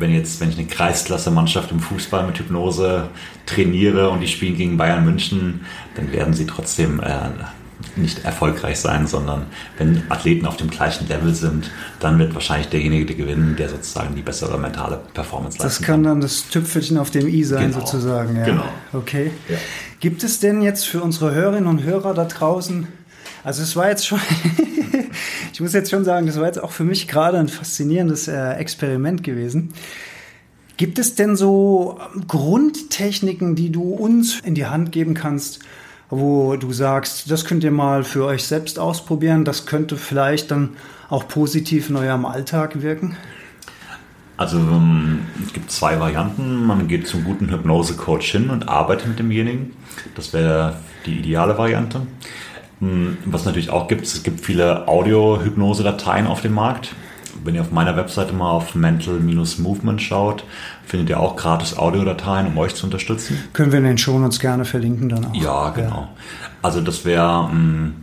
Wenn 0.00 0.12
jetzt, 0.12 0.40
wenn 0.40 0.48
ich 0.48 0.58
eine 0.58 0.66
Kreisklasse-Mannschaft 0.66 1.70
im 1.70 1.78
Fußball 1.78 2.26
mit 2.26 2.40
Hypnose 2.40 3.10
trainiere 3.46 4.10
und 4.10 4.18
die 4.18 4.26
spielen 4.26 4.56
gegen 4.56 4.76
Bayern 4.76 5.04
München, 5.04 5.60
dann 5.94 6.10
werden 6.10 6.34
sie 6.34 6.46
trotzdem 6.46 6.98
äh, 6.98 7.28
nicht 7.96 8.24
erfolgreich 8.24 8.80
sein, 8.80 9.06
sondern 9.06 9.46
wenn 9.78 10.02
Athleten 10.08 10.46
auf 10.46 10.56
dem 10.56 10.70
gleichen 10.70 11.08
Level 11.08 11.34
sind, 11.34 11.70
dann 12.00 12.18
wird 12.18 12.34
wahrscheinlich 12.34 12.68
derjenige 12.68 13.14
gewinnen, 13.14 13.56
der 13.56 13.68
sozusagen 13.68 14.14
die 14.14 14.22
bessere 14.22 14.58
mentale 14.58 15.00
Performance 15.14 15.58
leistet. 15.58 15.80
Das 15.80 15.86
kann 15.86 16.02
dann 16.02 16.20
das 16.20 16.48
Tüpfelchen 16.48 16.98
auf 16.98 17.10
dem 17.10 17.26
i 17.26 17.44
sein, 17.44 17.70
genau. 17.70 17.80
sozusagen. 17.80 18.36
Ja. 18.36 18.44
Genau. 18.44 18.64
Okay. 18.92 19.30
Ja. 19.48 19.56
Gibt 20.00 20.24
es 20.24 20.40
denn 20.40 20.62
jetzt 20.62 20.86
für 20.86 21.02
unsere 21.02 21.34
Hörerinnen 21.34 21.68
und 21.68 21.82
Hörer 21.82 22.14
da 22.14 22.24
draußen, 22.24 22.88
also 23.44 23.62
es 23.62 23.74
war 23.74 23.88
jetzt 23.88 24.06
schon, 24.06 24.20
ich 25.52 25.60
muss 25.60 25.72
jetzt 25.72 25.90
schon 25.90 26.04
sagen, 26.04 26.26
das 26.26 26.38
war 26.38 26.46
jetzt 26.46 26.62
auch 26.62 26.72
für 26.72 26.84
mich 26.84 27.08
gerade 27.08 27.38
ein 27.38 27.48
faszinierendes 27.48 28.28
äh, 28.28 28.52
Experiment 28.54 29.24
gewesen. 29.24 29.72
Gibt 30.76 30.98
es 30.98 31.14
denn 31.14 31.36
so 31.36 32.00
Grundtechniken, 32.26 33.54
die 33.54 33.70
du 33.70 33.82
uns 33.82 34.40
in 34.40 34.54
die 34.54 34.66
Hand 34.66 34.90
geben 34.90 35.14
kannst, 35.14 35.60
wo 36.14 36.56
du 36.56 36.72
sagst, 36.72 37.30
das 37.30 37.46
könnt 37.46 37.64
ihr 37.64 37.70
mal 37.70 38.04
für 38.04 38.26
euch 38.26 38.44
selbst 38.44 38.78
ausprobieren, 38.78 39.46
das 39.46 39.64
könnte 39.64 39.96
vielleicht 39.96 40.50
dann 40.50 40.76
auch 41.08 41.26
positiv 41.26 41.88
in 41.88 41.96
eurem 41.96 42.26
Alltag 42.26 42.82
wirken? 42.82 43.16
Also 44.36 44.58
ähm, 44.58 45.20
es 45.42 45.54
gibt 45.54 45.70
zwei 45.70 45.98
Varianten. 45.98 46.66
Man 46.66 46.86
geht 46.86 47.06
zum 47.06 47.24
guten 47.24 47.48
Hypnose-Coach 47.50 48.30
hin 48.30 48.50
und 48.50 48.68
arbeitet 48.68 49.08
mit 49.08 49.18
demjenigen. 49.18 49.72
Das 50.14 50.34
wäre 50.34 50.76
die 51.06 51.18
ideale 51.18 51.56
Variante. 51.56 52.02
Hm, 52.80 53.16
was 53.24 53.46
natürlich 53.46 53.70
auch 53.70 53.88
gibt, 53.88 54.04
es 54.04 54.22
gibt 54.22 54.40
viele 54.40 54.88
Audio-Hypnose-Dateien 54.88 56.26
auf 56.26 56.42
dem 56.42 56.52
Markt. 56.52 56.94
Wenn 57.44 57.54
ihr 57.54 57.60
auf 57.60 57.70
meiner 57.70 57.96
Webseite 57.96 58.32
mal 58.32 58.50
auf 58.50 58.74
Mental-Movement 58.74 60.02
schaut, 60.02 60.44
findet 60.84 61.10
ihr 61.10 61.20
auch 61.20 61.36
gratis 61.36 61.76
Audiodateien, 61.76 62.46
um 62.46 62.58
euch 62.58 62.74
zu 62.74 62.86
unterstützen. 62.86 63.38
Können 63.52 63.72
wir 63.72 63.78
in 63.78 63.84
den 63.84 63.98
Shownotes 63.98 64.38
gerne 64.40 64.64
verlinken 64.64 65.08
dann 65.08 65.26
auch. 65.26 65.34
Ja, 65.34 65.70
genau. 65.70 66.08
Also 66.60 66.80
das 66.80 67.04
wäre, 67.04 67.50
hm, 67.50 67.94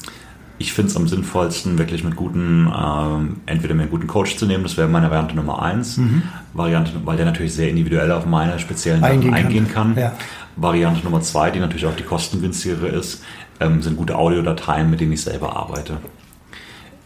ich 0.57 0.73
finde 0.73 0.91
es 0.91 0.97
am 0.97 1.07
sinnvollsten, 1.07 1.77
wirklich 1.77 2.03
mit 2.03 2.15
guten, 2.15 2.71
ähm, 2.75 3.37
entweder 3.45 3.73
mit 3.73 3.83
einem 3.83 3.91
guten 3.91 4.07
Coach 4.07 4.35
zu 4.37 4.45
nehmen, 4.45 4.63
das 4.63 4.77
wäre 4.77 4.87
meine 4.87 5.09
Variante 5.09 5.35
Nummer 5.35 5.61
eins. 5.61 5.97
Mhm. 5.97 6.23
Variante, 6.53 6.91
weil 7.05 7.17
der 7.17 7.25
natürlich 7.25 7.53
sehr 7.53 7.69
individuell 7.69 8.11
auf 8.11 8.25
meine 8.25 8.59
speziellen 8.59 9.01
Sachen 9.01 9.13
eingehen, 9.13 9.33
eingehen 9.33 9.67
kann. 9.67 9.95
kann. 9.95 10.03
Ja. 10.03 10.11
Variante 10.57 11.03
Nummer 11.05 11.21
zwei, 11.21 11.51
die 11.51 11.59
natürlich 11.59 11.85
auch 11.85 11.95
die 11.95 12.03
kostengünstigere 12.03 12.87
ist, 12.87 13.23
ähm, 13.61 13.81
sind 13.81 13.97
gute 13.97 14.17
Audiodateien, 14.17 14.89
mit 14.89 14.99
denen 14.99 15.13
ich 15.13 15.21
selber 15.21 15.55
arbeite. 15.55 15.97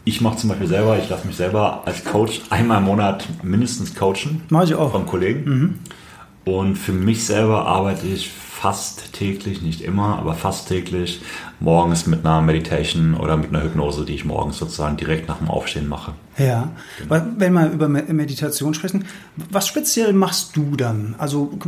Ich 0.04 0.20
mache 0.20 0.36
zum 0.36 0.50
Beispiel 0.50 0.68
selber, 0.68 0.98
ich 0.98 1.08
lasse 1.08 1.26
mich 1.26 1.36
selber 1.36 1.82
als 1.86 2.04
Coach 2.04 2.42
einmal 2.50 2.78
im 2.78 2.84
Monat 2.84 3.26
mindestens 3.42 3.94
coachen. 3.94 4.42
Mache 4.50 4.64
ich 4.64 4.74
auch. 4.74 4.92
Vom 4.92 5.06
Kollegen. 5.06 5.44
Mhm. 5.44 5.78
Und 6.44 6.76
für 6.76 6.92
mich 6.92 7.24
selber 7.24 7.66
arbeite 7.66 8.06
ich 8.06 8.30
fast 8.30 9.12
täglich, 9.12 9.62
nicht 9.62 9.80
immer, 9.80 10.18
aber 10.18 10.34
fast 10.34 10.68
täglich 10.68 11.20
morgens 11.60 12.06
mit 12.06 12.24
einer 12.24 12.42
Meditation 12.42 13.14
oder 13.14 13.36
mit 13.36 13.48
einer 13.48 13.62
Hypnose, 13.62 14.04
die 14.04 14.14
ich 14.14 14.24
morgens 14.24 14.58
sozusagen 14.58 14.96
direkt 14.96 15.28
nach 15.28 15.38
dem 15.38 15.48
Aufstehen 15.48 15.88
mache. 15.88 16.12
Ja, 16.38 16.70
genau. 16.98 17.22
wenn 17.38 17.52
wir 17.52 17.70
über 17.70 17.88
Meditation 17.88 18.74
sprechen, 18.74 19.06
was 19.50 19.68
speziell 19.68 20.12
machst 20.12 20.56
du 20.56 20.76
dann? 20.76 21.14
Also, 21.18 21.58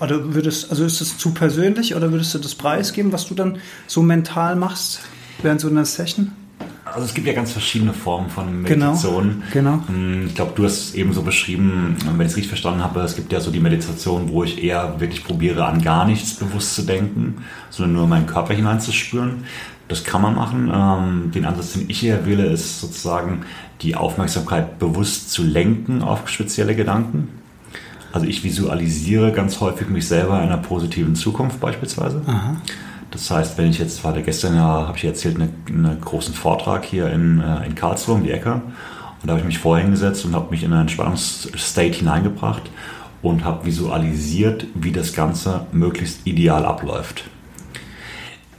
oder 0.00 0.34
würdest, 0.34 0.70
also 0.70 0.84
ist 0.84 1.00
es 1.00 1.18
zu 1.18 1.32
persönlich 1.32 1.94
oder 1.94 2.10
würdest 2.10 2.34
du 2.34 2.38
das 2.38 2.54
preisgeben, 2.54 3.12
was 3.12 3.26
du 3.26 3.34
dann 3.34 3.58
so 3.86 4.02
mental 4.02 4.56
machst 4.56 5.00
während 5.42 5.60
so 5.60 5.68
einer 5.68 5.84
Session? 5.84 6.32
Also 6.96 7.06
es 7.06 7.14
gibt 7.14 7.26
ja 7.26 7.34
ganz 7.34 7.52
verschiedene 7.52 7.92
Formen 7.92 8.30
von 8.30 8.64
Genau, 8.64 8.92
Meditation. 8.92 9.42
genau. 9.52 9.76
Mm, 9.88 10.26
Ich 10.28 10.34
glaube, 10.34 10.52
du 10.56 10.64
hast 10.64 10.94
eben 10.94 11.12
so 11.12 11.20
beschrieben, 11.22 11.96
wenn 12.16 12.24
ich 12.26 12.32
es 12.32 12.36
richtig 12.36 12.48
verstanden 12.48 12.82
habe, 12.82 13.00
es 13.00 13.14
gibt 13.16 13.30
ja 13.32 13.40
so 13.40 13.50
die 13.50 13.60
Meditation, 13.60 14.30
wo 14.30 14.44
ich 14.44 14.62
eher 14.64 14.98
wirklich 14.98 15.22
probiere, 15.22 15.66
an 15.66 15.82
gar 15.82 16.06
nichts 16.06 16.34
bewusst 16.34 16.74
zu 16.74 16.82
denken, 16.82 17.36
sondern 17.70 17.92
nur 17.92 18.04
in 18.04 18.08
meinen 18.10 18.26
Körper 18.26 18.54
hineinzuspüren. 18.54 19.44
Das 19.88 20.04
kann 20.04 20.22
man 20.22 20.34
machen. 20.34 20.70
Ähm, 20.74 21.30
Den 21.32 21.44
Ansatz, 21.44 21.74
den 21.74 21.84
ich 21.88 22.00
hier 22.00 22.24
wähle, 22.24 22.46
ist 22.46 22.80
sozusagen 22.80 23.42
die 23.82 23.94
Aufmerksamkeit 23.94 24.78
bewusst 24.78 25.30
zu 25.30 25.42
lenken 25.44 26.02
auf 26.02 26.28
spezielle 26.30 26.74
Gedanken. 26.74 27.28
Also 28.12 28.26
ich 28.26 28.42
visualisiere 28.42 29.32
ganz 29.32 29.60
häufig 29.60 29.88
mich 29.90 30.08
selber 30.08 30.38
in 30.38 30.44
einer 30.48 30.56
positiven 30.56 31.14
Zukunft 31.14 31.60
beispielsweise. 31.60 32.22
Das 33.16 33.30
heißt, 33.30 33.56
wenn 33.56 33.70
ich 33.70 33.78
jetzt, 33.78 34.04
war 34.04 34.12
gestern 34.12 34.56
ja, 34.56 34.86
habe 34.86 34.98
ich 34.98 35.04
erzählt, 35.04 35.36
einen 35.36 35.64
eine 35.68 35.96
großen 35.96 36.34
Vortrag 36.34 36.84
hier 36.84 37.10
in, 37.10 37.40
äh, 37.40 37.64
in 37.64 37.74
Karlsruhe 37.74 38.16
um 38.16 38.24
die 38.24 38.30
Ecke. 38.30 38.52
Und 38.52 38.62
da 39.22 39.30
habe 39.30 39.40
ich 39.40 39.46
mich 39.46 39.58
vorher 39.58 39.82
hingesetzt 39.82 40.26
und 40.26 40.34
habe 40.34 40.50
mich 40.50 40.62
in 40.62 40.72
einen 40.72 40.82
Entspannungsstate 40.82 41.96
hineingebracht 41.96 42.64
und 43.22 43.42
habe 43.42 43.64
visualisiert, 43.64 44.66
wie 44.74 44.92
das 44.92 45.14
Ganze 45.14 45.66
möglichst 45.72 46.26
ideal 46.26 46.66
abläuft. 46.66 47.24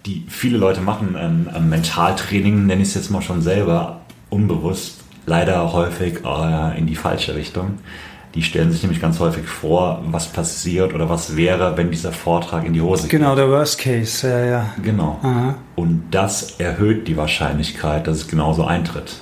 Die 0.08 0.26
viele 0.28 0.58
Leute 0.58 0.82
machen 0.82 1.16
ähm, 1.20 1.50
ähm, 1.56 1.70
Mentaltraining, 1.70 2.66
nenne 2.66 2.82
ich 2.82 2.88
es 2.88 2.96
jetzt 2.96 3.12
mal 3.12 3.22
schon 3.22 3.44
selber, 3.44 4.02
unbewusst, 4.32 5.02
leider 5.28 5.72
häufig 5.72 6.26
äh, 6.26 6.80
in 6.80 6.88
die 6.88 6.96
falsche 6.96 7.36
Richtung. 7.36 7.78
Die 8.38 8.44
stellen 8.44 8.72
sich 8.72 8.84
nämlich 8.84 9.02
ganz 9.02 9.20
häufig 9.20 9.48
vor, 9.48 10.04
was 10.12 10.28
passiert 10.28 10.94
oder 10.94 11.10
was 11.10 11.36
wäre, 11.36 11.76
wenn 11.76 11.90
dieser 11.90 12.12
Vortrag 12.12 12.66
in 12.66 12.74
die 12.74 12.82
Hose 12.82 13.08
geht. 13.08 13.20
Genau, 13.20 13.36
der 13.36 13.50
Worst 13.50 13.80
Case, 13.80 14.30
ja, 14.30 14.46
ja. 14.46 14.74
Genau. 14.84 15.18
Aha. 15.24 15.56
Und 15.76 16.04
das 16.12 16.60
erhöht 16.60 17.08
die 17.08 17.18
Wahrscheinlichkeit, 17.18 18.06
dass 18.06 18.18
es 18.18 18.28
genauso 18.28 18.64
eintritt. 18.64 19.16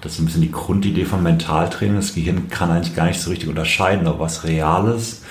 Das 0.00 0.14
ist 0.14 0.18
ein 0.18 0.24
bisschen 0.24 0.42
die 0.42 0.50
Grundidee 0.50 1.04
von 1.04 1.22
Mentaltraining. 1.22 1.94
Das 1.94 2.12
Gehirn 2.12 2.48
kann 2.48 2.72
eigentlich 2.72 2.96
gar 2.96 3.06
nicht 3.06 3.20
so 3.20 3.30
richtig 3.30 3.48
unterscheiden, 3.48 4.08
ob 4.08 4.18
was 4.18 4.42
real 4.42 4.92
ist 4.92 5.22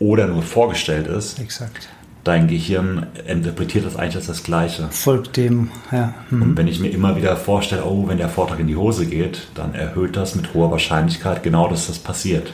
oder 0.00 0.26
nur 0.26 0.42
vorgestellt 0.42 1.06
ist. 1.06 1.38
Exakt. 1.38 1.88
Dein 2.26 2.48
Gehirn 2.48 3.06
interpretiert 3.28 3.86
das 3.86 3.94
eigentlich 3.94 4.16
als 4.16 4.26
das 4.26 4.42
Gleiche. 4.42 4.88
Folgt 4.90 5.36
dem, 5.36 5.70
ja. 5.92 6.12
Hm. 6.30 6.42
Und 6.42 6.56
wenn 6.56 6.66
ich 6.66 6.80
mir 6.80 6.88
immer 6.88 7.14
wieder 7.14 7.36
vorstelle, 7.36 7.84
oh, 7.84 8.08
wenn 8.08 8.18
der 8.18 8.28
Vortrag 8.28 8.58
in 8.58 8.66
die 8.66 8.74
Hose 8.74 9.06
geht, 9.06 9.46
dann 9.54 9.76
erhöht 9.76 10.16
das 10.16 10.34
mit 10.34 10.52
hoher 10.52 10.72
Wahrscheinlichkeit 10.72 11.44
genau, 11.44 11.68
dass 11.68 11.86
das 11.86 12.00
passiert. 12.00 12.52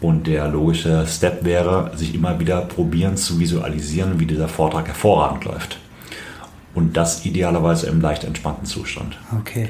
Und 0.00 0.26
der 0.26 0.48
logische 0.48 1.06
Step 1.06 1.44
wäre, 1.44 1.90
sich 1.96 2.14
immer 2.14 2.40
wieder 2.40 2.62
probieren 2.62 3.18
zu 3.18 3.38
visualisieren, 3.38 4.18
wie 4.18 4.24
dieser 4.24 4.48
Vortrag 4.48 4.88
hervorragend 4.88 5.44
läuft. 5.44 5.78
Und 6.72 6.96
das 6.96 7.26
idealerweise 7.26 7.88
im 7.88 8.00
leicht 8.00 8.24
entspannten 8.24 8.64
Zustand. 8.64 9.18
Okay. 9.38 9.68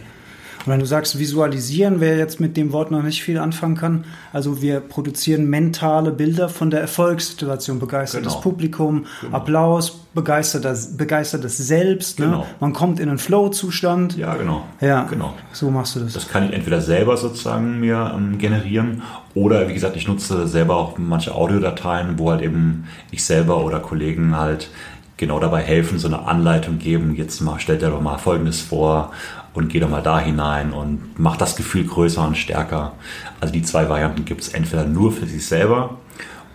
Und 0.65 0.73
wenn 0.73 0.81
du 0.81 0.87
sagst, 0.87 1.19
visualisieren, 1.19 2.01
wer 2.01 2.17
jetzt 2.17 2.41
mit 2.41 2.57
dem 2.57 2.73
Wort 2.73 2.91
noch 2.91 3.03
nicht 3.03 3.23
viel 3.23 3.39
anfangen 3.39 3.77
kann, 3.77 4.05
also 4.33 4.63
wir 4.63 4.81
produzieren 4.81 5.51
mentale 5.51 6.13
Bilder 6.13 6.49
von 6.49 6.71
der 6.71 6.81
Erfolgssituation, 6.81 7.79
begeistertes 7.79 8.33
Genau. 8.35 8.43
Publikum, 8.43 9.07
Genau. 9.21 9.37
Applaus, 9.37 10.03
begeistertes, 10.15 10.97
begeistertes 10.97 11.57
Selbst. 11.59 12.19
Ne? 12.21 12.27
Genau. 12.27 12.47
Man 12.61 12.73
kommt 12.73 13.01
in 13.01 13.09
einen 13.09 13.19
Flow-Zustand. 13.19 14.17
Ja, 14.17 14.35
genau. 14.37 14.65
Ja, 14.81 15.05
genau. 15.05 15.35
so 15.53 15.71
machst 15.71 15.97
du 15.97 16.01
das. 16.01 16.13
Das 16.13 16.29
kann 16.29 16.45
ich 16.45 16.53
entweder 16.53 16.81
selber 16.81 17.17
sozusagen 17.17 17.81
mir 17.81 18.13
ähm, 18.15 18.39
generieren 18.39 19.03
oder 19.35 19.69
wie 19.69 19.75
gesagt, 19.75 19.97
ich 19.97 20.07
nutze 20.07 20.47
selber 20.47 20.77
auch 20.77 20.99
manche 20.99 21.35
Audiodateien, 21.35 22.19
wo 22.19 22.31
halt 22.31 22.43
eben 22.43 22.85
ich 23.11 23.25
selber 23.25 23.65
oder 23.65 23.81
Kollegen 23.81 24.37
halt 24.37 24.69
genau 25.17 25.39
dabei 25.39 25.63
helfen, 25.63 25.99
so 25.99 26.09
eine 26.09 26.27
Anleitung 26.27 26.79
geben. 26.79 27.15
Jetzt 27.15 27.41
mal 27.41 27.59
stellt 27.61 27.83
dir 27.83 27.91
doch 27.91 28.01
mal 28.01 28.19
Folgendes 28.19 28.61
vor 28.61 29.13
und 29.55 29.69
geh 29.69 29.81
doch 29.81 29.91
mal 29.91 30.03
da 30.03 30.19
hinein 30.19 30.73
und 30.73 31.19
mach 31.19 31.37
das 31.37 31.57
Gefühl 31.57 31.85
größer 31.85 32.27
und 32.27 32.37
stärker. 32.37 32.93
Also 33.41 33.53
die 33.53 33.63
zwei 33.63 33.89
Varianten 33.89 34.25
gibt 34.25 34.41
es 34.43 34.49
entweder 34.49 34.85
nur 34.85 35.13
für 35.13 35.27
sich 35.27 35.47
selber 35.47 35.99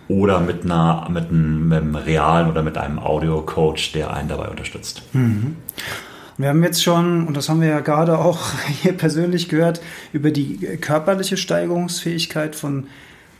oder 0.08 0.40
mit, 0.40 0.64
einer, 0.64 1.06
mit, 1.10 1.28
einem, 1.28 1.68
mit 1.68 1.78
einem 1.78 1.94
realen 1.94 2.50
oder 2.50 2.62
mit 2.62 2.78
einem 2.78 2.98
Audio-Coach, 2.98 3.92
der 3.92 4.12
einen 4.12 4.28
dabei 4.28 4.48
unterstützt. 4.48 5.02
Wir 6.38 6.48
haben 6.48 6.62
jetzt 6.62 6.82
schon, 6.82 7.26
und 7.26 7.36
das 7.36 7.48
haben 7.48 7.60
wir 7.60 7.68
ja 7.68 7.80
gerade 7.80 8.18
auch 8.18 8.38
hier 8.82 8.92
persönlich 8.92 9.48
gehört, 9.48 9.80
über 10.12 10.30
die 10.30 10.56
körperliche 10.80 11.36
Steigerungsfähigkeit 11.36 12.56
von, 12.56 12.86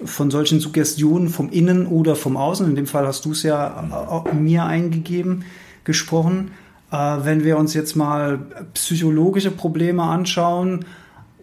von 0.04 0.30
solchen 0.30 0.60
Suggestionen 0.60 1.28
vom 1.28 1.48
Innen 1.50 1.86
oder 1.86 2.16
vom 2.16 2.36
Außen. 2.36 2.68
In 2.68 2.76
dem 2.76 2.86
Fall 2.86 3.06
hast 3.06 3.24
du 3.24 3.32
es 3.32 3.42
ja 3.42 3.84
auch 3.90 4.32
mir 4.32 4.64
eingegeben, 4.64 5.44
gesprochen. 5.84 6.50
Äh, 6.90 6.96
wenn 6.96 7.44
wir 7.44 7.58
uns 7.58 7.74
jetzt 7.74 7.96
mal 7.96 8.38
psychologische 8.74 9.50
Probleme 9.50 10.02
anschauen, 10.02 10.84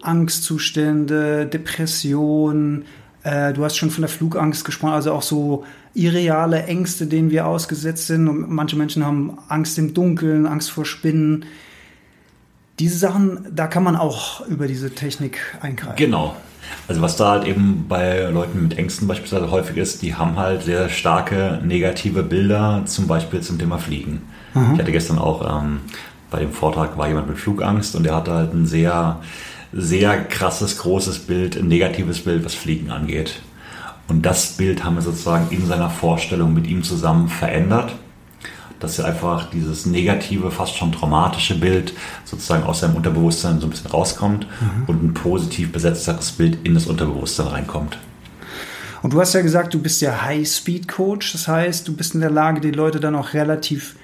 Angstzustände, 0.01 1.45
Depression, 1.45 2.85
äh, 3.23 3.53
du 3.53 3.63
hast 3.63 3.75
schon 3.77 3.89
von 3.89 4.01
der 4.03 4.09
Flugangst 4.09 4.65
gesprochen, 4.65 4.93
also 4.93 5.13
auch 5.13 5.21
so 5.21 5.63
irreale 5.93 6.63
Ängste, 6.65 7.07
denen 7.07 7.31
wir 7.31 7.47
ausgesetzt 7.47 8.07
sind. 8.07 8.27
Und 8.27 8.49
manche 8.49 8.75
Menschen 8.75 9.05
haben 9.05 9.37
Angst 9.49 9.77
im 9.77 9.93
Dunkeln, 9.93 10.45
Angst 10.45 10.71
vor 10.71 10.85
Spinnen. 10.85 11.45
Diese 12.79 12.97
Sachen, 12.97 13.47
da 13.53 13.67
kann 13.67 13.83
man 13.83 13.95
auch 13.95 14.45
über 14.47 14.67
diese 14.67 14.93
Technik 14.93 15.39
eingreifen. 15.61 15.95
Genau. 15.95 16.35
Also 16.87 17.01
was 17.01 17.15
da 17.15 17.31
halt 17.31 17.47
eben 17.47 17.85
bei 17.87 18.29
Leuten 18.29 18.63
mit 18.63 18.77
Ängsten 18.77 19.07
beispielsweise 19.07 19.49
häufig 19.49 19.77
ist, 19.77 20.01
die 20.01 20.15
haben 20.15 20.37
halt 20.37 20.63
sehr 20.63 20.89
starke 20.89 21.61
negative 21.63 22.23
Bilder, 22.23 22.83
zum 22.85 23.07
Beispiel 23.07 23.41
zum 23.41 23.57
Thema 23.57 23.77
Fliegen. 23.77 24.21
Ich 24.74 24.80
hatte 24.80 24.91
gestern 24.91 25.20
auch 25.20 25.62
ähm, 25.62 25.82
bei 26.32 26.39
dem 26.39 26.51
Vortrag 26.51 26.97
war 26.97 27.08
jemand 27.08 27.28
mit 27.28 27.38
Flugangst 27.38 27.95
und 27.95 28.03
der 28.03 28.16
hatte 28.16 28.32
halt 28.32 28.53
ein 28.53 28.66
sehr, 28.66 29.20
sehr 29.74 30.24
krasses, 30.24 30.78
großes 30.78 31.20
Bild, 31.20 31.58
ein 31.58 31.68
negatives 31.68 32.22
Bild, 32.22 32.45
was 32.45 32.56
Fliegen 32.56 32.91
angeht. 32.91 33.41
Und 34.08 34.26
das 34.26 34.53
Bild 34.53 34.84
haben 34.84 34.95
wir 34.95 35.01
sozusagen 35.01 35.47
in 35.49 35.66
seiner 35.66 35.89
Vorstellung 35.89 36.53
mit 36.53 36.68
ihm 36.68 36.84
zusammen 36.84 37.28
verändert 37.28 37.95
dass 38.80 38.99
er 38.99 39.06
einfach 39.06 39.49
dieses 39.49 39.86
negative, 39.86 40.51
fast 40.51 40.76
schon 40.76 40.91
traumatische 40.91 41.60
Bild 41.60 41.93
sozusagen 42.24 42.64
aus 42.64 42.82
seinem 42.82 42.95
Unterbewusstsein 42.95 43.60
so 43.60 43.68
ein 43.68 43.70
bisschen 43.70 43.89
rauskommt 43.89 44.47
und 44.88 45.03
ein 45.03 45.14
positiv 45.14 45.72
besetzteres 45.72 46.32
Bild 46.32 46.60
in 46.64 46.74
das 46.74 46.86
Unterbewusstsein 46.86 47.47
reinkommt. 47.47 47.97
Und 49.01 49.14
du 49.14 49.20
hast 49.20 49.34
ja 49.34 49.41
gesagt, 49.41 49.74
du 49.74 49.82
bist 49.82 50.01
ja 50.01 50.24
High-Speed-Coach. 50.24 51.32
Das 51.32 51.47
heißt, 51.47 51.88
du 51.88 51.95
bist 51.95 52.16
in 52.16 52.22
der 52.22 52.32
Lage, 52.32 52.60
die 52.60 52.72
Leute 52.72 52.99
dann 52.99 53.16
auch 53.16 53.34
relativ 53.34 53.95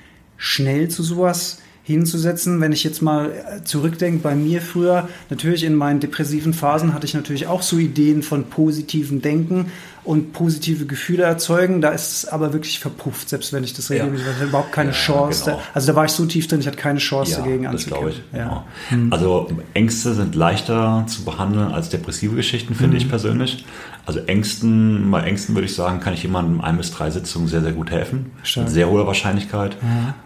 schnell 0.44 0.88
zu 0.90 1.04
sowas 1.04 1.60
hinzusetzen. 1.84 2.60
Wenn 2.62 2.72
ich 2.72 2.84
jetzt 2.84 3.02
mal 3.02 3.32
äh, 3.32 3.64
zurückdenke 3.64 4.20
bei 4.24 4.36
mir 4.36 4.62
früher, 4.62 5.08
natürlich 5.30 5.64
in 5.64 5.76
meinen 5.76 6.00
depressiven 6.00 6.54
Phasen 6.54 6.94
hatte 6.94 7.06
ich 7.06 7.14
natürlich 7.14 7.48
auch 7.48 7.62
so 7.62 7.78
Ideen 7.78 8.24
von 8.24 8.46
positivem 8.46 9.22
Denken 9.22 9.72
und 10.04 10.34
positive 10.34 10.86
Gefühle 10.88 11.24
erzeugen. 11.24 11.82
Da 11.82 11.90
ist 11.90 12.12
es 12.14 12.26
aber 12.26 12.54
wirklich 12.54 12.80
verpufft, 12.80 13.30
selbst 13.30 13.52
wenn 13.54 13.64
ich 13.64 13.74
das 13.74 13.90
regelmäßig, 13.92 14.26
ich 14.28 14.34
hatte 14.36 14.46
überhaupt 14.46 14.72
keine 14.72 14.92
Ja, 14.92 14.96
Chance. 14.96 15.46
genau. 15.46 15.62
Also 15.76 15.88
da 15.88 15.96
war 15.96 16.06
ich 16.06 16.12
so 16.12 16.26
tief 16.26 16.48
drin, 16.48 16.60
ich 16.60 16.68
hatte 16.68 16.78
keine 16.78 17.00
Chance 17.00 17.36
dagegen 17.38 17.64
das 17.72 17.86
glaube 17.86 18.10
ich. 18.12 18.16
anzukämpfen. 18.18 18.40
Ja. 18.40 18.66
Genau. 18.90 19.16
Also 19.16 19.50
Ängste 19.76 20.14
sind 20.16 20.34
leichter 20.36 21.06
zu 21.08 21.24
behandeln 21.24 21.72
als 21.72 21.90
depressive 21.90 22.36
Geschichten, 22.36 22.74
finde 22.76 22.92
Mhm. 22.96 22.98
ich 22.98 23.10
persönlich. 23.10 23.66
Also 24.06 24.20
Ängsten, 24.20 25.10
bei 25.12 25.22
Ängsten 25.24 25.56
würde 25.56 25.66
ich 25.68 25.76
sagen, 25.76 26.00
kann 26.00 26.14
ich 26.14 26.24
jemandem 26.24 26.62
ein 26.62 26.78
bis 26.78 26.92
drei 26.92 27.10
Sitzungen 27.12 27.48
sehr, 27.48 27.62
sehr 27.62 27.72
gut 27.74 27.92
helfen. 27.92 28.32
Stark. 28.44 28.66
Mit 28.66 28.74
sehr 28.74 28.90
hoher 28.90 29.06
Wahrscheinlichkeit. 29.08 29.78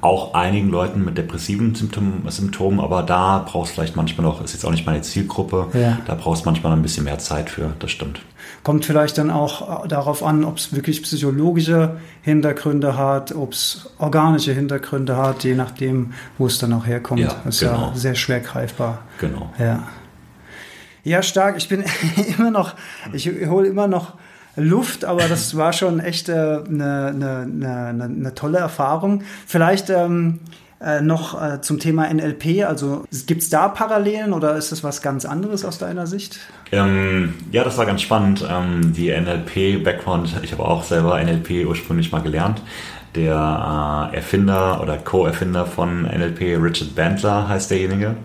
Auch 0.02 0.34
einigen 0.34 0.70
Leuten 0.70 1.04
mit 1.04 1.18
depressiven 1.18 1.76
Symptomen, 1.76 2.24
Symptomen, 2.30 2.80
aber 2.80 3.04
da 3.04 3.40
brauchst 3.48 3.72
du 3.72 3.76
vielleicht 3.76 3.96
manchmal 3.96 4.26
noch, 4.26 4.44
ist 4.44 4.54
jetzt 4.54 4.66
auch 4.66 4.72
nicht 4.72 4.86
meine 4.86 5.02
Zielgruppe, 5.02 5.68
Ja. 5.74 5.98
da 6.06 6.16
brauchst 6.16 6.46
du 6.46 6.50
manchmal 6.50 6.74
ein 6.74 6.82
bisschen 6.82 7.04
mehr 7.04 7.20
Zeit 7.20 7.50
für, 7.50 7.74
das 7.80 7.92
stimmt. 7.92 8.22
Kommt 8.64 8.86
vielleicht 8.86 9.18
dann 9.18 9.30
auch 9.32 9.88
darauf 9.88 10.24
an, 10.24 10.44
ob 10.46 10.58
es 10.58 10.74
wirklich 10.74 11.02
psychologische 11.04 11.98
Hintergründe 12.22 12.98
hat, 12.98 13.34
ob 13.36 13.54
es 13.54 13.90
organische 13.98 14.54
Hintergründe 14.54 15.18
hat, 15.18 15.44
je 15.44 15.56
nachdem, 15.56 16.14
wo 16.38 16.48
es 16.48 16.58
dann 16.60 16.74
auch 16.74 16.86
herkommt. 16.86 17.22
Ja, 17.22 17.36
ist 17.48 17.60
genau. 17.60 17.90
ja 17.90 17.92
sehr 17.96 18.16
schwer 18.16 18.40
greifbar. 18.40 19.00
Genau. 19.20 19.52
Ja. 19.60 19.84
Ja, 21.06 21.22
stark. 21.22 21.56
Ich 21.58 21.70
bin 21.70 21.84
immer 22.38 22.52
noch, 22.52 22.74
ich 23.14 23.30
hole 23.48 23.68
immer 23.68 23.88
noch 23.88 24.16
Luft, 24.56 25.06
aber 25.06 25.28
das 25.28 25.56
war 25.56 25.72
schon 25.72 26.00
echt 26.00 26.30
äh, 26.30 26.34
eine, 26.34 27.14
eine, 27.14 27.40
eine, 27.90 28.04
eine 28.06 28.34
tolle 28.34 28.58
Erfahrung. 28.58 29.22
Vielleicht 29.46 29.92
ähm, 29.92 30.40
äh, 30.82 31.02
noch 31.02 31.40
äh, 31.40 31.62
zum 31.62 31.78
Thema 31.78 32.12
NLP. 32.12 32.66
Also 32.66 33.06
gibt 33.28 33.44
es 33.44 33.50
da 33.52 33.68
Parallelen 33.68 34.34
oder 34.34 34.56
ist 34.56 34.72
das 34.72 34.84
was 34.84 35.04
ganz 35.04 35.26
anderes 35.26 35.64
aus 35.64 35.78
deiner 35.78 36.08
Sicht? 36.08 36.40
Ähm, 36.72 37.36
ja, 37.52 37.64
das 37.64 37.78
war 37.78 37.86
ganz 37.86 38.02
spannend. 38.02 38.44
Ähm, 38.50 38.92
die 38.94 39.12
NLP-Background, 39.12 40.36
ich 40.42 40.54
habe 40.54 40.66
auch 40.66 40.84
selber 40.84 41.24
NLP 41.24 41.68
ursprünglich 41.68 42.12
mal 42.12 42.24
gelernt. 42.24 42.64
Der 43.14 44.10
äh, 44.12 44.16
Erfinder 44.16 44.82
oder 44.82 44.98
Co-Erfinder 44.98 45.68
von 45.68 46.04
NLP, 46.04 46.60
Richard 46.60 46.96
Bandler, 46.96 47.48
heißt 47.48 47.70
derjenige. 47.70 48.16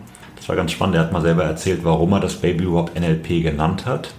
Das 0.41 0.49
war 0.49 0.57
ganz 0.57 0.73
spannend. 0.73 0.97
Er 0.97 1.03
hat 1.03 1.13
mal 1.13 1.23
selber 1.23 1.45
erzählt, 1.45 1.85
warum 1.85 2.13
er 2.13 2.21
das 2.21 2.35
Baby 2.35 2.65
überhaupt 2.65 2.99
NLP 2.99 3.43
genannt 3.43 3.87
hat. 3.87 4.13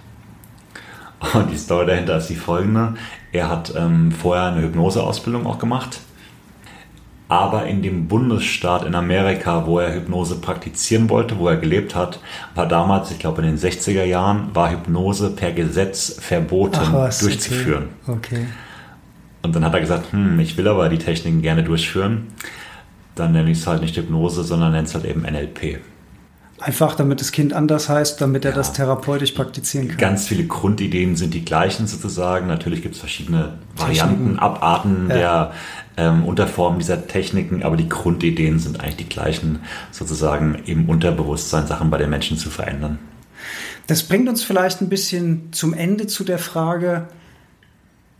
Und 1.34 1.50
die 1.50 1.58
Story 1.58 1.86
dahinter 1.86 2.16
ist 2.16 2.28
die 2.28 2.36
folgende. 2.36 2.94
Er 3.32 3.48
hat 3.48 3.74
ähm, 3.76 4.10
vorher 4.10 4.46
eine 4.46 4.62
Hypnoseausbildung 4.62 5.46
auch 5.46 5.58
gemacht 5.58 6.00
aber 7.32 7.66
in 7.66 7.80
dem 7.80 8.08
Bundesstaat 8.08 8.84
in 8.84 8.94
Amerika, 8.94 9.64
wo 9.64 9.78
er 9.78 9.94
Hypnose 9.94 10.34
praktizieren 10.34 11.08
wollte, 11.08 11.38
wo 11.38 11.48
er 11.48 11.56
gelebt 11.56 11.94
hat, 11.94 12.20
war 12.54 12.68
damals, 12.68 13.10
ich 13.10 13.18
glaube 13.18 13.40
in 13.40 13.48
den 13.48 13.58
60er 13.58 14.04
Jahren, 14.04 14.54
war 14.54 14.70
Hypnose 14.70 15.30
per 15.30 15.52
Gesetz 15.52 16.14
verboten 16.20 16.76
Ach 16.78 16.92
was, 16.92 17.20
durchzuführen. 17.20 17.88
Okay. 18.06 18.18
okay. 18.18 18.46
Und 19.40 19.56
dann 19.56 19.64
hat 19.64 19.72
er 19.72 19.80
gesagt, 19.80 20.12
hm, 20.12 20.40
ich 20.40 20.58
will 20.58 20.68
aber 20.68 20.90
die 20.90 20.98
Techniken 20.98 21.40
gerne 21.40 21.64
durchführen. 21.64 22.26
Dann 23.14 23.32
nenne 23.32 23.50
ich 23.50 23.60
es 23.60 23.66
halt 23.66 23.80
nicht 23.80 23.96
Hypnose, 23.96 24.44
sondern 24.44 24.72
nenne 24.72 24.84
es 24.84 24.94
halt 24.94 25.06
eben 25.06 25.22
NLP. 25.22 25.80
Einfach, 26.64 26.94
damit 26.94 27.20
das 27.20 27.32
Kind 27.32 27.52
anders 27.52 27.88
heißt, 27.88 28.20
damit 28.20 28.44
er 28.44 28.52
ja. 28.52 28.56
das 28.56 28.72
therapeutisch 28.72 29.32
praktizieren 29.32 29.88
kann. 29.88 29.96
Ganz 29.96 30.28
viele 30.28 30.44
Grundideen 30.44 31.16
sind 31.16 31.34
die 31.34 31.44
gleichen 31.44 31.88
sozusagen. 31.88 32.46
Natürlich 32.46 32.82
gibt 32.82 32.94
es 32.94 33.00
verschiedene 33.00 33.54
Varianten, 33.74 34.38
Abarten 34.38 35.08
ja. 35.08 35.14
der 35.14 35.52
ähm, 35.96 36.24
Unterformen 36.24 36.78
dieser 36.78 37.08
Techniken, 37.08 37.64
aber 37.64 37.76
die 37.76 37.88
Grundideen 37.88 38.60
sind 38.60 38.80
eigentlich 38.80 38.96
die 38.96 39.08
gleichen, 39.08 39.60
sozusagen 39.90 40.54
im 40.66 40.88
Unterbewusstsein 40.88 41.66
Sachen 41.66 41.90
bei 41.90 41.98
den 41.98 42.10
Menschen 42.10 42.36
zu 42.36 42.48
verändern. 42.48 43.00
Das 43.88 44.04
bringt 44.04 44.28
uns 44.28 44.44
vielleicht 44.44 44.80
ein 44.80 44.88
bisschen 44.88 45.52
zum 45.52 45.74
Ende 45.74 46.06
zu 46.06 46.22
der 46.22 46.38
Frage, 46.38 47.08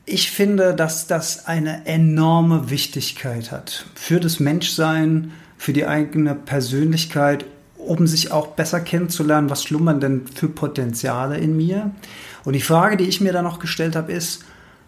ich 0.05 0.33
finde, 0.33 0.75
dass 0.75 1.07
das 1.07 1.47
eine 1.47 1.87
enorme 1.87 2.71
Wichtigkeit 2.71 3.53
hat 3.53 3.87
für 3.95 4.19
das 4.19 4.41
Menschsein, 4.41 5.31
für 5.57 5.73
die 5.73 5.87
eigene 5.87 6.35
Persönlichkeit, 6.35 7.45
um 7.87 8.07
sich 8.07 8.31
auch 8.31 8.49
besser 8.49 8.81
kennenzulernen, 8.81 9.51
was 9.51 9.65
schlummern 9.65 10.01
denn 10.01 10.23
für 10.35 10.49
Potenziale 10.49 11.39
in 11.39 11.57
mir. 11.57 11.91
Und 12.45 12.55
die 12.55 12.61
Frage, 12.61 12.97
die 12.97 13.05
ich 13.05 13.21
mir 13.21 13.33
da 13.33 13.43
noch 13.43 13.59
gestellt 13.59 13.97
habe, 13.97 14.13
ist, 14.13 14.45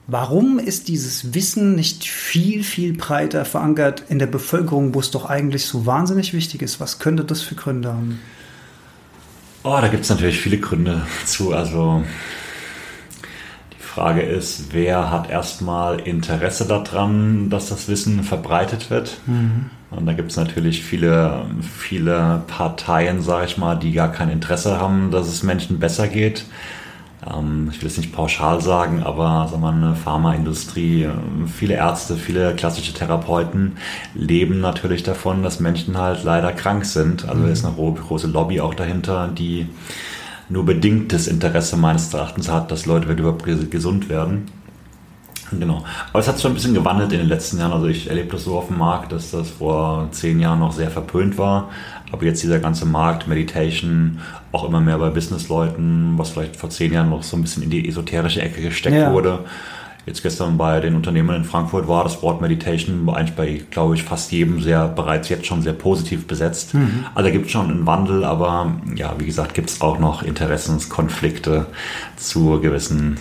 warum 0.06 0.58
ist 0.58 0.88
dieses 0.88 1.34
Wissen 1.34 1.74
nicht 1.74 2.04
viel, 2.04 2.62
viel 2.62 2.94
breiter 2.94 3.44
verankert 3.44 4.04
in 4.08 4.18
der 4.18 4.26
Bevölkerung, 4.26 4.94
wo 4.94 5.00
es 5.00 5.10
doch 5.10 5.26
eigentlich 5.26 5.66
so 5.66 5.86
wahnsinnig 5.86 6.32
wichtig 6.32 6.62
ist? 6.62 6.80
Was 6.80 6.98
könnte 6.98 7.24
das 7.24 7.42
für 7.42 7.54
Gründe 7.54 7.88
haben? 7.88 8.20
Oh, 9.62 9.78
da 9.80 9.88
gibt 9.88 10.04
es 10.04 10.10
natürlich 10.10 10.40
viele 10.40 10.58
Gründe 10.58 11.06
zu. 11.24 11.54
Also 11.54 12.04
Frage 13.94 14.22
ist, 14.22 14.72
wer 14.72 15.12
hat 15.12 15.30
erstmal 15.30 16.00
Interesse 16.00 16.66
daran, 16.66 17.48
dass 17.48 17.68
das 17.68 17.86
Wissen 17.86 18.24
verbreitet 18.24 18.90
wird? 18.90 19.18
Mhm. 19.26 19.70
Und 19.96 20.06
da 20.06 20.12
gibt 20.12 20.30
es 20.30 20.36
natürlich 20.36 20.82
viele, 20.82 21.46
viele 21.60 22.42
Parteien, 22.46 23.22
sage 23.22 23.46
ich 23.46 23.58
mal, 23.58 23.76
die 23.76 23.92
gar 23.92 24.10
kein 24.10 24.28
Interesse 24.28 24.78
haben, 24.80 25.10
dass 25.10 25.28
es 25.28 25.42
Menschen 25.42 25.78
besser 25.78 26.08
geht. 26.08 26.44
Ähm, 27.26 27.70
ich 27.72 27.80
will 27.80 27.88
es 27.88 27.96
nicht 27.96 28.12
pauschal 28.12 28.60
sagen, 28.60 29.02
aber 29.02 29.48
sagen 29.50 29.62
wir, 29.62 29.70
eine 29.70 29.94
Pharmaindustrie, 29.94 31.08
viele 31.52 31.74
Ärzte, 31.74 32.16
viele 32.16 32.54
klassische 32.54 32.92
Therapeuten 32.92 33.76
leben 34.14 34.60
natürlich 34.60 35.02
davon, 35.02 35.42
dass 35.42 35.60
Menschen 35.60 35.98
halt 35.98 36.24
leider 36.24 36.52
krank 36.52 36.84
sind. 36.84 37.28
Also 37.28 37.42
mhm. 37.42 37.52
ist 37.52 37.64
eine 37.64 37.74
große 37.74 38.26
Lobby 38.26 38.60
auch 38.60 38.74
dahinter, 38.74 39.28
die 39.28 39.66
nur 40.48 40.64
bedingtes 40.64 41.26
Interesse 41.26 41.76
meines 41.76 42.12
Erachtens 42.12 42.50
hat, 42.50 42.70
dass 42.70 42.86
Leute 42.86 43.10
überhaupt 43.10 43.44
gesund 43.70 44.08
werden. 44.08 44.46
Genau. 45.50 45.84
Aber 46.10 46.18
es 46.20 46.28
hat 46.28 46.36
sich 46.36 46.42
schon 46.42 46.52
ein 46.52 46.54
bisschen 46.54 46.74
gewandelt 46.74 47.12
in 47.12 47.18
den 47.18 47.28
letzten 47.28 47.58
Jahren. 47.58 47.72
Also 47.72 47.86
ich 47.86 48.08
erlebe 48.08 48.30
das 48.30 48.44
so 48.44 48.56
auf 48.56 48.68
dem 48.68 48.78
Markt, 48.78 49.12
dass 49.12 49.30
das 49.30 49.50
vor 49.50 50.08
zehn 50.10 50.40
Jahren 50.40 50.60
noch 50.60 50.72
sehr 50.72 50.90
verpönt 50.90 51.38
war. 51.38 51.70
Aber 52.12 52.24
jetzt 52.24 52.42
dieser 52.42 52.58
ganze 52.58 52.86
Markt, 52.86 53.26
Meditation, 53.26 54.20
auch 54.52 54.64
immer 54.64 54.80
mehr 54.80 54.98
bei 54.98 55.10
Businessleuten, 55.10 56.14
was 56.16 56.30
vielleicht 56.30 56.56
vor 56.56 56.70
zehn 56.70 56.92
Jahren 56.92 57.10
noch 57.10 57.22
so 57.22 57.36
ein 57.36 57.42
bisschen 57.42 57.62
in 57.62 57.70
die 57.70 57.88
esoterische 57.88 58.40
Ecke 58.40 58.62
gesteckt 58.62 58.96
ja. 58.96 59.12
wurde, 59.12 59.40
jetzt 60.06 60.22
gestern 60.22 60.58
bei 60.58 60.80
den 60.80 60.94
Unternehmern 60.94 61.36
in 61.36 61.44
Frankfurt 61.44 61.88
war 61.88 62.04
das 62.04 62.22
Wort 62.22 62.40
Meditation 62.40 63.08
eigentlich 63.08 63.34
bei, 63.34 63.62
glaube 63.70 63.94
ich, 63.94 64.02
fast 64.02 64.32
jedem 64.32 64.60
sehr 64.60 64.86
bereits 64.88 65.28
jetzt 65.28 65.46
schon 65.46 65.62
sehr 65.62 65.72
positiv 65.72 66.26
besetzt. 66.26 66.74
Mhm. 66.74 67.06
Also 67.14 67.28
da 67.28 67.32
gibt 67.32 67.46
es 67.46 67.52
schon 67.52 67.70
einen 67.70 67.86
Wandel, 67.86 68.24
aber 68.24 68.72
ja, 68.94 69.14
wie 69.18 69.26
gesagt, 69.26 69.54
gibt 69.54 69.70
es 69.70 69.80
auch 69.80 69.98
noch 69.98 70.22
Interessenskonflikte 70.22 71.66
zu 72.16 72.60
gewissen 72.60 73.18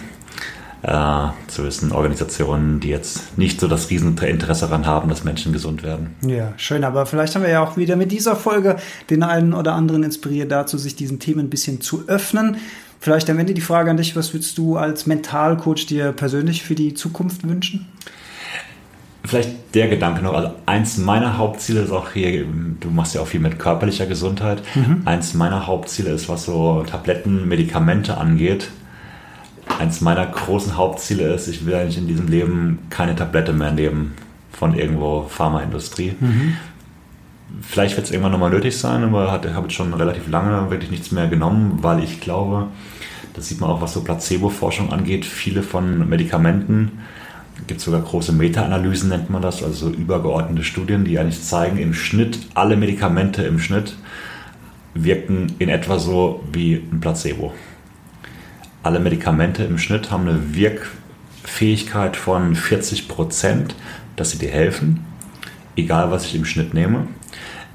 äh, 0.83 1.27
zu 1.47 1.61
gewissen 1.61 1.93
Organisationen, 1.93 2.81
die 2.81 2.89
jetzt 2.89 3.37
nicht 3.37 3.59
so 3.59 3.67
das 3.67 3.89
Rieseninteresse 3.89 4.67
daran 4.67 4.85
haben, 4.85 5.09
dass 5.09 5.23
Menschen 5.23 5.53
gesund 5.53 5.81
werden. 5.81 6.15
Ja, 6.25 6.53
schön. 6.57 6.83
Aber 6.83 7.05
vielleicht 7.05 7.35
haben 7.35 7.43
wir 7.43 7.49
ja 7.49 7.63
auch 7.63 7.77
wieder 7.77 7.95
mit 7.95 8.11
dieser 8.11 8.35
Folge 8.35 8.75
den 9.09 9.23
einen 9.23 9.53
oder 9.53 9.73
anderen 9.73 10.03
inspiriert 10.03 10.51
dazu, 10.51 10.77
sich 10.77 10.95
diesen 10.95 11.19
Themen 11.19 11.39
ein 11.39 11.49
bisschen 11.49 11.79
zu 11.79 12.03
öffnen. 12.07 12.57
Vielleicht 12.99 13.29
am 13.29 13.39
Ende 13.39 13.53
die 13.53 13.61
Frage 13.61 13.91
an 13.91 13.97
dich, 13.97 14.15
was 14.15 14.33
würdest 14.33 14.57
du 14.57 14.75
als 14.77 15.07
Mentalcoach 15.07 15.85
dir 15.87 16.11
persönlich 16.11 16.63
für 16.63 16.75
die 16.75 16.93
Zukunft 16.93 17.47
wünschen? 17.47 17.87
Vielleicht 19.25 19.51
der 19.73 19.87
Gedanke 19.87 20.21
noch, 20.21 20.33
also 20.33 20.51
eins 20.65 20.97
meiner 20.97 21.37
Hauptziele 21.37 21.79
ist 21.79 21.91
auch 21.91 22.11
hier, 22.11 22.45
du 22.45 22.89
machst 22.89 23.15
ja 23.15 23.21
auch 23.21 23.27
viel 23.27 23.39
mit 23.39 23.57
körperlicher 23.57 24.05
Gesundheit. 24.05 24.61
Mhm. 24.75 25.03
Eins 25.05 25.33
meiner 25.33 25.65
Hauptziele 25.65 26.09
ist, 26.09 26.27
was 26.27 26.43
so 26.43 26.83
Tabletten, 26.83 27.47
Medikamente 27.47 28.17
angeht. 28.17 28.69
Eins 29.79 30.01
meiner 30.01 30.25
großen 30.25 30.77
Hauptziele 30.77 31.33
ist, 31.33 31.47
ich 31.47 31.65
will 31.65 31.75
eigentlich 31.75 31.97
in 31.97 32.07
diesem 32.07 32.27
Leben 32.27 32.79
keine 32.89 33.15
Tablette 33.15 33.53
mehr 33.53 33.71
nehmen 33.71 34.13
von 34.51 34.75
irgendwo 34.75 35.23
Pharmaindustrie. 35.23 36.15
Mhm. 36.19 36.57
Vielleicht 37.61 37.95
wird 37.95 38.07
es 38.07 38.11
irgendwann 38.11 38.31
nochmal 38.31 38.49
nötig 38.49 38.77
sein, 38.77 39.03
aber 39.03 39.25
ich 39.25 39.53
habe 39.53 39.67
jetzt 39.67 39.73
schon 39.73 39.93
relativ 39.93 40.27
lange 40.27 40.69
wirklich 40.71 40.91
nichts 40.91 41.11
mehr 41.11 41.27
genommen, 41.27 41.79
weil 41.81 42.03
ich 42.03 42.19
glaube, 42.19 42.67
das 43.33 43.47
sieht 43.47 43.61
man 43.61 43.69
auch, 43.69 43.81
was 43.81 43.93
so 43.93 44.03
Placebo-Forschung 44.03 44.91
angeht. 44.91 45.25
Viele 45.25 45.63
von 45.63 46.07
Medikamenten, 46.07 46.91
gibt 47.67 47.79
es 47.79 47.85
sogar 47.85 48.01
große 48.01 48.31
Meta-Analysen, 48.31 49.09
nennt 49.09 49.29
man 49.29 49.41
das, 49.41 49.63
also 49.63 49.89
so 49.89 49.95
übergeordnete 49.95 50.63
Studien, 50.63 51.05
die 51.05 51.19
eigentlich 51.19 51.41
zeigen, 51.43 51.77
im 51.77 51.93
Schnitt, 51.93 52.39
alle 52.53 52.75
Medikamente 52.75 53.43
im 53.43 53.59
Schnitt 53.59 53.95
wirken 54.93 55.53
in 55.59 55.69
etwa 55.69 55.99
so 55.99 56.43
wie 56.51 56.75
ein 56.75 56.99
Placebo. 56.99 57.53
Alle 58.83 58.99
Medikamente 58.99 59.63
im 59.63 59.77
Schnitt 59.77 60.11
haben 60.11 60.27
eine 60.27 60.53
Wirkfähigkeit 60.53 62.17
von 62.17 62.53
40 62.53 63.07
Prozent, 63.07 63.75
dass 64.17 64.31
sie 64.31 64.39
dir 64.39 64.51
helfen, 64.51 65.05
egal 65.77 66.11
was 66.11 66.25
ich 66.25 66.35
im 66.35 66.43
Schnitt 66.43 66.73
nehme. 66.73 67.07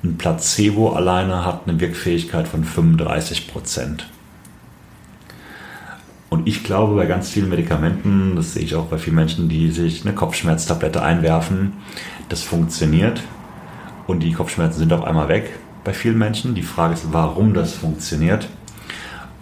Ein 0.05 0.19
Placebo 0.19 0.91
alleine 0.91 1.47
hat 1.47 1.63
eine 1.67 1.81
Wirkfähigkeit 1.81 2.47
von 2.47 2.63
35 2.63 3.49
Prozent. 3.49 4.07
Und 6.29 6.47
ich 6.47 6.63
glaube, 6.63 6.95
bei 6.95 7.07
ganz 7.07 7.31
vielen 7.31 7.49
Medikamenten, 7.49 8.37
das 8.37 8.53
sehe 8.53 8.63
ich 8.63 8.75
auch 8.75 8.87
bei 8.87 8.99
vielen 8.99 9.17
Menschen, 9.17 9.49
die 9.49 9.71
sich 9.71 10.05
eine 10.05 10.15
Kopfschmerztablette 10.15 11.03
einwerfen, 11.03 11.73
das 12.29 12.43
funktioniert. 12.43 13.23
Und 14.07 14.21
die 14.23 14.33
Kopfschmerzen 14.33 14.81
sind 14.81 14.93
auf 14.93 15.05
einmal 15.05 15.29
weg 15.29 15.59
bei 15.85 15.95
vielen 15.95 16.19
Menschen. 16.19 16.55
Die 16.55 16.63
Frage 16.63 16.93
ist, 16.93 17.07
warum 17.13 17.55
das 17.55 17.73
funktioniert. 17.73 18.47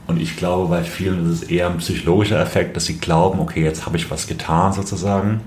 Und 0.07 0.21
ich 0.21 0.37
glaube, 0.37 0.69
bei 0.69 0.83
vielen 0.83 1.31
ist 1.31 1.43
es 1.43 1.49
eher 1.49 1.69
ein 1.69 1.79
psychologischer 1.79 2.41
Effekt, 2.41 2.77
dass 2.77 2.87
sie 2.87 2.99
glauben, 2.99 3.41
okay, 3.41 3.63
jetzt 3.63 3.87
habe 3.87 3.97
ich 3.97 4.11
was 4.11 4.27
getan 4.27 4.73
sozusagen, 4.73 5.41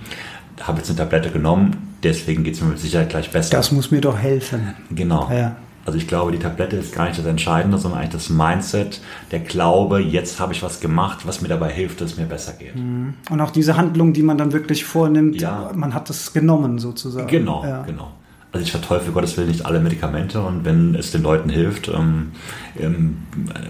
habe 0.61 0.79
jetzt 0.79 0.89
eine 0.89 0.97
Tablette 0.97 1.31
genommen, 1.31 1.95
deswegen 2.03 2.43
geht 2.43 2.55
es 2.55 2.61
mir 2.61 2.69
mit 2.69 2.79
Sicherheit 2.79 3.09
gleich 3.09 3.31
besser. 3.31 3.51
Das 3.51 3.71
muss 3.71 3.91
mir 3.91 4.01
doch 4.01 4.17
helfen. 4.17 4.73
Genau. 4.91 5.29
Ja. 5.31 5.55
Also 5.85 5.97
ich 5.97 6.07
glaube, 6.07 6.31
die 6.31 6.39
Tablette 6.39 6.75
ist 6.75 6.93
gar 6.93 7.07
nicht 7.07 7.17
das 7.17 7.25
Entscheidende, 7.25 7.77
sondern 7.77 8.01
eigentlich 8.01 8.13
das 8.13 8.29
Mindset, 8.29 9.01
der 9.31 9.39
Glaube, 9.39 9.99
jetzt 10.01 10.39
habe 10.39 10.53
ich 10.53 10.61
was 10.61 10.81
gemacht, 10.81 11.25
was 11.25 11.41
mir 11.41 11.47
dabei 11.47 11.71
hilft, 11.71 12.01
dass 12.01 12.11
es 12.11 12.17
mir 12.17 12.25
besser 12.25 12.53
geht. 12.53 12.75
Mhm. 12.75 13.15
Und 13.29 13.41
auch 13.41 13.49
diese 13.49 13.75
Handlung, 13.77 14.13
die 14.13 14.21
man 14.21 14.37
dann 14.37 14.51
wirklich 14.51 14.83
vornimmt, 14.85 15.41
ja. 15.41 15.71
man 15.73 15.93
hat 15.93 16.09
das 16.09 16.33
genommen 16.33 16.79
sozusagen. 16.79 17.27
Genau, 17.27 17.63
ja. 17.63 17.83
genau. 17.83 18.11
Also 18.51 18.65
ich 18.65 18.71
verteufel 18.71 19.13
Gottes 19.13 19.37
Willen 19.37 19.49
nicht 19.49 19.65
alle 19.65 19.79
Medikamente 19.79 20.41
und 20.41 20.65
wenn 20.65 20.95
es 20.95 21.11
den 21.11 21.21
Leuten 21.21 21.49
hilft, 21.49 21.87
ähm, 21.87 22.31
ähm, 22.79 23.17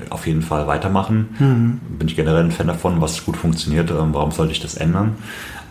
auf 0.10 0.26
jeden 0.26 0.42
Fall 0.42 0.68
weitermachen. 0.68 1.36
Mhm. 1.38 1.98
Bin 1.98 2.08
ich 2.08 2.16
generell 2.16 2.46
ein 2.46 2.52
Fan 2.52 2.68
davon, 2.68 3.02
was 3.02 3.26
gut 3.26 3.36
funktioniert, 3.36 3.92
ähm, 3.92 4.14
warum 4.14 4.32
sollte 4.32 4.54
ich 4.54 4.62
das 4.62 4.76
ändern? 4.76 5.18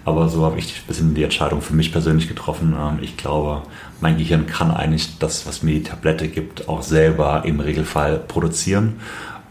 Aber 0.04 0.28
so 0.28 0.44
habe 0.44 0.58
ich 0.58 0.74
ein 0.74 0.86
bisschen 0.86 1.14
die 1.14 1.22
Entscheidung 1.22 1.62
für 1.62 1.74
mich 1.74 1.90
persönlich 1.90 2.28
getroffen. 2.28 2.74
Ähm, 2.78 2.98
ich 3.00 3.16
glaube, 3.16 3.62
mein 4.00 4.18
Gehirn 4.18 4.46
kann 4.46 4.70
eigentlich 4.70 5.18
das, 5.18 5.46
was 5.46 5.62
mir 5.62 5.74
die 5.74 5.82
Tablette 5.82 6.28
gibt, 6.28 6.68
auch 6.68 6.82
selber 6.82 7.42
im 7.46 7.60
Regelfall 7.60 8.18
produzieren. 8.18 9.00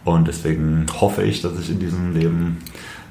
Und 0.04 0.28
deswegen 0.28 0.86
hoffe 1.02 1.24
ich, 1.24 1.42
dass 1.42 1.60
ich 1.60 1.70
in 1.70 1.80
diesem 1.80 2.16
Leben 2.16 2.58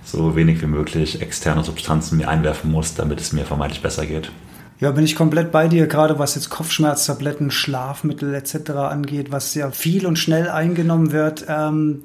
so 0.05 0.37
wenig 0.37 0.63
wie 0.63 0.67
möglich 0.67 1.21
externe 1.21 1.63
Substanzen 1.63 2.19
mir 2.19 2.29
einwerfen 2.29 2.71
muss, 2.71 2.95
damit 2.95 3.21
es 3.21 3.33
mir 3.33 3.45
vermeintlich 3.45 3.83
besser 3.83 4.07
geht. 4.07 4.31
Ja, 4.79 4.91
bin 4.91 5.05
ich 5.05 5.17
komplett 5.17 5.53
bei 5.53 5.69
dir, 5.69 5.87
gerade 5.87 6.19
was 6.19 6.35
jetzt 6.35 6.51
Kopfschmerztabletten, 6.51 7.51
Schlafmittel 7.51 8.35
etc. 8.35 8.71
angeht, 8.73 9.33
was 9.33 9.55
ja 9.55 9.71
viel 9.71 10.07
und 10.07 10.19
schnell 10.19 10.51
eingenommen 10.51 11.13
wird. 11.13 11.47
Ähm, 11.49 12.03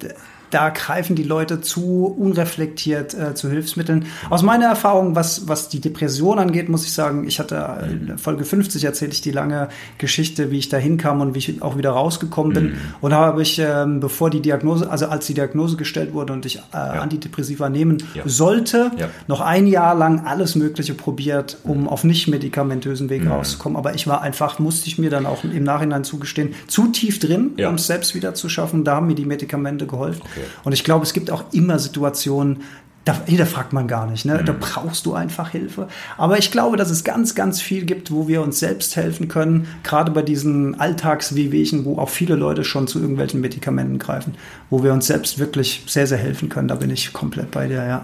da 0.52 0.70
greifen 0.70 1.16
die 1.16 1.24
Leute 1.24 1.62
zu 1.62 2.06
unreflektiert 2.06 3.14
äh, 3.14 3.34
zu 3.34 3.50
Hilfsmitteln. 3.50 4.06
Aus 4.30 4.44
meiner 4.44 4.66
Erfahrung, 4.66 5.16
was, 5.16 5.48
was 5.48 5.70
die 5.70 5.80
Depression 5.80 6.40
angeht, 6.40 6.70
muss 6.70 6.86
ich 6.86 6.94
sagen, 6.94 7.26
ich 7.28 7.40
hatte 7.40 7.88
in 7.90 8.18
Folge 8.18 8.44
50 8.44 8.84
erzähle 8.84 9.12
ich 9.12 9.22
die 9.22 9.32
lange 9.32 9.70
Geschichte, 9.98 10.52
wie 10.52 10.58
ich 10.58 10.70
da 10.70 10.78
hinkam 10.78 11.22
und 11.22 11.34
wie 11.34 11.40
ich 11.40 11.62
auch 11.62 11.78
wieder 11.78 11.92
rausgekommen 11.92 12.54
bin. 12.54 12.64
Mhm. 12.64 12.78
Und 13.00 13.14
habe 13.14 13.42
ich, 13.42 13.60
ähm, 13.60 14.00
bevor 14.00 14.30
die 14.30 14.42
Diagnose, 14.42 14.90
also 14.90 15.08
als 15.08 15.26
die 15.28 15.34
Diagnose 15.34 15.78
gestellt 15.78 16.14
wurde 16.14 16.34
und 16.34 16.46
ich 16.46 16.58
äh, 16.58 16.60
ja. 16.74 16.92
Antidepressiva 17.02 17.70
nehmen 17.70 18.04
ja. 18.14 18.24
sollte, 18.26 18.92
ja. 18.98 19.10
noch 19.28 19.42
ein 19.42 19.68
Jahr 19.68 19.96
lang 19.96 20.26
alles 20.26 20.56
Mögliche 20.56 20.94
probiert, 20.94 21.58
um 21.64 21.88
auf 21.88 22.04
nicht 22.04 22.28
medikamentösen 22.28 23.10
Weg 23.10 23.24
mhm. 23.24 23.32
rauszukommen. 23.32 23.78
Aber 23.78 23.96
ich 23.96 24.06
war 24.08 24.22
einfach, 24.22 24.60
musste 24.60 24.88
ich 24.88 24.98
mir 24.98 25.10
dann 25.10 25.26
auch 25.26 25.44
im 25.44 25.64
Nachhinein 25.64 26.04
zugestehen, 26.04 26.56
zu 26.68 26.88
tief 26.88 27.20
drin, 27.20 27.52
um 27.58 27.76
es 27.76 27.88
selbst 27.88 28.16
wieder 28.16 28.34
zu 28.34 28.50
schaffen. 28.50 28.84
Da 28.84 28.96
haben 28.96 29.08
mir 29.08 29.16
die 29.16 29.26
Medikamente 29.26 29.88
geholfen. 29.88 30.22
Okay. 30.24 30.41
Und 30.64 30.74
ich 30.74 30.84
glaube, 30.84 31.04
es 31.04 31.14
gibt 31.14 31.32
auch 31.32 31.46
immer 31.52 31.80
Situationen, 31.80 32.64
da 33.06 33.20
hinterfragt 33.26 33.74
man 33.74 33.88
gar 33.88 34.06
nicht. 34.06 34.26
Ne? 34.26 34.40
Mhm. 34.40 34.46
Da 34.46 34.54
brauchst 34.60 35.06
du 35.06 35.14
einfach 35.14 35.50
Hilfe. 35.50 35.88
Aber 36.18 36.38
ich 36.38 36.52
glaube, 36.52 36.78
dass 36.78 36.92
es 36.92 37.04
ganz, 37.04 37.34
ganz 37.34 37.60
viel 37.62 37.86
gibt, 37.86 38.12
wo 38.12 38.28
wir 38.28 38.42
uns 38.42 38.60
selbst 38.60 38.96
helfen 38.96 39.28
können. 39.28 39.68
Gerade 39.84 40.12
bei 40.12 40.22
diesen 40.22 40.80
Alltagswehwehchen, 40.80 41.86
wo 41.86 41.98
auch 41.98 42.10
viele 42.10 42.36
Leute 42.36 42.64
schon 42.64 42.88
zu 42.88 43.00
irgendwelchen 43.00 43.42
Medikamenten 43.42 43.98
greifen, 43.98 44.36
wo 44.70 44.84
wir 44.84 44.94
uns 44.94 45.08
selbst 45.08 45.40
wirklich 45.40 45.84
sehr, 45.88 46.06
sehr 46.06 46.20
helfen 46.20 46.50
können. 46.50 46.68
Da 46.68 46.76
bin 46.76 46.92
ich 46.92 47.12
komplett 47.12 47.50
bei 47.50 47.68
dir, 47.68 47.84
ja. 47.84 48.04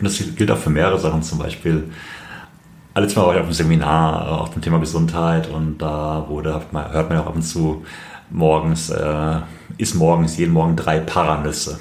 Und 0.00 0.04
das 0.04 0.20
gilt 0.34 0.50
auch 0.50 0.58
für 0.58 0.70
mehrere 0.70 0.98
Sachen. 0.98 1.22
Zum 1.22 1.38
Beispiel, 1.38 1.84
alles 2.94 3.14
Mal 3.14 3.26
war 3.26 3.34
ich 3.34 3.40
auf 3.40 3.46
einem 3.46 3.54
Seminar 3.54 4.40
auf 4.40 4.50
dem 4.50 4.62
Thema 4.62 4.78
Gesundheit 4.78 5.48
und 5.48 5.78
da 5.78 6.26
wurde, 6.28 6.52
hört 6.52 6.72
man 6.72 7.18
ja 7.18 7.22
auch 7.22 7.28
ab 7.28 7.36
und 7.36 7.42
zu 7.42 7.84
morgens, 8.34 8.90
äh, 8.90 9.40
ist 9.78 9.94
morgens 9.94 10.36
jeden 10.36 10.52
Morgen 10.52 10.76
drei 10.76 11.00
Paranüsse 11.00 11.78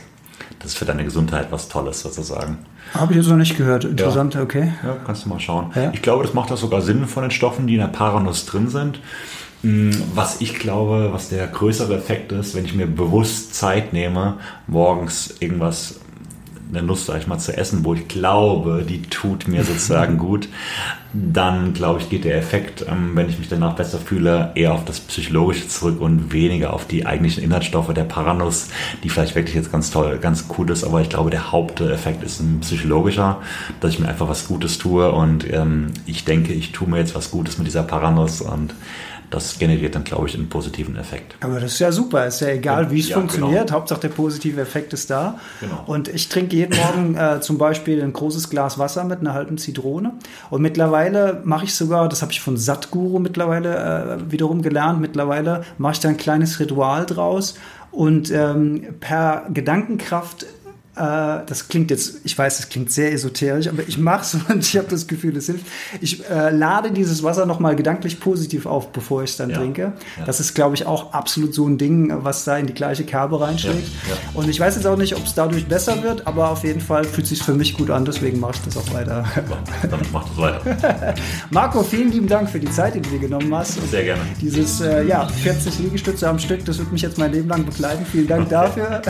das 0.64 0.72
ist 0.72 0.78
für 0.78 0.86
deine 0.86 1.04
Gesundheit 1.04 1.48
was 1.52 1.68
Tolles 1.68 2.02
sozusagen. 2.02 2.58
Habe 2.94 3.12
ich 3.12 3.18
jetzt 3.18 3.28
noch 3.28 3.36
nicht 3.36 3.58
gehört. 3.58 3.84
Interessant, 3.84 4.34
ja. 4.34 4.42
okay. 4.42 4.72
Ja, 4.82 4.96
kannst 5.06 5.26
du 5.26 5.30
mal 5.30 5.40
schauen. 5.40 5.72
Ja. 5.76 5.92
Ich 5.94 6.02
glaube, 6.02 6.24
das 6.24 6.34
macht 6.34 6.52
auch 6.52 6.58
sogar 6.58 6.82
Sinn 6.82 7.06
von 7.06 7.24
den 7.24 7.32
Stoffen, 7.32 7.68
die 7.68 7.74
in 7.74 7.82
der 7.82 7.88
Paranuss 7.88 8.46
drin 8.46 8.70
sind. 8.70 9.02
Hm, 9.62 9.92
was 10.16 10.40
ich 10.40 10.56
glaube, 10.56 11.10
was 11.12 11.30
der 11.30 11.48
größere 11.48 11.96
Effekt 11.96 12.32
ist, 12.32 12.56
wenn 12.56 12.64
ich 12.64 12.74
mir 12.74 12.88
bewusst 12.88 13.56
Zeit 13.56 13.92
nehme, 13.92 14.38
morgens 14.68 15.36
irgendwas 15.40 16.00
eine 16.74 16.86
Nuss, 16.86 17.06
sag 17.06 17.20
ich 17.20 17.28
mal, 17.28 17.38
zu 17.38 17.56
essen, 17.56 17.84
wo 17.84 17.94
ich 17.94 18.08
glaube, 18.08 18.84
die 18.88 19.02
tut 19.04 19.48
mir 19.48 19.64
sozusagen 19.64 20.18
gut, 20.18 20.48
dann 21.14 21.74
glaube 21.74 22.00
ich, 22.00 22.10
geht 22.10 22.26
der 22.26 22.38
Effekt, 22.38 22.86
ähm, 22.90 23.12
wenn 23.14 23.30
ich 23.30 23.38
mich 23.38 23.48
danach 23.48 23.76
besser 23.76 24.00
fühle, 24.00 24.52
eher 24.56 24.74
auf 24.74 24.84
das 24.86 25.00
Psychologische 25.00 25.68
zurück 25.68 26.02
und 26.02 26.34
weniger 26.34 26.74
auf 26.74 26.88
die 26.88 27.06
eigentlichen 27.06 27.44
Inhaltsstoffe. 27.44 27.94
Der 27.94 28.04
Paranuss, 28.04 28.70
die 29.04 29.10
vielleicht 29.10 29.36
wirklich 29.36 29.56
jetzt 29.56 29.72
ganz 29.72 29.92
toll, 29.92 30.18
ganz 30.20 30.46
cool 30.58 30.70
ist, 30.72 30.84
aber 30.84 31.02
ich 31.02 31.10
glaube, 31.10 31.30
der 31.30 31.52
Haupteffekt 31.52 32.24
ist 32.24 32.40
ein 32.40 32.62
psychologischer, 32.62 33.42
dass 33.80 33.94
ich 33.94 34.00
mir 34.00 34.08
einfach 34.08 34.28
was 34.28 34.48
Gutes 34.48 34.80
tue 34.80 35.12
und 35.12 35.52
ähm, 35.52 35.92
ich 36.08 36.26
denke, 36.26 36.54
ich 36.54 36.72
tue 36.72 36.90
mir 36.90 36.98
jetzt 36.98 37.16
was 37.16 37.30
Gutes 37.30 37.58
mit 37.60 37.68
dieser 37.68 37.84
Paranuss 37.84 38.42
und 38.42 38.74
das 39.34 39.58
generiert 39.58 39.96
dann, 39.96 40.04
glaube 40.04 40.28
ich, 40.28 40.36
einen 40.36 40.48
positiven 40.48 40.96
Effekt. 40.96 41.36
Aber 41.42 41.56
das 41.60 41.74
ist 41.74 41.80
ja 41.80 41.92
super. 41.92 42.28
Ist 42.28 42.42
ja 42.42 42.50
egal, 42.50 42.92
wie 42.92 43.00
es 43.00 43.10
ja, 43.10 43.18
funktioniert. 43.18 43.68
Genau. 43.68 43.80
Hauptsache 43.80 44.02
der 44.02 44.10
positive 44.10 44.62
Effekt 44.62 44.94
ist 44.94 45.10
da. 45.10 45.40
Genau. 45.60 45.84
Und 45.88 46.08
ich 46.08 46.30
trinke 46.30 46.56
jeden 46.56 46.78
Morgen 46.78 47.16
äh, 47.16 47.42
zum 47.42 47.58
Beispiel 47.58 48.04
ein 48.04 48.14
großes 48.14 48.50
Glas 48.52 48.78
Wasser 48.78 49.04
mit 49.06 49.22
einer 49.22 49.34
halben 49.34 49.58
Zitrone. 49.58 50.14
Und 50.52 50.62
mittlerweile 50.62 51.42
mache 51.46 51.66
ich 51.66 51.74
sogar, 51.74 52.08
das 52.10 52.22
habe 52.22 52.32
ich 52.32 52.42
von 52.42 52.58
Satguru 52.58 53.18
mittlerweile 53.18 54.20
äh, 54.20 54.32
wiederum 54.32 54.62
gelernt, 54.62 55.02
mittlerweile 55.02 55.64
mache 55.80 55.94
ich 55.94 56.00
da 56.00 56.10
ein 56.10 56.18
kleines 56.18 56.60
Ritual 56.60 57.08
draus. 57.08 57.56
Und 57.90 58.32
ähm, 58.32 58.96
per 59.00 59.48
Gedankenkraft 59.52 60.46
das 60.96 61.68
klingt 61.68 61.90
jetzt, 61.90 62.18
ich 62.24 62.38
weiß, 62.38 62.58
das 62.58 62.70
klingt 62.70 62.92
sehr 62.92 63.12
esoterisch, 63.12 63.68
aber 63.68 63.82
ich 63.88 63.98
mache 63.98 64.22
es 64.22 64.38
und 64.50 64.64
ich 64.64 64.78
habe 64.78 64.88
das 64.88 65.08
Gefühl, 65.08 65.36
es 65.38 65.48
hilft. 65.48 65.66
Ich 66.02 66.30
äh, 66.30 66.52
lade 66.52 66.92
dieses 66.92 67.24
Wasser 67.24 67.46
nochmal 67.46 67.76
gedanklich 67.76 68.20
positiv 68.20 68.66
auf, 68.66 68.92
bevor 68.92 69.24
ich 69.24 69.32
es 69.32 69.38
dann 69.38 69.50
ja. 69.50 69.58
trinke. 69.58 69.94
Ja. 70.18 70.26
Das 70.26 70.40
ist, 70.40 70.54
glaube 70.54 70.76
ich, 70.76 70.86
auch 70.86 71.14
absolut 71.14 71.54
so 71.54 71.68
ein 71.68 71.78
Ding, 71.78 72.14
was 72.24 72.44
da 72.44 72.58
in 72.58 72.68
die 72.68 72.74
gleiche 72.74 73.04
Kerbe 73.06 73.42
reinschlägt. 73.42 73.88
Ja. 74.10 74.16
Und 74.36 74.50
ich 74.50 74.60
weiß 74.60 74.76
jetzt 74.76 74.86
auch 74.86 74.98
nicht, 74.98 75.16
ob 75.16 75.26
es 75.26 75.34
dadurch 75.34 75.66
besser 75.68 76.04
wird, 76.04 76.28
aber 76.28 76.52
auf 76.52 76.64
jeden 76.64 76.82
Fall 76.82 77.04
fühlt 77.04 77.24
es 77.24 77.30
sich 77.30 77.44
für 77.44 77.54
mich 77.54 77.76
gut 77.76 77.90
an, 77.90 78.06
deswegen 78.06 78.40
mache 78.40 78.54
ich 78.56 78.62
das 78.62 78.78
auch 78.78 78.94
weiter. 78.94 79.26
Dann 79.90 80.00
mach 80.12 80.28
das 80.30 80.38
weiter. 80.38 81.16
Marco, 81.50 81.82
vielen 81.84 82.12
lieben 82.12 82.28
Dank 82.28 82.50
für 82.50 82.60
die 82.60 82.70
Zeit, 82.70 82.96
die 82.96 83.02
du 83.02 83.10
dir 83.10 83.20
genommen 83.20 83.54
hast. 83.56 83.80
Sehr 83.90 84.04
gerne. 84.04 84.22
Dieses 84.40 84.82
äh, 84.82 85.06
ja, 85.06 85.28
40 85.28 85.80
Liegestütze 85.80 86.30
am 86.30 86.38
Stück, 86.38 86.64
das 86.66 86.78
wird 86.78 86.92
mich 86.92 87.02
jetzt 87.02 87.18
mein 87.18 87.32
Leben 87.32 87.50
lang 87.50 87.66
begleiten. 87.66 88.06
Vielen 88.06 88.28
Dank 88.28 88.50
dafür. 88.50 89.02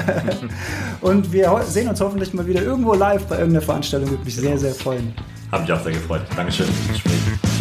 und 1.01 1.31
wir 1.33 1.51
sehen 1.73 1.89
uns 1.89 1.99
hoffentlich 1.99 2.33
mal 2.33 2.45
wieder 2.45 2.61
irgendwo 2.61 2.93
live 2.93 3.25
bei 3.25 3.37
irgendeiner 3.39 3.65
Veranstaltung. 3.65 4.09
Würde 4.11 4.23
mich 4.23 4.35
sehr, 4.35 4.57
sehr 4.57 4.73
freuen. 4.73 5.13
Habe 5.51 5.63
mich 5.63 5.73
auch 5.73 5.83
sehr 5.83 5.93
gefreut. 5.93 6.21
Dankeschön 6.35 6.67
Gespräch. 6.87 7.52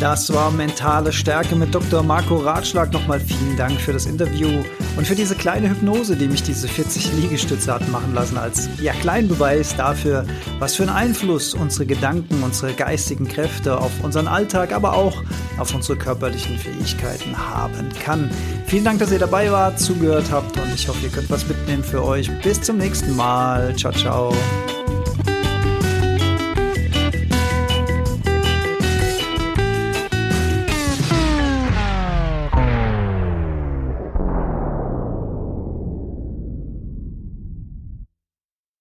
Das 0.00 0.32
war 0.32 0.50
mentale 0.50 1.12
Stärke 1.12 1.54
mit 1.54 1.74
Dr. 1.74 2.02
Marco 2.02 2.36
Ratschlag. 2.36 2.90
Nochmal 2.90 3.20
vielen 3.20 3.54
Dank 3.58 3.78
für 3.78 3.92
das 3.92 4.06
Interview 4.06 4.64
und 4.96 5.06
für 5.06 5.14
diese 5.14 5.34
kleine 5.34 5.68
Hypnose, 5.68 6.16
die 6.16 6.26
mich 6.26 6.42
diese 6.42 6.68
40 6.68 7.12
Liegestütze 7.12 7.74
hat 7.74 7.86
machen 7.90 8.14
lassen, 8.14 8.38
als 8.38 8.70
ja, 8.80 8.94
kleinen 8.94 9.28
Beweis 9.28 9.76
dafür, 9.76 10.24
was 10.58 10.74
für 10.74 10.84
einen 10.84 10.92
Einfluss 10.92 11.52
unsere 11.52 11.84
Gedanken, 11.84 12.42
unsere 12.42 12.72
geistigen 12.72 13.28
Kräfte 13.28 13.78
auf 13.78 13.92
unseren 14.02 14.26
Alltag, 14.26 14.72
aber 14.72 14.94
auch 14.94 15.22
auf 15.58 15.74
unsere 15.74 15.98
körperlichen 15.98 16.58
Fähigkeiten 16.58 17.36
haben 17.36 17.90
kann. 18.02 18.30
Vielen 18.66 18.84
Dank, 18.84 19.00
dass 19.00 19.12
ihr 19.12 19.18
dabei 19.18 19.52
wart, 19.52 19.78
zugehört 19.78 20.30
habt 20.30 20.56
und 20.56 20.74
ich 20.74 20.88
hoffe, 20.88 21.04
ihr 21.04 21.12
könnt 21.12 21.28
was 21.28 21.46
mitnehmen 21.46 21.84
für 21.84 22.02
euch. 22.02 22.30
Bis 22.40 22.62
zum 22.62 22.78
nächsten 22.78 23.14
Mal. 23.16 23.76
Ciao, 23.76 23.92
ciao. 23.92 24.32